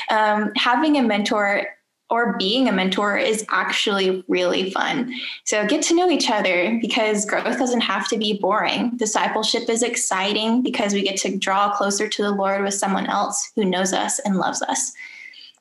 Um, 0.10 0.52
having 0.56 0.98
a 0.98 1.02
mentor 1.02 1.66
or 2.10 2.38
being 2.38 2.68
a 2.68 2.72
mentor 2.72 3.18
is 3.18 3.44
actually 3.50 4.24
really 4.28 4.70
fun. 4.70 5.12
So 5.46 5.66
get 5.66 5.82
to 5.86 5.96
know 5.96 6.12
each 6.12 6.30
other 6.30 6.78
because 6.80 7.26
growth 7.26 7.58
doesn't 7.58 7.82
have 7.82 8.08
to 8.10 8.18
be 8.18 8.38
boring. 8.38 8.92
Discipleship 8.98 9.68
is 9.68 9.82
exciting 9.82 10.62
because 10.62 10.94
we 10.94 11.02
get 11.02 11.18
to 11.22 11.36
draw 11.38 11.76
closer 11.76 12.08
to 12.08 12.22
the 12.22 12.32
Lord 12.32 12.64
with 12.64 12.76
someone 12.76 13.08
else 13.08 13.52
who 13.56 13.66
knows 13.66 13.94
us 13.94 14.20
and 14.20 14.38
loves 14.38 14.62
us. 14.62 14.92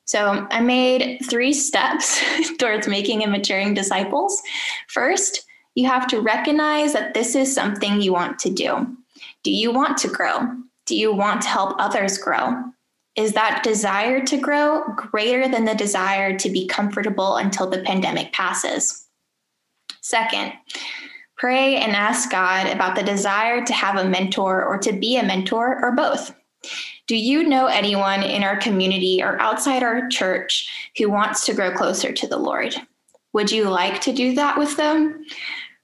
So 0.05 0.47
I 0.51 0.61
made 0.61 1.19
three 1.29 1.53
steps 1.53 2.21
towards 2.57 2.87
making 2.87 3.23
and 3.23 3.31
maturing 3.31 3.73
disciples. 3.73 4.41
First, 4.89 5.45
you 5.75 5.87
have 5.87 6.07
to 6.07 6.19
recognize 6.19 6.93
that 6.93 7.13
this 7.13 7.35
is 7.35 7.53
something 7.53 8.01
you 8.01 8.13
want 8.13 8.37
to 8.39 8.49
do. 8.49 8.95
Do 9.43 9.51
you 9.51 9.71
want 9.71 9.97
to 9.99 10.07
grow? 10.07 10.41
Do 10.85 10.95
you 10.95 11.13
want 11.13 11.41
to 11.43 11.47
help 11.47 11.75
others 11.79 12.17
grow? 12.17 12.63
is 13.15 13.33
that 13.33 13.63
desire 13.63 14.23
to 14.25 14.37
grow 14.37 14.83
greater 14.95 15.47
than 15.47 15.65
the 15.65 15.75
desire 15.75 16.37
to 16.37 16.49
be 16.49 16.67
comfortable 16.67 17.37
until 17.37 17.69
the 17.69 17.83
pandemic 17.83 18.33
passes? 18.33 19.07
Second, 20.01 20.53
pray 21.37 21.75
and 21.75 21.91
ask 21.91 22.31
God 22.31 22.67
about 22.67 22.95
the 22.95 23.03
desire 23.03 23.63
to 23.63 23.73
have 23.73 23.97
a 23.97 24.09
mentor 24.09 24.63
or 24.63 24.77
to 24.79 24.91
be 24.93 25.17
a 25.17 25.23
mentor 25.23 25.79
or 25.83 25.91
both. 25.91 26.33
Do 27.07 27.17
you 27.17 27.43
know 27.43 27.65
anyone 27.65 28.23
in 28.23 28.43
our 28.43 28.57
community 28.57 29.21
or 29.21 29.39
outside 29.39 29.83
our 29.83 30.07
church 30.07 30.69
who 30.97 31.09
wants 31.09 31.45
to 31.45 31.53
grow 31.53 31.75
closer 31.75 32.13
to 32.13 32.27
the 32.27 32.37
Lord? 32.37 32.75
Would 33.33 33.51
you 33.51 33.69
like 33.69 33.99
to 34.01 34.13
do 34.13 34.33
that 34.35 34.57
with 34.57 34.77
them? 34.77 35.25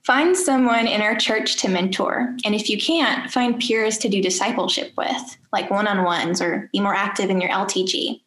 Find 0.06 0.36
someone 0.36 0.88
in 0.88 1.02
our 1.02 1.16
church 1.16 1.58
to 1.58 1.68
mentor. 1.68 2.36
And 2.46 2.56
if 2.56 2.70
you 2.70 2.80
can't, 2.80 3.30
find 3.30 3.60
peers 3.60 3.98
to 4.00 4.10
do 4.10 4.22
discipleship 4.22 4.94
with, 4.98 5.38
like 5.52 5.70
one 5.70 5.88
on 5.88 6.04
ones, 6.04 6.42
or 6.42 6.70
be 6.72 6.80
more 6.80 6.96
active 6.96 7.30
in 7.30 7.42
your 7.42 7.52
LTG. 7.52 8.22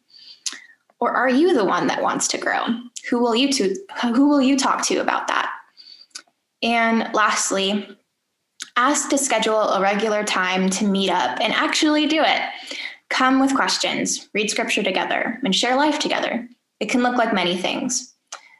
Or 0.99 1.11
are 1.11 1.29
you 1.29 1.53
the 1.53 1.65
one 1.65 1.87
that 1.87 2.01
wants 2.01 2.27
to 2.29 2.37
grow? 2.37 2.63
Who 3.09 3.19
will 3.19 3.35
you 3.35 3.51
to, 3.53 3.75
who 4.01 4.29
will 4.29 4.41
you 4.41 4.57
talk 4.57 4.85
to 4.87 4.97
about 4.97 5.27
that? 5.27 5.51
And 6.61 7.13
lastly, 7.13 7.97
ask 8.77 9.09
to 9.09 9.17
schedule 9.17 9.59
a 9.59 9.81
regular 9.81 10.23
time 10.23 10.69
to 10.69 10.85
meet 10.85 11.09
up 11.09 11.39
and 11.41 11.53
actually 11.53 12.07
do 12.07 12.21
it. 12.21 12.41
Come 13.13 13.39
with 13.39 13.53
questions, 13.53 14.27
read 14.33 14.49
scripture 14.49 14.81
together, 14.81 15.39
and 15.43 15.55
share 15.55 15.75
life 15.75 15.99
together. 15.99 16.49
It 16.79 16.89
can 16.89 17.03
look 17.03 17.15
like 17.15 17.31
many 17.31 17.55
things. 17.55 18.11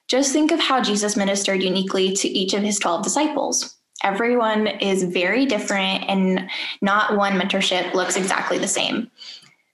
Just 0.08 0.32
think 0.32 0.52
of 0.52 0.60
how 0.60 0.80
Jesus 0.80 1.18
ministered 1.18 1.64
uniquely 1.64 2.14
to 2.14 2.28
each 2.28 2.54
of 2.54 2.62
his 2.62 2.78
12 2.78 3.04
disciples. 3.04 3.76
Everyone 4.04 4.68
is 4.68 5.06
very 5.06 5.48
different, 5.48 6.04
and 6.08 6.48
not 6.84 7.18
one 7.18 7.34
mentorship 7.34 7.96
looks 7.96 8.16
exactly 8.16 8.60
the 8.60 8.68
same. 8.68 9.10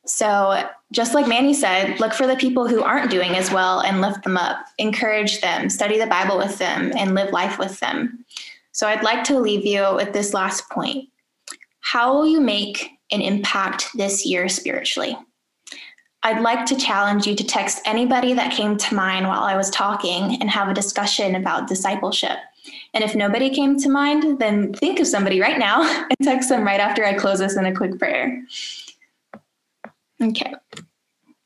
So, 0.06 0.64
just 0.94 1.14
like 1.14 1.28
Manny 1.28 1.54
said, 1.54 2.00
look 2.00 2.14
for 2.14 2.26
the 2.26 2.38
people 2.38 2.66
who 2.66 2.82
aren't 2.82 3.12
doing 3.12 3.32
as 3.32 3.52
well 3.52 3.82
and 3.82 4.00
lift 4.00 4.24
them 4.24 4.38
up, 4.38 4.66
encourage 4.78 5.42
them, 5.42 5.70
study 5.70 6.00
the 6.00 6.08
Bible 6.08 6.38
with 6.38 6.58
them, 6.58 6.94
and 6.96 7.16
live 7.16 7.34
life 7.34 7.60
with 7.60 7.78
them. 7.82 8.24
So, 8.72 8.88
I'd 8.88 9.04
like 9.04 9.26
to 9.26 9.42
leave 9.42 9.66
you 9.66 9.94
with 9.94 10.14
this 10.14 10.34
last 10.34 10.70
point. 10.70 11.10
How 11.82 12.14
will 12.14 12.26
you 12.26 12.40
make 12.40 12.99
an 13.12 13.22
impact 13.22 13.90
this 13.96 14.26
year 14.26 14.50
spiritually? 14.50 15.18
I'd 16.22 16.42
like 16.42 16.66
to 16.66 16.76
challenge 16.76 17.26
you 17.26 17.36
to 17.36 17.44
text 17.44 17.82
anybody 17.86 18.34
that 18.34 18.52
came 18.52 18.78
to 18.78 18.96
mind 18.96 19.28
while 19.28 19.44
I 19.44 19.56
was 19.56 19.70
talking 19.70 20.38
and 20.42 20.50
have 20.50 20.68
a 20.68 20.74
discussion 20.74 21.36
about 21.36 21.68
discipleship. 21.68 22.38
And 22.94 23.04
if 23.04 23.16
nobody 23.16 23.50
came 23.50 23.78
to 23.80 23.90
mind, 23.90 24.40
then 24.40 24.74
think 24.74 25.00
of 25.00 25.08
somebody 25.08 25.40
right 25.40 25.58
now 25.58 25.82
and 26.10 26.18
text 26.22 26.50
them 26.50 26.66
right 26.66 26.80
after 26.80 27.06
I 27.06 27.14
close 27.14 27.40
this 27.40 27.56
in 27.56 27.66
a 27.66 27.76
quick 27.76 27.98
prayer. 27.98 28.44
Okay. 30.22 30.54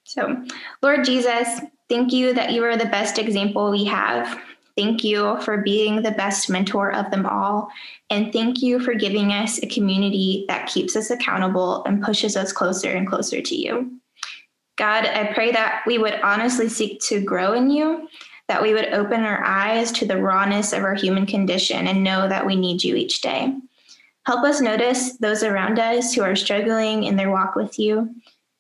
So, 0.04 0.44
Lord 0.82 1.06
Jesus, 1.06 1.62
thank 1.90 2.12
you 2.12 2.34
that 2.34 2.52
you 2.52 2.64
are 2.64 2.78
the 2.78 2.86
best 2.86 3.20
example 3.20 3.70
we 3.70 3.86
have. 3.86 4.40
Thank 4.76 5.04
you 5.04 5.40
for 5.42 5.62
being 5.62 6.02
the 6.02 6.12
best 6.12 6.50
mentor 6.50 6.92
of 6.92 7.12
them 7.12 7.26
all. 7.26 7.70
And 8.10 8.34
thank 8.34 8.62
you 8.62 8.80
for 8.80 8.96
giving 8.96 9.32
us 9.32 9.62
a 9.62 9.68
community 9.68 10.46
that 10.48 10.68
keeps 10.68 10.96
us 10.96 11.12
accountable 11.12 11.84
and 11.86 12.02
pushes 12.02 12.36
us 12.36 12.52
closer 12.52 12.90
and 12.90 13.08
closer 13.08 13.42
to 13.42 13.56
you. 13.56 14.00
God, 14.78 15.06
I 15.06 15.32
pray 15.34 15.52
that 15.52 15.84
we 15.86 16.00
would 16.00 16.20
honestly 16.22 16.68
seek 16.68 17.00
to 17.02 17.22
grow 17.22 17.54
in 17.54 17.70
you, 17.70 18.08
that 18.48 18.62
we 18.62 18.74
would 18.74 18.94
open 18.94 19.22
our 19.22 19.44
eyes 19.44 19.92
to 19.94 20.08
the 20.08 20.22
rawness 20.22 20.74
of 20.74 20.84
our 20.84 20.96
human 20.96 21.28
condition 21.28 21.88
and 21.88 22.04
know 22.04 22.28
that 22.28 22.46
we 22.46 22.56
need 22.56 22.84
you 22.84 22.96
each 22.96 23.22
day. 23.22 23.56
Help 24.26 24.44
us 24.44 24.62
notice 24.62 25.18
those 25.18 25.44
around 25.44 25.78
us 25.78 26.14
who 26.14 26.24
are 26.24 26.36
struggling 26.36 27.04
in 27.04 27.16
their 27.16 27.30
walk 27.30 27.56
with 27.56 27.78
you 27.78 28.16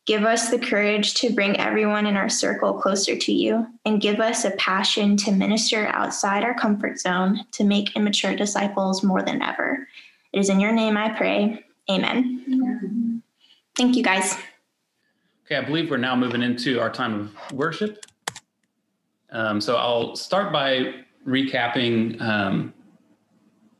Give 0.05 0.25
us 0.25 0.49
the 0.49 0.59
courage 0.59 1.13
to 1.15 1.33
bring 1.33 1.57
everyone 1.59 2.05
in 2.05 2.17
our 2.17 2.27
circle 2.27 2.73
closer 2.73 3.15
to 3.15 3.31
you 3.31 3.65
and 3.85 4.01
give 4.01 4.19
us 4.19 4.43
a 4.43 4.51
passion 4.51 5.15
to 5.17 5.31
minister 5.31 5.87
outside 5.87 6.43
our 6.43 6.53
comfort 6.53 6.99
zone 6.99 7.45
to 7.51 7.63
make 7.63 7.95
immature 7.95 8.35
disciples 8.35 9.01
more 9.01 9.21
than 9.21 9.41
ever. 9.41 9.87
It 10.33 10.39
is 10.39 10.49
in 10.49 10.59
your 10.59 10.73
name 10.73 10.97
I 10.97 11.09
pray. 11.09 11.63
Amen. 11.89 13.23
Thank 13.77 13.95
you, 13.95 14.03
guys. 14.03 14.35
Okay, 15.45 15.55
I 15.55 15.61
believe 15.61 15.89
we're 15.89 15.97
now 15.97 16.17
moving 16.17 16.41
into 16.41 16.81
our 16.81 16.89
time 16.89 17.19
of 17.19 17.57
worship. 17.57 18.05
Um, 19.31 19.61
so 19.61 19.77
I'll 19.77 20.17
start 20.17 20.51
by 20.51 20.95
recapping 21.25 22.21
um, 22.21 22.73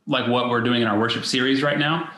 like 0.08 0.30
what 0.30 0.50
we're 0.50 0.62
doing 0.62 0.82
in 0.82 0.88
our 0.88 0.98
worship 0.98 1.26
series 1.26 1.62
right 1.62 1.80
now. 1.80 2.12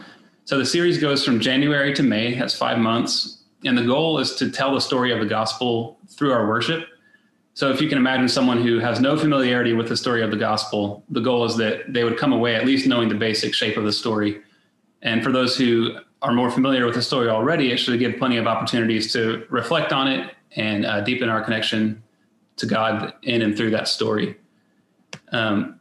So 0.44 0.60
the 0.60 0.66
series 0.66 1.00
goes 1.00 1.26
from 1.26 1.40
January 1.40 1.94
to 1.96 2.04
May. 2.04 2.38
That's 2.38 2.56
five 2.56 2.78
months. 2.78 3.45
And 3.66 3.78
the 3.78 3.84
goal 3.84 4.20
is 4.20 4.36
to 4.36 4.50
tell 4.50 4.74
the 4.74 4.82
story 4.82 5.12
of 5.12 5.20
the 5.20 5.26
gospel 5.26 5.98
through 6.08 6.32
our 6.32 6.48
worship. 6.48 6.88
So 7.56 7.72
if 7.72 7.82
you 7.82 7.90
can 7.90 7.98
imagine 7.98 8.30
someone 8.30 8.62
who 8.62 8.80
has 8.80 9.00
no 9.00 9.18
familiarity 9.18 9.74
with 9.74 9.90
the 9.90 9.98
story 9.98 10.22
of 10.22 10.30
the 10.30 10.38
gospel, 10.38 11.04
the 11.10 11.22
goal 11.22 11.46
is 11.46 11.58
that 11.58 11.92
they 11.92 12.04
would 12.04 12.18
come 12.18 12.34
away 12.34 12.56
at 12.56 12.66
least 12.66 12.86
knowing 12.86 13.10
the 13.10 13.16
basic 13.16 13.54
shape 13.54 13.78
of 13.78 13.86
the 13.86 13.94
story. 13.94 14.42
And 15.02 15.24
for 15.24 15.32
those 15.32 15.58
who 15.58 15.98
are 16.22 16.34
more 16.34 16.52
familiar 16.52 16.86
with 16.86 16.96
the 16.96 17.02
story 17.02 17.30
already, 17.30 17.72
it 17.72 17.78
should 17.78 17.98
give 17.98 18.18
plenty 18.18 18.38
of 18.38 18.46
opportunities 18.46 19.12
to 19.14 19.46
reflect 19.50 19.94
on 19.94 20.08
it 20.08 20.34
and 20.56 20.86
uh, 20.86 21.02
deepen 21.02 21.30
our 21.30 21.42
connection 21.42 22.04
to 22.58 22.66
God 22.66 23.14
in 23.24 23.42
and 23.42 23.56
through 23.56 23.72
that 23.72 23.88
story. 23.88 24.38
Um, 25.32 25.80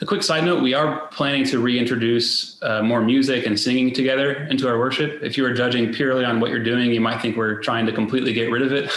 a 0.00 0.06
quick 0.06 0.22
side 0.22 0.44
note 0.44 0.62
we 0.62 0.74
are 0.74 1.06
planning 1.08 1.44
to 1.46 1.58
reintroduce 1.58 2.62
uh, 2.62 2.82
more 2.82 3.00
music 3.00 3.46
and 3.46 3.58
singing 3.58 3.92
together 3.92 4.34
into 4.50 4.68
our 4.68 4.78
worship. 4.78 5.22
If 5.22 5.36
you 5.36 5.44
are 5.46 5.54
judging 5.54 5.92
purely 5.92 6.24
on 6.24 6.40
what 6.40 6.50
you're 6.50 6.62
doing, 6.62 6.92
you 6.92 7.00
might 7.00 7.22
think 7.22 7.36
we're 7.36 7.60
trying 7.60 7.86
to 7.86 7.92
completely 7.92 8.32
get 8.32 8.50
rid 8.50 8.62
of 8.62 8.72
it, 8.72 8.90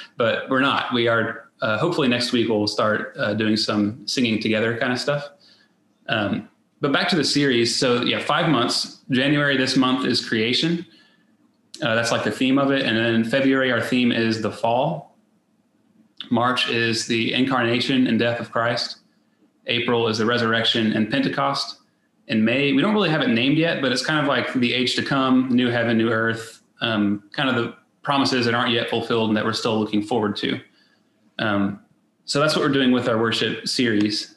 but 0.16 0.48
we're 0.50 0.60
not. 0.60 0.92
We 0.92 1.08
are, 1.08 1.50
uh, 1.60 1.78
hopefully, 1.78 2.08
next 2.08 2.32
week 2.32 2.48
we'll 2.48 2.66
start 2.66 3.14
uh, 3.16 3.34
doing 3.34 3.56
some 3.56 4.06
singing 4.06 4.40
together 4.40 4.76
kind 4.78 4.92
of 4.92 4.98
stuff. 4.98 5.28
Um, 6.08 6.48
but 6.80 6.92
back 6.92 7.08
to 7.10 7.16
the 7.16 7.24
series. 7.24 7.74
So, 7.74 8.02
yeah, 8.02 8.18
five 8.18 8.50
months. 8.50 9.00
January 9.10 9.56
this 9.56 9.76
month 9.76 10.04
is 10.04 10.26
creation. 10.26 10.84
Uh, 11.82 11.94
that's 11.94 12.12
like 12.12 12.24
the 12.24 12.30
theme 12.30 12.58
of 12.58 12.70
it. 12.70 12.84
And 12.84 12.96
then 12.96 13.24
February, 13.24 13.72
our 13.72 13.80
theme 13.80 14.12
is 14.12 14.42
the 14.42 14.50
fall. 14.50 15.16
March 16.30 16.68
is 16.70 17.06
the 17.06 17.32
incarnation 17.32 18.06
and 18.06 18.18
death 18.18 18.40
of 18.40 18.50
Christ. 18.50 18.98
April 19.66 20.08
is 20.08 20.18
the 20.18 20.26
resurrection 20.26 20.92
and 20.92 21.10
Pentecost. 21.10 21.78
In 22.28 22.44
May, 22.44 22.72
we 22.72 22.80
don't 22.80 22.94
really 22.94 23.10
have 23.10 23.22
it 23.22 23.28
named 23.28 23.58
yet, 23.58 23.82
but 23.82 23.92
it's 23.92 24.04
kind 24.04 24.20
of 24.20 24.26
like 24.26 24.52
the 24.54 24.72
age 24.72 24.94
to 24.96 25.02
come, 25.02 25.48
new 25.50 25.70
heaven, 25.70 25.98
new 25.98 26.10
earth, 26.10 26.62
um, 26.80 27.22
kind 27.32 27.48
of 27.48 27.56
the 27.56 27.74
promises 28.02 28.46
that 28.46 28.54
aren't 28.54 28.72
yet 28.72 28.88
fulfilled 28.88 29.30
and 29.30 29.36
that 29.36 29.44
we're 29.44 29.52
still 29.52 29.78
looking 29.78 30.02
forward 30.02 30.36
to. 30.36 30.60
Um, 31.38 31.80
so 32.24 32.40
that's 32.40 32.56
what 32.56 32.64
we're 32.64 32.72
doing 32.72 32.92
with 32.92 33.08
our 33.08 33.18
worship 33.18 33.68
series. 33.68 34.36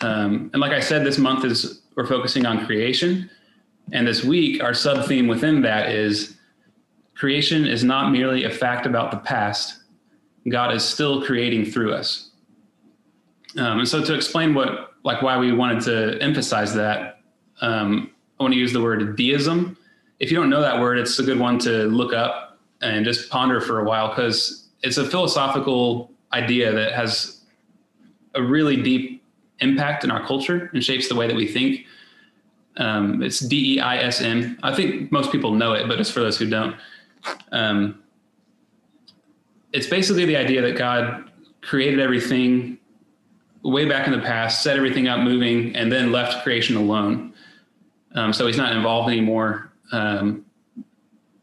Um, 0.00 0.50
and 0.52 0.60
like 0.60 0.72
I 0.72 0.80
said, 0.80 1.04
this 1.04 1.18
month 1.18 1.44
is 1.44 1.82
we're 1.94 2.06
focusing 2.06 2.46
on 2.46 2.66
creation. 2.66 3.30
And 3.92 4.06
this 4.06 4.24
week, 4.24 4.62
our 4.62 4.74
sub 4.74 5.06
theme 5.06 5.28
within 5.28 5.62
that 5.62 5.90
is 5.90 6.36
creation 7.14 7.66
is 7.66 7.84
not 7.84 8.10
merely 8.10 8.44
a 8.44 8.50
fact 8.50 8.86
about 8.86 9.10
the 9.10 9.18
past, 9.18 9.82
God 10.48 10.74
is 10.74 10.84
still 10.84 11.24
creating 11.24 11.66
through 11.66 11.94
us. 11.94 12.30
Um, 13.58 13.80
and 13.80 13.88
so 13.88 14.02
to 14.02 14.14
explain 14.14 14.54
what, 14.54 14.94
like 15.04 15.22
why 15.22 15.36
we 15.38 15.52
wanted 15.52 15.82
to 15.84 16.22
emphasize 16.22 16.74
that, 16.74 17.20
um, 17.60 18.10
I 18.38 18.42
want 18.42 18.54
to 18.54 18.58
use 18.58 18.72
the 18.72 18.82
word 18.82 19.16
deism. 19.16 19.76
If 20.18 20.30
you 20.30 20.36
don't 20.38 20.50
know 20.50 20.62
that 20.62 20.80
word, 20.80 20.98
it's 20.98 21.18
a 21.18 21.22
good 21.22 21.38
one 21.38 21.58
to 21.60 21.84
look 21.84 22.12
up 22.12 22.58
and 22.80 23.04
just 23.04 23.30
ponder 23.30 23.60
for 23.60 23.80
a 23.80 23.84
while 23.84 24.08
because 24.08 24.68
it's 24.82 24.96
a 24.96 25.04
philosophical 25.04 26.10
idea 26.32 26.72
that 26.72 26.92
has 26.92 27.42
a 28.34 28.42
really 28.42 28.80
deep 28.82 29.22
impact 29.60 30.02
in 30.02 30.10
our 30.10 30.24
culture 30.26 30.70
and 30.72 30.82
shapes 30.82 31.08
the 31.08 31.14
way 31.14 31.26
that 31.26 31.36
we 31.36 31.46
think. 31.46 31.86
Um, 32.78 33.22
it's 33.22 33.38
D 33.38 33.76
E 33.76 33.80
I 33.80 33.98
S 33.98 34.20
M. 34.20 34.58
I 34.62 34.74
think 34.74 35.12
most 35.12 35.30
people 35.30 35.52
know 35.52 35.74
it, 35.74 35.86
but 35.88 36.00
it's 36.00 36.10
for 36.10 36.20
those 36.20 36.38
who 36.38 36.48
don't. 36.48 36.74
Um, 37.52 38.02
it's 39.72 39.86
basically 39.86 40.24
the 40.24 40.36
idea 40.36 40.62
that 40.62 40.76
God 40.76 41.30
created 41.60 42.00
everything 42.00 42.78
way 43.62 43.84
back 43.84 44.06
in 44.06 44.12
the 44.12 44.20
past, 44.20 44.62
set 44.62 44.76
everything 44.76 45.08
up 45.08 45.20
moving, 45.20 45.74
and 45.76 45.90
then 45.90 46.12
left 46.12 46.42
creation 46.42 46.76
alone. 46.76 47.32
Um, 48.14 48.32
so 48.32 48.46
he's 48.46 48.56
not 48.56 48.74
involved 48.74 49.08
anymore. 49.10 49.72
Um, 49.92 50.44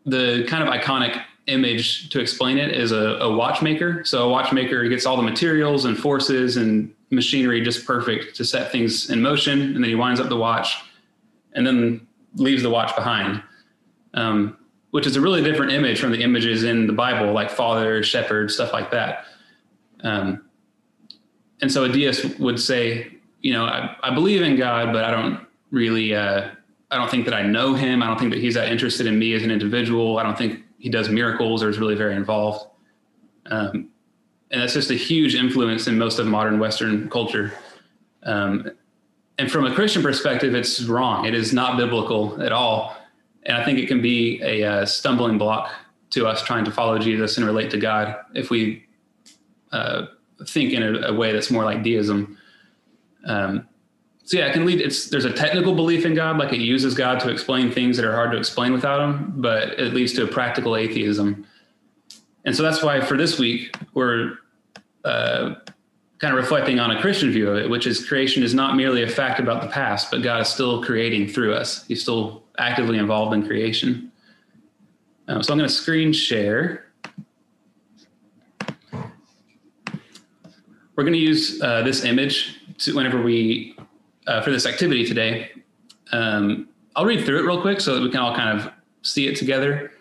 the 0.06 0.46
kind 0.48 0.64
of 0.64 0.70
iconic 0.70 1.24
image 1.48 2.10
to 2.10 2.20
explain 2.20 2.58
it 2.58 2.72
is 2.72 2.92
a, 2.92 3.18
a, 3.22 3.36
watchmaker. 3.36 4.04
So 4.06 4.28
a 4.28 4.30
watchmaker 4.30 4.88
gets 4.88 5.06
all 5.06 5.18
the 5.18 5.24
materials 5.24 5.86
and 5.86 5.98
forces 5.98 6.58
and 6.58 6.94
machinery 7.10 7.62
just 7.62 7.86
perfect 7.86 8.36
to 8.36 8.46
set 8.46 8.72
things 8.72 9.10
in 9.10 9.22
motion, 9.22 9.62
and 9.62 9.76
then 9.76 9.84
he 9.84 9.96
winds 9.96 10.20
up 10.20 10.30
the 10.30 10.38
watch, 10.38 10.78
and 11.54 11.66
then 11.66 12.08
leaves 12.36 12.62
the 12.62 12.70
watch 12.70 12.96
behind. 12.96 13.42
Um, 14.14 14.58
which 14.92 15.06
is 15.06 15.16
a 15.16 15.22
really 15.22 15.44
different 15.44 15.72
image 15.72 16.00
from 16.00 16.12
the 16.12 16.24
images 16.24 16.64
in 16.64 16.88
the 16.88 16.94
Bible, 16.94 17.32
like 17.32 17.52
father, 17.52 18.02
shepherd, 18.02 18.50
stuff 18.50 18.74
like 18.74 18.90
that. 18.90 19.26
Um, 20.02 20.49
and 21.62 21.72
so 21.72 21.84
a 21.84 21.90
deist 21.90 22.40
would 22.40 22.60
say, 22.60 23.12
you 23.42 23.54
know, 23.54 23.66
I, 23.66 23.96
I 24.04 24.14
believe 24.14 24.42
in 24.42 24.56
God, 24.56 24.94
but 24.94 25.04
I 25.04 25.12
don't 25.12 25.46
really, 25.72 26.16
uh, 26.16 26.50
I 26.92 26.98
don't 26.98 27.10
think 27.10 27.26
that 27.26 27.34
I 27.34 27.44
know 27.44 27.74
him. 27.74 28.02
I 28.02 28.08
don't 28.08 28.20
think 28.20 28.32
that 28.34 28.40
he's 28.40 28.56
that 28.56 28.70
interested 28.70 29.08
in 29.08 29.20
me 29.20 29.34
as 29.34 29.44
an 29.44 29.52
individual. 29.52 30.18
I 30.18 30.24
don't 30.24 30.38
think 30.38 30.64
he 30.78 30.90
does 30.90 31.10
miracles 31.10 31.62
or 31.62 31.70
is 31.70 31.78
really 31.78 31.96
very 31.96 32.16
involved. 32.16 32.66
Um, 33.48 33.90
and 34.52 34.62
that's 34.62 34.74
just 34.74 34.90
a 34.90 34.96
huge 34.96 35.36
influence 35.36 35.88
in 35.88 35.98
most 35.98 36.20
of 36.20 36.28
modern 36.28 36.60
Western 36.60 37.10
culture. 37.10 37.54
Um, 38.24 38.72
and 39.38 39.52
from 39.52 39.66
a 39.66 39.74
Christian 39.74 40.02
perspective, 40.02 40.56
it's 40.56 40.82
wrong. 40.84 41.26
It 41.26 41.34
is 41.34 41.54
not 41.54 41.78
biblical 41.78 42.42
at 42.42 42.52
all. 42.52 42.98
And 43.44 43.56
I 43.56 43.64
think 43.64 43.80
it 43.80 43.88
can 43.88 44.02
be 44.02 44.42
a 44.42 44.64
uh, 44.64 44.86
stumbling 44.86 45.38
block 45.38 45.72
to 46.12 46.28
us 46.28 46.42
trying 46.44 46.66
to 46.66 46.72
follow 46.72 46.98
Jesus 46.98 47.38
and 47.38 47.46
relate 47.46 47.70
to 47.72 47.78
God 47.78 48.18
if 48.34 48.50
we 48.50 48.86
uh, 49.72 50.08
think 50.48 50.74
in 50.74 50.84
a, 50.84 51.10
a 51.10 51.14
way 51.14 51.32
that's 51.32 51.52
more 51.52 51.64
like 51.64 51.84
deism. 51.84 52.38
Um, 53.26 53.68
so 54.24 54.38
yeah, 54.38 54.46
it 54.46 54.54
can 54.54 54.66
lead. 54.66 54.80
It's 54.80 55.10
there's 55.10 55.26
a 55.26 55.34
technical 55.34 55.74
belief 55.74 56.06
in 56.06 56.14
God, 56.14 56.38
like 56.38 56.54
it 56.54 56.60
uses 56.60 56.94
God 56.94 57.20
to 57.22 57.30
explain 57.30 57.72
things 57.72 57.98
that 57.98 58.06
are 58.06 58.14
hard 58.14 58.32
to 58.32 58.38
explain 58.38 58.74
without 58.74 59.02
Him, 59.02 59.34
but 59.38 59.80
it 59.80 59.94
leads 59.94 60.14
to 60.14 60.24
a 60.24 60.28
practical 60.28 60.76
atheism. 60.76 61.48
And 62.46 62.56
so 62.56 62.64
that's 62.64 62.84
why 62.84 63.02
for 63.02 63.18
this 63.18 63.40
week 63.40 63.76
we're 63.94 64.38
uh, 65.04 65.56
kind 66.20 66.34
of 66.34 66.40
reflecting 66.40 66.80
on 66.80 66.92
a 66.92 67.02
Christian 67.02 67.32
view 67.32 67.50
of 67.50 67.58
it, 67.58 67.70
which 67.70 67.88
is 67.88 68.08
creation 68.08 68.44
is 68.44 68.54
not 68.54 68.76
merely 68.76 69.04
a 69.04 69.08
fact 69.08 69.40
about 69.40 69.62
the 69.62 69.68
past, 69.68 70.12
but 70.12 70.22
God 70.22 70.42
is 70.42 70.48
still 70.48 70.84
creating 70.84 71.28
through 71.28 71.56
us. 71.56 71.86
He's 71.88 72.02
still 72.02 72.44
actively 72.58 72.98
involved 72.98 73.34
in 73.34 73.46
creation. 73.46 74.12
Um, 75.28 75.42
so 75.42 75.54
I'm 75.54 75.58
going 75.58 75.70
to 75.70 75.74
screen 75.74 76.12
share. 76.12 76.86
We're 81.00 81.04
going 81.04 81.14
to 81.14 81.20
use 81.20 81.62
uh, 81.62 81.82
this 81.84 82.04
image 82.04 82.60
to, 82.80 82.94
whenever 82.94 83.22
we 83.22 83.74
uh, 84.28 84.42
for 84.42 84.52
this 84.52 84.66
activity 84.66 85.06
today. 85.06 85.50
Um, 86.12 86.68
I'll 86.94 87.06
read 87.06 87.26
through 87.26 87.40
it 87.40 87.44
real 87.44 87.62
quick 87.62 87.80
so 87.80 87.96
that 87.96 88.04
we 88.04 88.12
can 88.12 88.20
all 88.20 88.36
kind 88.36 88.60
of 88.60 88.70
see 89.02 89.26
it 89.26 89.38
together. 89.38 89.94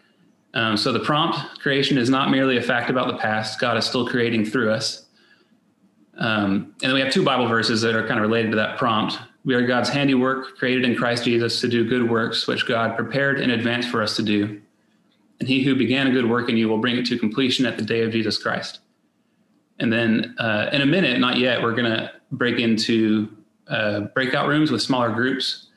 Um, 0.55 0.77
so 0.77 0.91
the 0.91 0.99
prompt 0.99 1.61
creation 1.61 1.99
is 1.99 2.11
not 2.11 2.33
merely 2.33 2.57
a 2.57 2.61
fact 2.61 2.91
about 2.91 3.07
the 3.07 3.17
past. 3.17 3.61
God 3.61 3.77
is 3.77 3.85
still 3.85 4.09
creating 4.09 4.47
through 4.47 4.73
us. 4.73 5.07
Um, 6.17 6.75
and 6.83 6.91
then 6.91 6.95
we 6.95 7.01
have 7.01 7.13
two 7.13 7.25
Bible 7.25 7.47
verses 7.47 7.81
that 7.83 7.95
are 7.95 8.05
kind 8.05 8.19
of 8.19 8.23
related 8.23 8.51
to 8.51 8.57
that 8.57 8.77
prompt. 8.77 9.21
We 9.45 9.55
are 9.55 9.65
God's 9.65 9.91
handiwork, 9.91 10.59
created 10.59 10.85
in 10.85 10.97
Christ 10.97 11.23
Jesus 11.23 11.61
to 11.61 11.69
do 11.69 11.89
good 11.89 12.11
works, 12.11 12.49
which 12.49 12.67
God 12.67 12.97
prepared 12.97 13.39
in 13.39 13.53
advance 13.53 13.87
for 13.87 14.03
us 14.03 14.17
to 14.17 14.25
do. 14.25 14.61
And 15.39 15.49
he 15.49 15.63
who 15.63 15.77
began 15.77 16.09
a 16.09 16.11
good 16.11 16.29
work 16.29 16.49
in 16.49 16.57
you 16.57 16.69
will 16.69 16.79
bring 16.79 16.97
it 16.97 17.07
to 17.07 17.17
completion 17.17 17.67
at 17.67 17.77
the 17.77 17.85
day 17.85 18.03
of 18.03 18.11
Jesus 18.11 18.37
Christ. 18.37 18.81
And 19.81 19.93
then 19.93 20.35
uh, 20.39 20.71
in 20.73 20.81
a 20.81 20.87
minute, 20.87 21.21
not 21.21 21.39
yet, 21.39 21.63
we're 21.63 21.75
going 21.75 21.91
to 21.91 22.13
break 22.33 22.59
into 22.59 23.29
uh, 23.69 24.01
breakout 24.01 24.49
rooms 24.49 24.71
with 24.71 24.83
smaller 24.83 25.11
groups, 25.11 25.69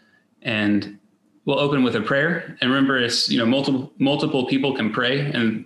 and 0.41 0.97
we'll 1.45 1.60
open 1.60 1.84
with 1.84 1.95
a 1.95 2.02
prayer. 2.02 2.58
And 2.62 2.72
remember, 2.72 2.97
it's 2.97 3.30
you 3.30 3.38
know 3.38 3.45
multiple 3.45 3.91
multiple 3.97 4.47
people 4.47 4.76
can 4.76 4.91
pray, 4.91 5.20
and 5.20 5.66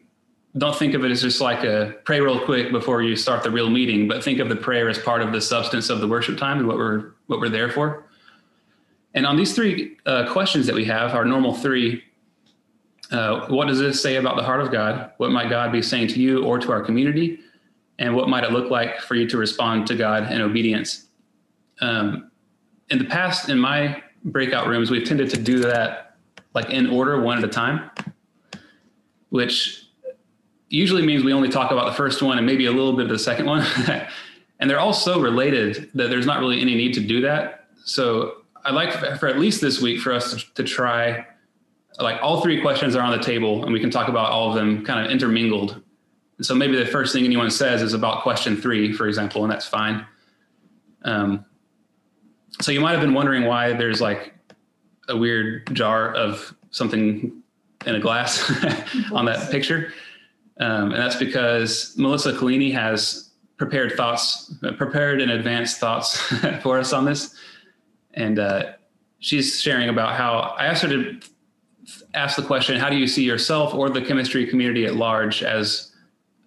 don't 0.57 0.75
think 0.75 0.93
of 0.93 1.03
it 1.03 1.11
as 1.11 1.21
just 1.21 1.41
like 1.41 1.63
a 1.63 1.95
pray 2.05 2.21
real 2.21 2.43
quick 2.43 2.71
before 2.71 3.01
you 3.01 3.15
start 3.15 3.43
the 3.43 3.51
real 3.51 3.69
meeting, 3.69 4.07
but 4.07 4.23
think 4.23 4.39
of 4.39 4.49
the 4.49 4.55
prayer 4.55 4.89
as 4.89 4.97
part 4.97 5.21
of 5.21 5.33
the 5.33 5.41
substance 5.41 5.89
of 5.89 5.99
the 5.99 6.07
worship 6.07 6.37
time 6.37 6.59
and 6.59 6.67
what 6.67 6.77
we're 6.77 7.11
what 7.27 7.39
we're 7.39 7.49
there 7.49 7.69
for. 7.69 8.05
And 9.13 9.25
on 9.25 9.37
these 9.37 9.53
three 9.53 9.97
uh, 10.05 10.31
questions 10.31 10.65
that 10.65 10.75
we 10.75 10.85
have, 10.85 11.13
our 11.13 11.23
normal 11.23 11.53
three, 11.53 12.03
uh, 13.11 13.47
what 13.47 13.67
does 13.67 13.79
this 13.79 14.01
say 14.01 14.17
about 14.17 14.35
the 14.35 14.43
heart 14.43 14.59
of 14.59 14.71
God? 14.71 15.11
What 15.17 15.31
might 15.31 15.49
God 15.49 15.71
be 15.71 15.81
saying 15.81 16.09
to 16.09 16.19
you 16.19 16.43
or 16.43 16.59
to 16.59 16.71
our 16.71 16.81
community? 16.81 17.39
And 17.97 18.15
what 18.15 18.27
might 18.27 18.43
it 18.43 18.51
look 18.51 18.69
like 18.69 18.99
for 18.99 19.15
you 19.15 19.27
to 19.29 19.37
respond 19.37 19.87
to 19.87 19.95
God 19.95 20.31
in 20.31 20.41
obedience? 20.41 21.05
um, 21.81 22.31
in 22.89 22.99
the 22.99 23.05
past, 23.05 23.49
in 23.49 23.59
my 23.59 24.01
breakout 24.23 24.67
rooms, 24.67 24.91
we've 24.91 25.07
tended 25.07 25.29
to 25.31 25.37
do 25.37 25.59
that 25.59 26.17
like 26.53 26.69
in 26.69 26.87
order, 26.87 27.19
one 27.21 27.37
at 27.37 27.43
a 27.43 27.49
time, 27.49 27.89
which 29.29 29.87
usually 30.69 31.05
means 31.05 31.23
we 31.23 31.33
only 31.33 31.49
talk 31.49 31.71
about 31.71 31.85
the 31.85 31.93
first 31.93 32.21
one 32.21 32.37
and 32.37 32.45
maybe 32.45 32.65
a 32.65 32.71
little 32.71 32.93
bit 32.93 33.03
of 33.03 33.09
the 33.09 33.19
second 33.19 33.45
one. 33.45 33.65
and 34.59 34.69
they're 34.69 34.79
all 34.79 34.93
so 34.93 35.19
related 35.19 35.89
that 35.93 36.09
there's 36.09 36.25
not 36.25 36.39
really 36.39 36.61
any 36.61 36.75
need 36.75 36.93
to 36.93 37.01
do 37.01 37.21
that. 37.21 37.67
So 37.83 38.37
I'd 38.63 38.73
like 38.73 38.93
for, 39.19 39.27
at 39.27 39.37
least 39.37 39.61
this 39.61 39.81
week 39.81 39.99
for 39.99 40.13
us 40.13 40.43
to 40.55 40.63
try 40.63 41.25
like 41.99 42.21
all 42.21 42.41
three 42.41 42.61
questions 42.61 42.95
are 42.95 43.01
on 43.01 43.17
the 43.17 43.23
table 43.23 43.63
and 43.63 43.73
we 43.73 43.79
can 43.79 43.89
talk 43.89 44.07
about 44.07 44.31
all 44.31 44.49
of 44.49 44.55
them 44.55 44.83
kind 44.85 45.05
of 45.05 45.11
intermingled. 45.11 45.81
And 46.37 46.45
so 46.45 46.53
maybe 46.53 46.75
the 46.75 46.85
first 46.85 47.13
thing 47.13 47.23
anyone 47.23 47.49
says 47.49 47.81
is 47.81 47.93
about 47.93 48.23
question 48.23 48.57
three, 48.57 48.91
for 48.91 49.07
example, 49.07 49.43
and 49.43 49.51
that's 49.51 49.67
fine. 49.67 50.05
Um, 51.03 51.45
so 52.61 52.71
you 52.71 52.81
might 52.81 52.91
have 52.91 53.01
been 53.01 53.13
wondering 53.13 53.45
why 53.45 53.73
there's 53.73 54.01
like 54.01 54.33
a 55.07 55.15
weird 55.15 55.73
jar 55.73 56.13
of 56.13 56.53
something 56.71 57.41
in 57.85 57.95
a 57.95 57.99
glass 57.99 58.51
on 59.11 59.25
that 59.25 59.51
picture. 59.51 59.93
Um, 60.59 60.91
and 60.91 61.01
that's 61.01 61.17
because 61.17 61.95
Melissa 61.97 62.33
Collini 62.33 62.71
has 62.73 63.31
prepared 63.57 63.93
thoughts, 63.93 64.53
prepared 64.77 65.21
in 65.21 65.29
advance 65.29 65.77
thoughts 65.77 66.17
for 66.61 66.79
us 66.79 66.93
on 66.93 67.05
this. 67.05 67.35
And 68.13 68.39
uh, 68.39 68.73
she's 69.19 69.61
sharing 69.61 69.89
about 69.89 70.15
how 70.15 70.55
I 70.57 70.65
asked 70.65 70.83
her 70.83 70.89
to 70.89 71.19
ask 72.13 72.35
the 72.35 72.41
question 72.41 72.79
how 72.79 72.89
do 72.89 72.95
you 72.95 73.07
see 73.07 73.23
yourself 73.23 73.73
or 73.73 73.89
the 73.89 74.01
chemistry 74.01 74.47
community 74.47 74.85
at 74.85 74.95
large 74.95 75.43
as 75.43 75.91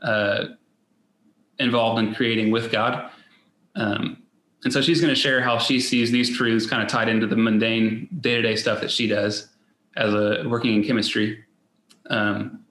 uh, 0.03 0.45
involved 1.59 1.99
in 2.01 2.15
creating 2.15 2.51
with 2.51 2.71
God? 2.71 3.11
Um, 3.75 4.23
and 4.65 4.73
so 4.73 4.81
she's 4.81 5.01
going 5.01 5.15
to 5.15 5.21
share 5.21 5.41
how 5.41 5.59
she 5.59 5.79
sees 5.81 6.11
these 6.11 6.37
truths 6.37 6.67
kind 6.67 6.83
of 6.83 6.89
tied 6.89 7.09
into 7.09 7.27
the 7.27 7.37
mundane 7.37 8.09
day-to-day 8.21 8.57
stuff 8.57 8.81
that 8.81 8.91
she 8.91 9.07
does 9.07 9.49
as 9.97 10.13
a 10.13 10.45
working 10.49 10.75
in 10.75 10.85
chemistry. 10.85 11.45
Um, 12.11 12.65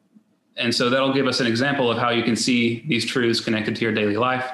and 0.57 0.73
so 0.73 0.89
that'll 0.89 1.13
give 1.13 1.28
us 1.28 1.39
an 1.39 1.47
example 1.47 1.89
of 1.91 1.97
how 1.97 2.09
you 2.09 2.23
can 2.23 2.36
see 2.36 2.84
these 2.88 3.05
truths 3.05 3.39
connected 3.39 3.75
to 3.75 3.82
your 3.82 3.93
daily 3.93 4.17
life. 4.17 4.51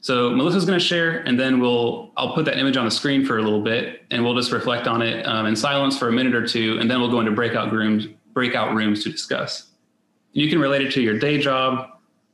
So 0.00 0.30
Melissa's 0.30 0.64
going 0.64 0.78
to 0.78 0.84
share, 0.84 1.20
and 1.20 1.38
then 1.38 1.60
we'll 1.60 2.10
I'll 2.16 2.34
put 2.34 2.44
that 2.46 2.58
image 2.58 2.76
on 2.76 2.84
the 2.84 2.90
screen 2.90 3.24
for 3.24 3.38
a 3.38 3.42
little 3.42 3.62
bit, 3.62 4.02
and 4.10 4.24
we'll 4.24 4.34
just 4.34 4.50
reflect 4.50 4.88
on 4.88 5.00
it 5.00 5.24
um, 5.24 5.46
in 5.46 5.54
silence 5.54 5.96
for 5.96 6.08
a 6.08 6.12
minute 6.12 6.34
or 6.34 6.44
two, 6.44 6.78
and 6.80 6.90
then 6.90 7.00
we'll 7.00 7.10
go 7.10 7.20
into 7.20 7.30
breakout 7.30 7.72
rooms 7.72 8.08
breakout 8.32 8.74
rooms 8.74 9.04
to 9.04 9.10
discuss. 9.10 9.71
You 10.32 10.48
can 10.48 10.58
relate 10.58 10.82
it 10.82 10.92
to 10.92 11.02
your 11.02 11.18
day 11.18 11.38
job, 11.38 11.92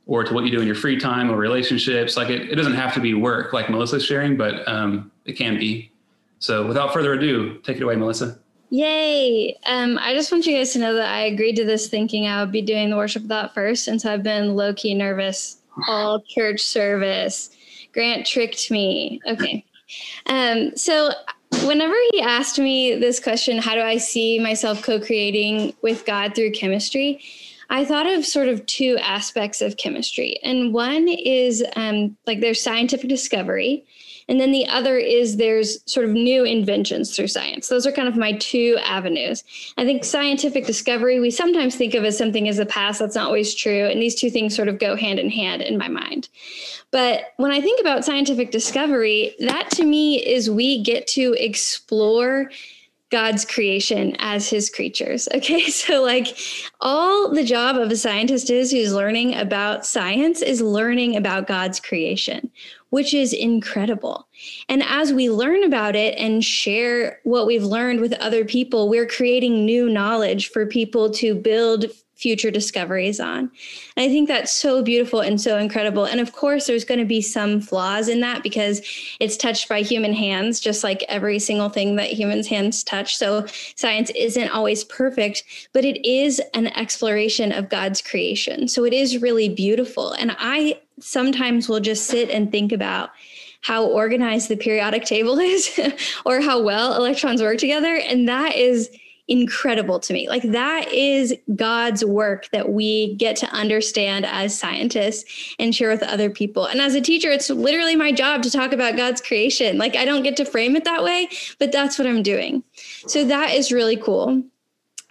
or 0.09 0.23
to 0.23 0.33
what 0.33 0.43
you 0.43 0.49
do 0.49 0.59
in 0.59 0.65
your 0.65 0.75
free 0.75 0.99
time 0.99 1.29
or 1.29 1.37
relationships. 1.37 2.17
Like 2.17 2.29
it, 2.29 2.49
it 2.49 2.55
doesn't 2.55 2.73
have 2.73 2.95
to 2.95 2.99
be 2.99 3.13
work 3.13 3.53
like 3.53 3.69
Melissa's 3.69 4.03
sharing, 4.03 4.35
but 4.35 4.67
um, 4.67 5.11
it 5.25 5.33
can 5.33 5.57
be. 5.57 5.91
So 6.39 6.65
without 6.65 6.91
further 6.91 7.13
ado, 7.13 7.59
take 7.59 7.77
it 7.77 7.83
away, 7.83 7.95
Melissa. 7.95 8.39
Yay. 8.71 9.55
Um, 9.67 9.99
I 10.01 10.15
just 10.15 10.31
want 10.31 10.47
you 10.47 10.57
guys 10.57 10.73
to 10.73 10.79
know 10.79 10.95
that 10.95 11.13
I 11.13 11.21
agreed 11.21 11.55
to 11.57 11.65
this 11.65 11.89
thinking 11.89 12.27
I 12.27 12.41
would 12.41 12.51
be 12.51 12.61
doing 12.63 12.89
the 12.89 12.97
worship 12.97 13.23
that 13.27 13.53
first. 13.53 13.87
And 13.87 14.01
so 14.01 14.11
I've 14.11 14.23
been 14.23 14.55
low 14.55 14.73
key 14.73 14.95
nervous 14.95 15.57
all 15.87 16.21
church 16.21 16.61
service. 16.61 17.51
Grant 17.93 18.25
tricked 18.25 18.71
me. 18.71 19.21
Okay. 19.27 19.63
Um, 20.25 20.75
so 20.75 21.11
whenever 21.65 21.95
he 22.11 22.21
asked 22.21 22.57
me 22.57 22.95
this 22.95 23.19
question, 23.19 23.59
how 23.59 23.75
do 23.75 23.81
I 23.81 23.97
see 23.97 24.39
myself 24.39 24.81
co 24.81 24.99
creating 24.99 25.75
with 25.83 26.05
God 26.05 26.33
through 26.33 26.51
chemistry? 26.51 27.21
I 27.69 27.85
thought 27.85 28.07
of 28.07 28.25
sort 28.25 28.47
of 28.47 28.65
two 28.65 28.97
aspects 28.99 29.61
of 29.61 29.77
chemistry. 29.77 30.39
And 30.43 30.73
one 30.73 31.07
is 31.07 31.63
um, 31.75 32.17
like 32.25 32.39
there's 32.39 32.61
scientific 32.61 33.09
discovery. 33.09 33.85
And 34.27 34.39
then 34.39 34.51
the 34.51 34.67
other 34.67 34.97
is 34.97 35.37
there's 35.37 35.79
sort 35.91 36.05
of 36.05 36.11
new 36.11 36.43
inventions 36.43 37.15
through 37.15 37.27
science. 37.29 37.67
Those 37.67 37.87
are 37.87 37.91
kind 37.91 38.07
of 38.07 38.15
my 38.15 38.33
two 38.33 38.77
avenues. 38.83 39.43
I 39.77 39.85
think 39.85 40.03
scientific 40.03 40.67
discovery, 40.67 41.19
we 41.19 41.31
sometimes 41.31 41.75
think 41.75 41.95
of 41.95 42.05
as 42.05 42.17
something 42.17 42.47
as 42.47 42.57
the 42.57 42.65
past. 42.67 42.99
That's 42.99 43.15
not 43.15 43.25
always 43.25 43.55
true. 43.55 43.87
And 43.87 43.99
these 43.99 44.13
two 44.13 44.29
things 44.29 44.55
sort 44.55 44.67
of 44.67 44.77
go 44.77 44.95
hand 44.95 45.17
in 45.17 45.31
hand 45.31 45.63
in 45.63 45.79
my 45.79 45.87
mind. 45.87 46.29
But 46.91 47.33
when 47.37 47.51
I 47.51 47.59
think 47.59 47.81
about 47.81 48.05
scientific 48.05 48.51
discovery, 48.51 49.35
that 49.39 49.71
to 49.71 49.83
me 49.83 50.23
is 50.23 50.49
we 50.49 50.83
get 50.83 51.07
to 51.07 51.33
explore 51.33 52.51
God's 53.09 53.43
creation 53.43 54.15
as 54.19 54.49
his 54.49 54.69
creatures. 54.69 55.27
Okay. 55.39 55.69
So, 55.69 56.03
like, 56.03 56.37
all 56.81 57.31
the 57.33 57.45
job 57.45 57.77
of 57.77 57.89
a 57.89 57.95
scientist 57.95 58.49
is 58.49 58.71
who's 58.71 58.93
learning 58.93 59.35
about 59.35 59.85
science 59.85 60.41
is 60.41 60.59
learning 60.59 61.15
about 61.15 61.47
God's 61.47 61.79
creation, 61.79 62.51
which 62.89 63.13
is 63.13 63.31
incredible. 63.31 64.27
And 64.67 64.83
as 64.83 65.13
we 65.13 65.29
learn 65.29 65.63
about 65.63 65.95
it 65.95 66.17
and 66.17 66.43
share 66.43 67.19
what 67.23 67.47
we've 67.47 67.63
learned 67.63 68.01
with 68.01 68.13
other 68.13 68.43
people, 68.43 68.89
we're 68.89 69.07
creating 69.07 69.65
new 69.65 69.87
knowledge 69.89 70.49
for 70.49 70.65
people 70.65 71.09
to 71.11 71.33
build 71.33 71.85
future 72.19 72.51
discoveries 72.51 73.19
on. 73.19 73.49
And 73.95 74.05
I 74.05 74.09
think 74.09 74.27
that's 74.27 74.51
so 74.51 74.83
beautiful 74.83 75.21
and 75.21 75.39
so 75.39 75.57
incredible. 75.57 76.03
And 76.03 76.19
of 76.19 76.33
course, 76.33 76.67
there's 76.67 76.83
going 76.83 76.99
to 76.99 77.05
be 77.05 77.21
some 77.21 77.61
flaws 77.61 78.09
in 78.09 78.19
that 78.19 78.43
because 78.43 78.81
it's 79.21 79.37
touched 79.37 79.69
by 79.69 79.81
human 79.81 80.13
hands, 80.13 80.59
just 80.59 80.83
like 80.83 81.03
every 81.07 81.39
single 81.39 81.69
thing 81.69 81.95
that 81.95 82.11
humans' 82.11 82.47
hands 82.47 82.83
touch. 82.83 83.15
So 83.15 83.45
science 83.75 84.11
isn't 84.15 84.49
always 84.49 84.83
perfect, 84.83 85.45
but 85.71 85.85
it 85.85 86.05
is 86.05 86.41
an 86.53 86.67
exploration 86.67 87.53
of 87.53 87.69
God's 87.69 88.01
creation. 88.01 88.67
So 88.67 88.83
it 88.83 88.93
is 88.93 89.21
really 89.21 89.47
beautiful. 89.47 90.11
And 90.11 90.35
I 90.37 90.81
sometimes 90.99 91.69
will 91.69 91.79
just 91.79 92.07
sit 92.07 92.29
and 92.29 92.51
think 92.51 92.73
about 92.73 93.11
how 93.61 93.85
organized 93.85 94.49
the 94.49 94.57
periodic 94.57 95.05
table 95.05 95.39
is 95.39 95.79
or 96.25 96.41
how 96.41 96.61
well 96.61 96.95
electrons 96.95 97.41
work 97.41 97.57
together. 97.59 97.95
And 97.95 98.27
that 98.27 98.57
is 98.57 98.89
incredible 99.29 99.99
to 99.99 100.13
me. 100.13 100.27
Like 100.27 100.43
that 100.43 100.91
is 100.91 101.33
God's 101.55 102.03
work 102.03 102.49
that 102.51 102.69
we 102.69 103.15
get 103.15 103.35
to 103.37 103.47
understand 103.51 104.25
as 104.25 104.57
scientists 104.57 105.55
and 105.59 105.73
share 105.73 105.89
with 105.89 106.03
other 106.03 106.29
people. 106.29 106.65
And 106.65 106.81
as 106.81 106.95
a 106.95 107.01
teacher, 107.01 107.29
it's 107.29 107.49
literally 107.49 107.95
my 107.95 108.11
job 108.11 108.41
to 108.43 108.51
talk 108.51 108.73
about 108.73 108.97
God's 108.97 109.21
creation. 109.21 109.77
Like 109.77 109.95
I 109.95 110.03
don't 110.03 110.23
get 110.23 110.35
to 110.37 110.45
frame 110.45 110.75
it 110.75 110.83
that 110.83 111.03
way, 111.03 111.29
but 111.59 111.71
that's 111.71 111.97
what 111.97 112.07
I'm 112.07 112.23
doing. 112.23 112.63
So 113.07 113.23
that 113.25 113.51
is 113.51 113.71
really 113.71 113.97
cool. 113.97 114.43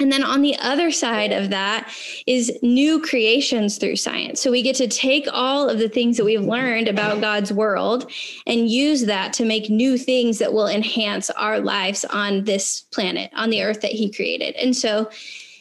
And 0.00 0.12
then 0.12 0.22
on 0.22 0.42
the 0.42 0.56
other 0.60 0.92
side 0.92 1.32
of 1.32 1.50
that 1.50 1.92
is 2.26 2.56
new 2.62 3.00
creations 3.02 3.78
through 3.78 3.96
science. 3.96 4.40
So 4.40 4.50
we 4.50 4.62
get 4.62 4.76
to 4.76 4.86
take 4.86 5.26
all 5.32 5.68
of 5.68 5.78
the 5.78 5.88
things 5.88 6.16
that 6.16 6.24
we've 6.24 6.40
learned 6.40 6.86
about 6.86 7.20
God's 7.20 7.52
world 7.52 8.10
and 8.46 8.70
use 8.70 9.06
that 9.06 9.32
to 9.34 9.44
make 9.44 9.70
new 9.70 9.98
things 9.98 10.38
that 10.38 10.52
will 10.52 10.68
enhance 10.68 11.30
our 11.30 11.58
lives 11.58 12.04
on 12.04 12.44
this 12.44 12.82
planet, 12.92 13.32
on 13.34 13.50
the 13.50 13.62
earth 13.62 13.80
that 13.80 13.90
He 13.90 14.12
created. 14.12 14.54
And 14.54 14.76
so 14.76 15.10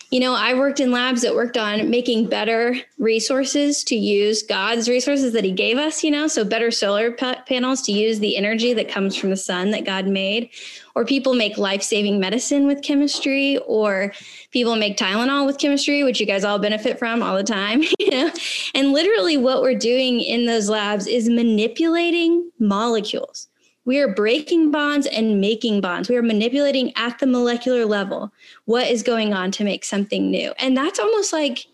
you 0.10 0.22
know, 0.22 0.34
I 0.34 0.54
worked 0.54 0.80
in 0.80 0.92
labs 0.92 1.22
that 1.22 1.36
worked 1.36 1.58
on 1.58 1.90
making 1.90 2.30
better 2.30 2.76
resources 2.98 3.84
to 3.86 3.96
use 3.96 4.42
God's 4.42 4.88
resources 4.88 5.34
that 5.34 5.44
He 5.44 5.52
gave 5.52 5.78
us, 5.78 6.02
you 6.02 6.12
know, 6.12 6.28
so 6.28 6.46
better 6.46 6.72
solar 6.72 7.12
pa- 7.12 7.44
panels 7.46 7.82
to 7.84 7.92
use 7.92 8.20
the 8.20 8.38
energy 8.38 8.74
that 8.74 8.88
comes 8.88 9.18
from 9.18 9.32
the 9.32 9.38
sun 9.38 9.72
that 9.72 9.86
God 9.86 10.08
made. 10.08 10.50
Or 10.96 11.06
people 11.06 11.34
make 11.34 11.58
life 11.58 11.84
saving 11.84 12.20
medicine 12.20 12.68
with 12.68 12.82
chemistry, 12.82 13.58
or 13.68 14.14
people 14.52 14.78
make 14.78 14.98
Tylenol 14.98 15.46
with 15.46 15.60
chemistry, 15.60 16.04
which 16.04 16.20
you 16.20 16.26
guys 16.26 16.44
all 16.44 16.58
benefit 16.58 16.98
from 16.98 17.22
all 17.22 17.36
the 17.36 17.44
time, 17.44 17.84
you 18.00 18.10
know. 18.10 18.32
And 18.74 18.94
literally, 18.94 19.38
what 19.38 19.62
we're 19.62 19.78
doing 19.78 20.22
in 20.22 20.46
those 20.46 20.70
labs 20.70 21.06
is 21.06 21.30
manipulating 21.30 22.50
molecules 22.60 23.48
we 23.88 24.00
are 24.00 24.08
breaking 24.10 24.70
bonds 24.70 25.08
and 25.08 25.40
making 25.40 25.80
bonds. 25.80 26.10
We 26.10 26.18
are 26.18 26.22
manipulating 26.22 26.92
at 26.98 27.20
the 27.20 27.26
molecular 27.26 27.86
level 27.86 28.34
what 28.66 28.86
is 28.88 29.02
going 29.02 29.34
on 29.34 29.50
to 29.52 29.64
make 29.64 29.86
something 29.86 30.30
new. 30.30 30.52
And 30.60 30.76
that's 30.76 31.00
almost 31.00 31.32
like 31.32 31.68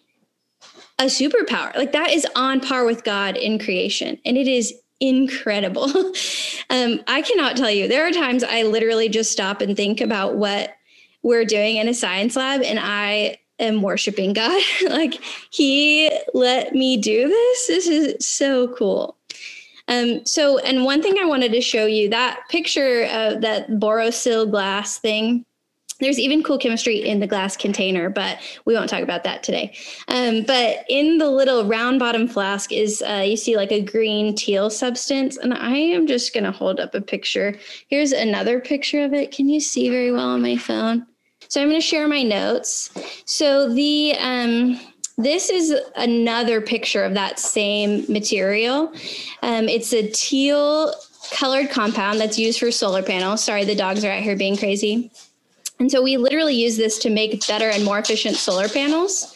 a 0.99 1.05
superpower. 1.05 1.76
Like 1.76 1.91
that 1.93 2.11
is 2.11 2.28
on 2.36 2.61
par 2.61 2.86
with 2.86 3.03
God 3.03 3.36
in 3.36 3.57
creation. 3.57 4.20
And 4.26 4.38
it 4.38 4.47
is 4.47 4.76
incredible. 4.99 5.86
um, 6.70 7.01
I 7.07 7.24
cannot 7.26 7.57
tell 7.57 7.72
you. 7.72 7.88
There 7.88 8.07
are 8.07 8.11
times 8.11 8.43
I 8.43 8.61
literally 8.61 9.09
just 9.09 9.32
stop 9.32 9.59
and 9.59 9.76
think 9.76 9.99
about 9.99 10.36
what 10.36 10.76
we're 11.24 11.45
doing 11.45 11.78
in 11.78 11.88
a 11.88 11.95
science 11.95 12.36
lab, 12.36 12.61
and 12.61 12.80
I 12.80 13.38
am 13.57 13.82
worshiping 13.82 14.34
God. 14.34 14.61
like, 14.89 15.16
He 15.49 16.11
let 16.34 16.74
me 16.74 16.97
do 16.97 17.28
this. 17.28 17.68
This 17.68 17.88
is 17.88 18.28
so 18.28 18.68
cool. 18.76 19.18
Um, 19.88 20.26
so, 20.26 20.60
and 20.60 20.86
one 20.86 21.02
thing 21.02 21.18
I 21.20 21.26
wanted 21.26 21.52
to 21.52 21.62
show 21.62 21.86
you 21.86 22.10
that 22.10 22.42
picture 22.50 23.04
of 23.06 23.42
that 23.42 23.70
borosil 23.72 24.50
glass 24.50 24.98
thing. 24.98 25.46
There's 26.00 26.20
even 26.20 26.44
cool 26.44 26.58
chemistry 26.58 26.98
in 26.98 27.20
the 27.20 27.28
glass 27.28 27.56
container, 27.56 28.10
but 28.10 28.40
we 28.66 28.74
won't 28.74 28.90
talk 28.90 29.04
about 29.04 29.24
that 29.24 29.44
today. 29.44 29.76
Um, 30.08 30.42
but 30.42 30.84
in 30.90 31.18
the 31.18 31.30
little 31.30 31.66
round 31.66 32.00
bottom 32.00 32.28
flask 32.28 32.72
is 32.72 33.02
uh, 33.08 33.24
you 33.26 33.38
see 33.38 33.56
like 33.56 33.72
a 33.72 33.82
green 33.82 34.36
teal 34.36 34.70
substance, 34.70 35.38
and 35.38 35.54
I 35.54 35.76
am 35.76 36.08
just 36.08 36.34
going 36.34 36.44
to 36.46 36.52
hold 36.52 36.80
up 36.80 36.96
a 36.96 37.00
picture. 37.00 37.58
Here's 37.88 38.12
another 38.12 38.60
picture 38.60 39.06
of 39.06 39.14
it. 39.14 39.32
Can 39.32 39.48
you 39.48 39.60
see 39.60 39.90
very 39.90 40.12
well 40.12 40.30
on 40.30 40.42
my 40.42 40.58
phone? 40.58 41.06
So 41.48 41.62
I'm 41.62 41.70
going 41.70 41.80
to 41.80 41.86
share 41.86 42.08
my 42.08 42.24
notes. 42.24 42.90
So 43.26 43.72
the 43.72 44.16
um, 44.20 44.80
this 45.18 45.49
is 45.49 45.76
another 45.95 46.59
picture 46.61 47.03
of 47.03 47.14
that 47.14 47.39
same 47.39 48.05
material. 48.11 48.91
Um, 49.41 49.70
it's 49.70 49.93
a 49.93 50.09
teal 50.09 50.93
colored 51.32 51.70
compound 51.70 52.20
that's 52.20 52.38
used 52.38 52.59
for 52.59 52.72
solar 52.72 53.03
panels. 53.03 53.43
Sorry, 53.43 53.64
the 53.66 53.76
dogs 53.76 54.03
are 54.03 54.11
out 54.11 54.24
here 54.24 54.36
being 54.36 54.57
crazy. 54.57 55.11
And 55.80 55.91
so 55.91 56.01
we 56.01 56.18
literally 56.18 56.55
use 56.55 56.78
this 56.78 56.99
to 56.99 57.09
make 57.09 57.45
better 57.47 57.70
and 57.70 57.84
more 57.84 57.99
efficient 57.99 58.36
solar 58.36 58.70
panels. 58.70 59.33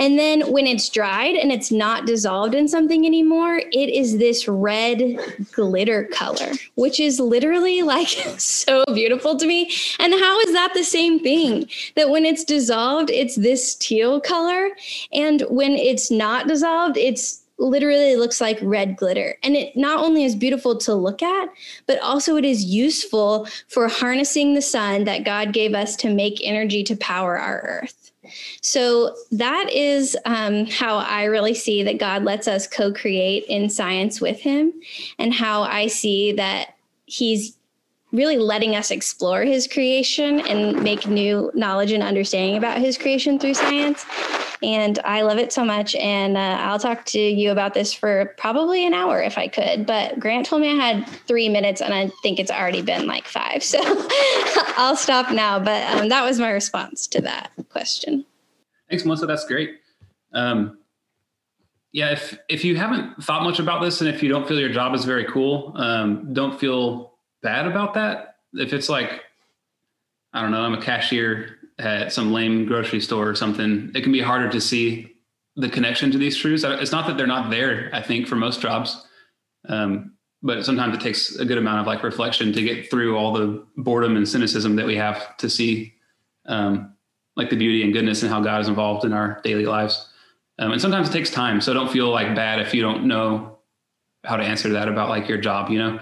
And 0.00 0.18
then 0.18 0.50
when 0.50 0.66
it's 0.66 0.88
dried 0.88 1.36
and 1.36 1.52
it's 1.52 1.70
not 1.70 2.06
dissolved 2.06 2.54
in 2.54 2.68
something 2.68 3.04
anymore, 3.04 3.58
it 3.58 3.90
is 3.90 4.16
this 4.16 4.48
red 4.48 5.18
glitter 5.52 6.04
color, 6.04 6.52
which 6.74 6.98
is 6.98 7.20
literally 7.20 7.82
like 7.82 8.08
so 8.38 8.84
beautiful 8.94 9.36
to 9.36 9.46
me. 9.46 9.70
And 9.98 10.14
how 10.14 10.40
is 10.40 10.52
that 10.54 10.72
the 10.72 10.84
same 10.84 11.20
thing? 11.20 11.68
That 11.96 12.08
when 12.08 12.24
it's 12.24 12.44
dissolved, 12.44 13.10
it's 13.10 13.36
this 13.36 13.74
teal 13.74 14.22
color. 14.22 14.70
And 15.12 15.42
when 15.50 15.72
it's 15.72 16.10
not 16.10 16.48
dissolved, 16.48 16.96
it's 16.96 17.42
literally 17.58 18.16
looks 18.16 18.40
like 18.40 18.58
red 18.62 18.96
glitter. 18.96 19.36
And 19.42 19.54
it 19.54 19.76
not 19.76 20.02
only 20.02 20.24
is 20.24 20.34
beautiful 20.34 20.78
to 20.78 20.94
look 20.94 21.22
at, 21.22 21.50
but 21.86 21.98
also 22.00 22.36
it 22.36 22.44
is 22.46 22.64
useful 22.64 23.46
for 23.68 23.86
harnessing 23.86 24.54
the 24.54 24.62
sun 24.62 25.04
that 25.04 25.24
God 25.24 25.52
gave 25.52 25.74
us 25.74 25.94
to 25.96 26.12
make 26.12 26.40
energy 26.42 26.82
to 26.84 26.96
power 26.96 27.38
our 27.38 27.60
earth. 27.60 27.99
So 28.60 29.16
that 29.32 29.70
is 29.70 30.16
um, 30.24 30.66
how 30.66 30.98
I 30.98 31.24
really 31.24 31.54
see 31.54 31.82
that 31.82 31.98
God 31.98 32.24
lets 32.24 32.48
us 32.48 32.66
co 32.66 32.92
create 32.92 33.44
in 33.48 33.68
science 33.68 34.20
with 34.20 34.40
Him, 34.40 34.72
and 35.18 35.32
how 35.32 35.62
I 35.62 35.86
see 35.86 36.32
that 36.32 36.74
He's 37.06 37.56
really 38.12 38.38
letting 38.38 38.74
us 38.74 38.90
explore 38.90 39.42
His 39.42 39.66
creation 39.66 40.40
and 40.40 40.82
make 40.82 41.06
new 41.06 41.50
knowledge 41.54 41.92
and 41.92 42.02
understanding 42.02 42.56
about 42.56 42.78
His 42.78 42.98
creation 42.98 43.38
through 43.38 43.54
science. 43.54 44.04
And 44.62 44.98
I 45.04 45.22
love 45.22 45.38
it 45.38 45.52
so 45.52 45.64
much. 45.64 45.94
And 45.94 46.36
uh, 46.36 46.58
I'll 46.60 46.78
talk 46.78 47.04
to 47.06 47.18
you 47.18 47.50
about 47.50 47.72
this 47.72 47.92
for 47.92 48.34
probably 48.36 48.84
an 48.84 48.92
hour 48.92 49.22
if 49.22 49.38
I 49.38 49.48
could. 49.48 49.86
But 49.86 50.18
Grant 50.18 50.46
told 50.46 50.62
me 50.62 50.70
I 50.70 50.74
had 50.74 51.08
three 51.26 51.48
minutes, 51.48 51.80
and 51.80 51.94
I 51.94 52.10
think 52.22 52.38
it's 52.38 52.50
already 52.50 52.82
been 52.82 53.06
like 53.06 53.26
five. 53.26 53.62
So 53.64 53.78
I'll 54.76 54.96
stop 54.96 55.32
now. 55.32 55.58
But 55.58 55.82
um, 55.94 56.08
that 56.08 56.24
was 56.24 56.38
my 56.38 56.50
response 56.50 57.06
to 57.08 57.20
that 57.22 57.52
question. 57.70 58.26
Thanks, 58.88 59.04
Melissa. 59.04 59.26
That's 59.26 59.46
great. 59.46 59.76
Um, 60.32 60.78
yeah, 61.92 62.12
if 62.12 62.38
if 62.48 62.64
you 62.64 62.76
haven't 62.76 63.22
thought 63.24 63.42
much 63.42 63.58
about 63.58 63.82
this, 63.82 64.00
and 64.00 64.08
if 64.08 64.22
you 64.22 64.28
don't 64.28 64.46
feel 64.46 64.60
your 64.60 64.68
job 64.68 64.94
is 64.94 65.04
very 65.04 65.24
cool, 65.24 65.72
um, 65.76 66.32
don't 66.32 66.58
feel 66.58 67.09
bad 67.42 67.66
about 67.66 67.94
that. 67.94 68.36
If 68.54 68.72
it's 68.72 68.88
like, 68.88 69.22
I 70.32 70.42
don't 70.42 70.50
know, 70.50 70.62
I'm 70.62 70.74
a 70.74 70.82
cashier 70.82 71.56
at 71.78 72.12
some 72.12 72.32
lame 72.32 72.66
grocery 72.66 73.00
store 73.00 73.28
or 73.28 73.34
something, 73.34 73.90
it 73.94 74.02
can 74.02 74.12
be 74.12 74.20
harder 74.20 74.48
to 74.50 74.60
see 74.60 75.14
the 75.56 75.68
connection 75.68 76.10
to 76.10 76.18
these 76.18 76.36
truths. 76.36 76.64
It's 76.64 76.92
not 76.92 77.06
that 77.06 77.16
they're 77.16 77.26
not 77.26 77.50
there. 77.50 77.90
I 77.92 78.02
think 78.02 78.26
for 78.26 78.36
most 78.36 78.60
jobs, 78.60 79.06
um, 79.68 80.12
but 80.42 80.64
sometimes 80.64 80.96
it 80.96 81.00
takes 81.00 81.36
a 81.36 81.44
good 81.44 81.58
amount 81.58 81.80
of 81.80 81.86
like 81.86 82.02
reflection 82.02 82.52
to 82.52 82.62
get 82.62 82.90
through 82.90 83.16
all 83.16 83.32
the 83.32 83.64
boredom 83.76 84.16
and 84.16 84.28
cynicism 84.28 84.76
that 84.76 84.86
we 84.86 84.96
have 84.96 85.36
to 85.38 85.50
see 85.50 85.94
um, 86.46 86.94
like 87.36 87.50
the 87.50 87.56
beauty 87.56 87.82
and 87.82 87.92
goodness 87.92 88.22
and 88.22 88.30
how 88.30 88.40
God 88.40 88.60
is 88.60 88.68
involved 88.68 89.04
in 89.04 89.12
our 89.12 89.40
daily 89.42 89.66
lives. 89.66 90.08
Um, 90.58 90.72
and 90.72 90.80
sometimes 90.80 91.08
it 91.08 91.12
takes 91.12 91.30
time. 91.30 91.60
So 91.60 91.72
don't 91.72 91.90
feel 91.90 92.10
like 92.10 92.34
bad 92.34 92.60
if 92.60 92.74
you 92.74 92.82
don't 92.82 93.06
know 93.06 93.58
how 94.24 94.36
to 94.36 94.42
answer 94.42 94.68
that 94.70 94.88
about 94.88 95.08
like 95.08 95.28
your 95.28 95.38
job, 95.38 95.70
you 95.70 95.78
know? 95.78 96.00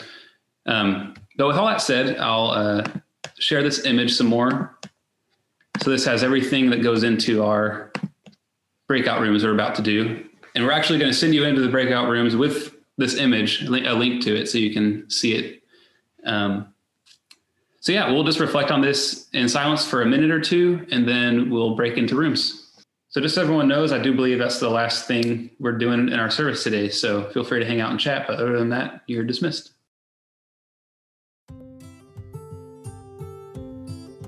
Um, 0.66 1.14
but 1.38 1.46
with 1.46 1.56
all 1.56 1.66
that 1.66 1.80
said, 1.80 2.18
I'll 2.18 2.50
uh, 2.50 2.84
share 3.38 3.62
this 3.62 3.86
image 3.86 4.14
some 4.14 4.26
more. 4.26 4.78
So 5.80 5.90
this 5.90 6.04
has 6.04 6.22
everything 6.22 6.68
that 6.70 6.82
goes 6.82 7.04
into 7.04 7.44
our 7.44 7.92
breakout 8.88 9.20
rooms 9.20 9.44
we're 9.44 9.54
about 9.54 9.76
to 9.76 9.82
do. 9.82 10.24
And 10.54 10.64
we're 10.64 10.72
actually 10.72 10.98
going 10.98 11.12
to 11.12 11.16
send 11.16 11.34
you 11.34 11.44
into 11.44 11.60
the 11.60 11.68
breakout 11.68 12.08
rooms 12.08 12.34
with 12.34 12.74
this 12.96 13.14
image, 13.14 13.62
a 13.62 13.94
link 13.94 14.22
to 14.24 14.36
it 14.36 14.48
so 14.48 14.58
you 14.58 14.74
can 14.74 15.08
see 15.08 15.34
it. 15.34 15.62
Um, 16.24 16.74
so 17.80 17.92
yeah, 17.92 18.10
we'll 18.10 18.24
just 18.24 18.40
reflect 18.40 18.72
on 18.72 18.80
this 18.80 19.28
in 19.32 19.48
silence 19.48 19.86
for 19.86 20.02
a 20.02 20.06
minute 20.06 20.32
or 20.32 20.40
two, 20.40 20.84
and 20.90 21.08
then 21.08 21.48
we'll 21.48 21.76
break 21.76 21.96
into 21.96 22.16
rooms. 22.16 22.84
So 23.10 23.20
just 23.20 23.36
so 23.36 23.42
everyone 23.42 23.68
knows, 23.68 23.92
I 23.92 24.02
do 24.02 24.12
believe 24.12 24.38
that's 24.38 24.58
the 24.58 24.68
last 24.68 25.06
thing 25.06 25.50
we're 25.60 25.78
doing 25.78 26.08
in 26.08 26.18
our 26.18 26.30
service 26.30 26.64
today. 26.64 26.88
So 26.88 27.30
feel 27.30 27.44
free 27.44 27.60
to 27.60 27.64
hang 27.64 27.80
out 27.80 27.92
and 27.92 28.00
chat. 28.00 28.26
But 28.26 28.40
other 28.40 28.58
than 28.58 28.70
that, 28.70 29.02
you're 29.06 29.24
dismissed. 29.24 29.72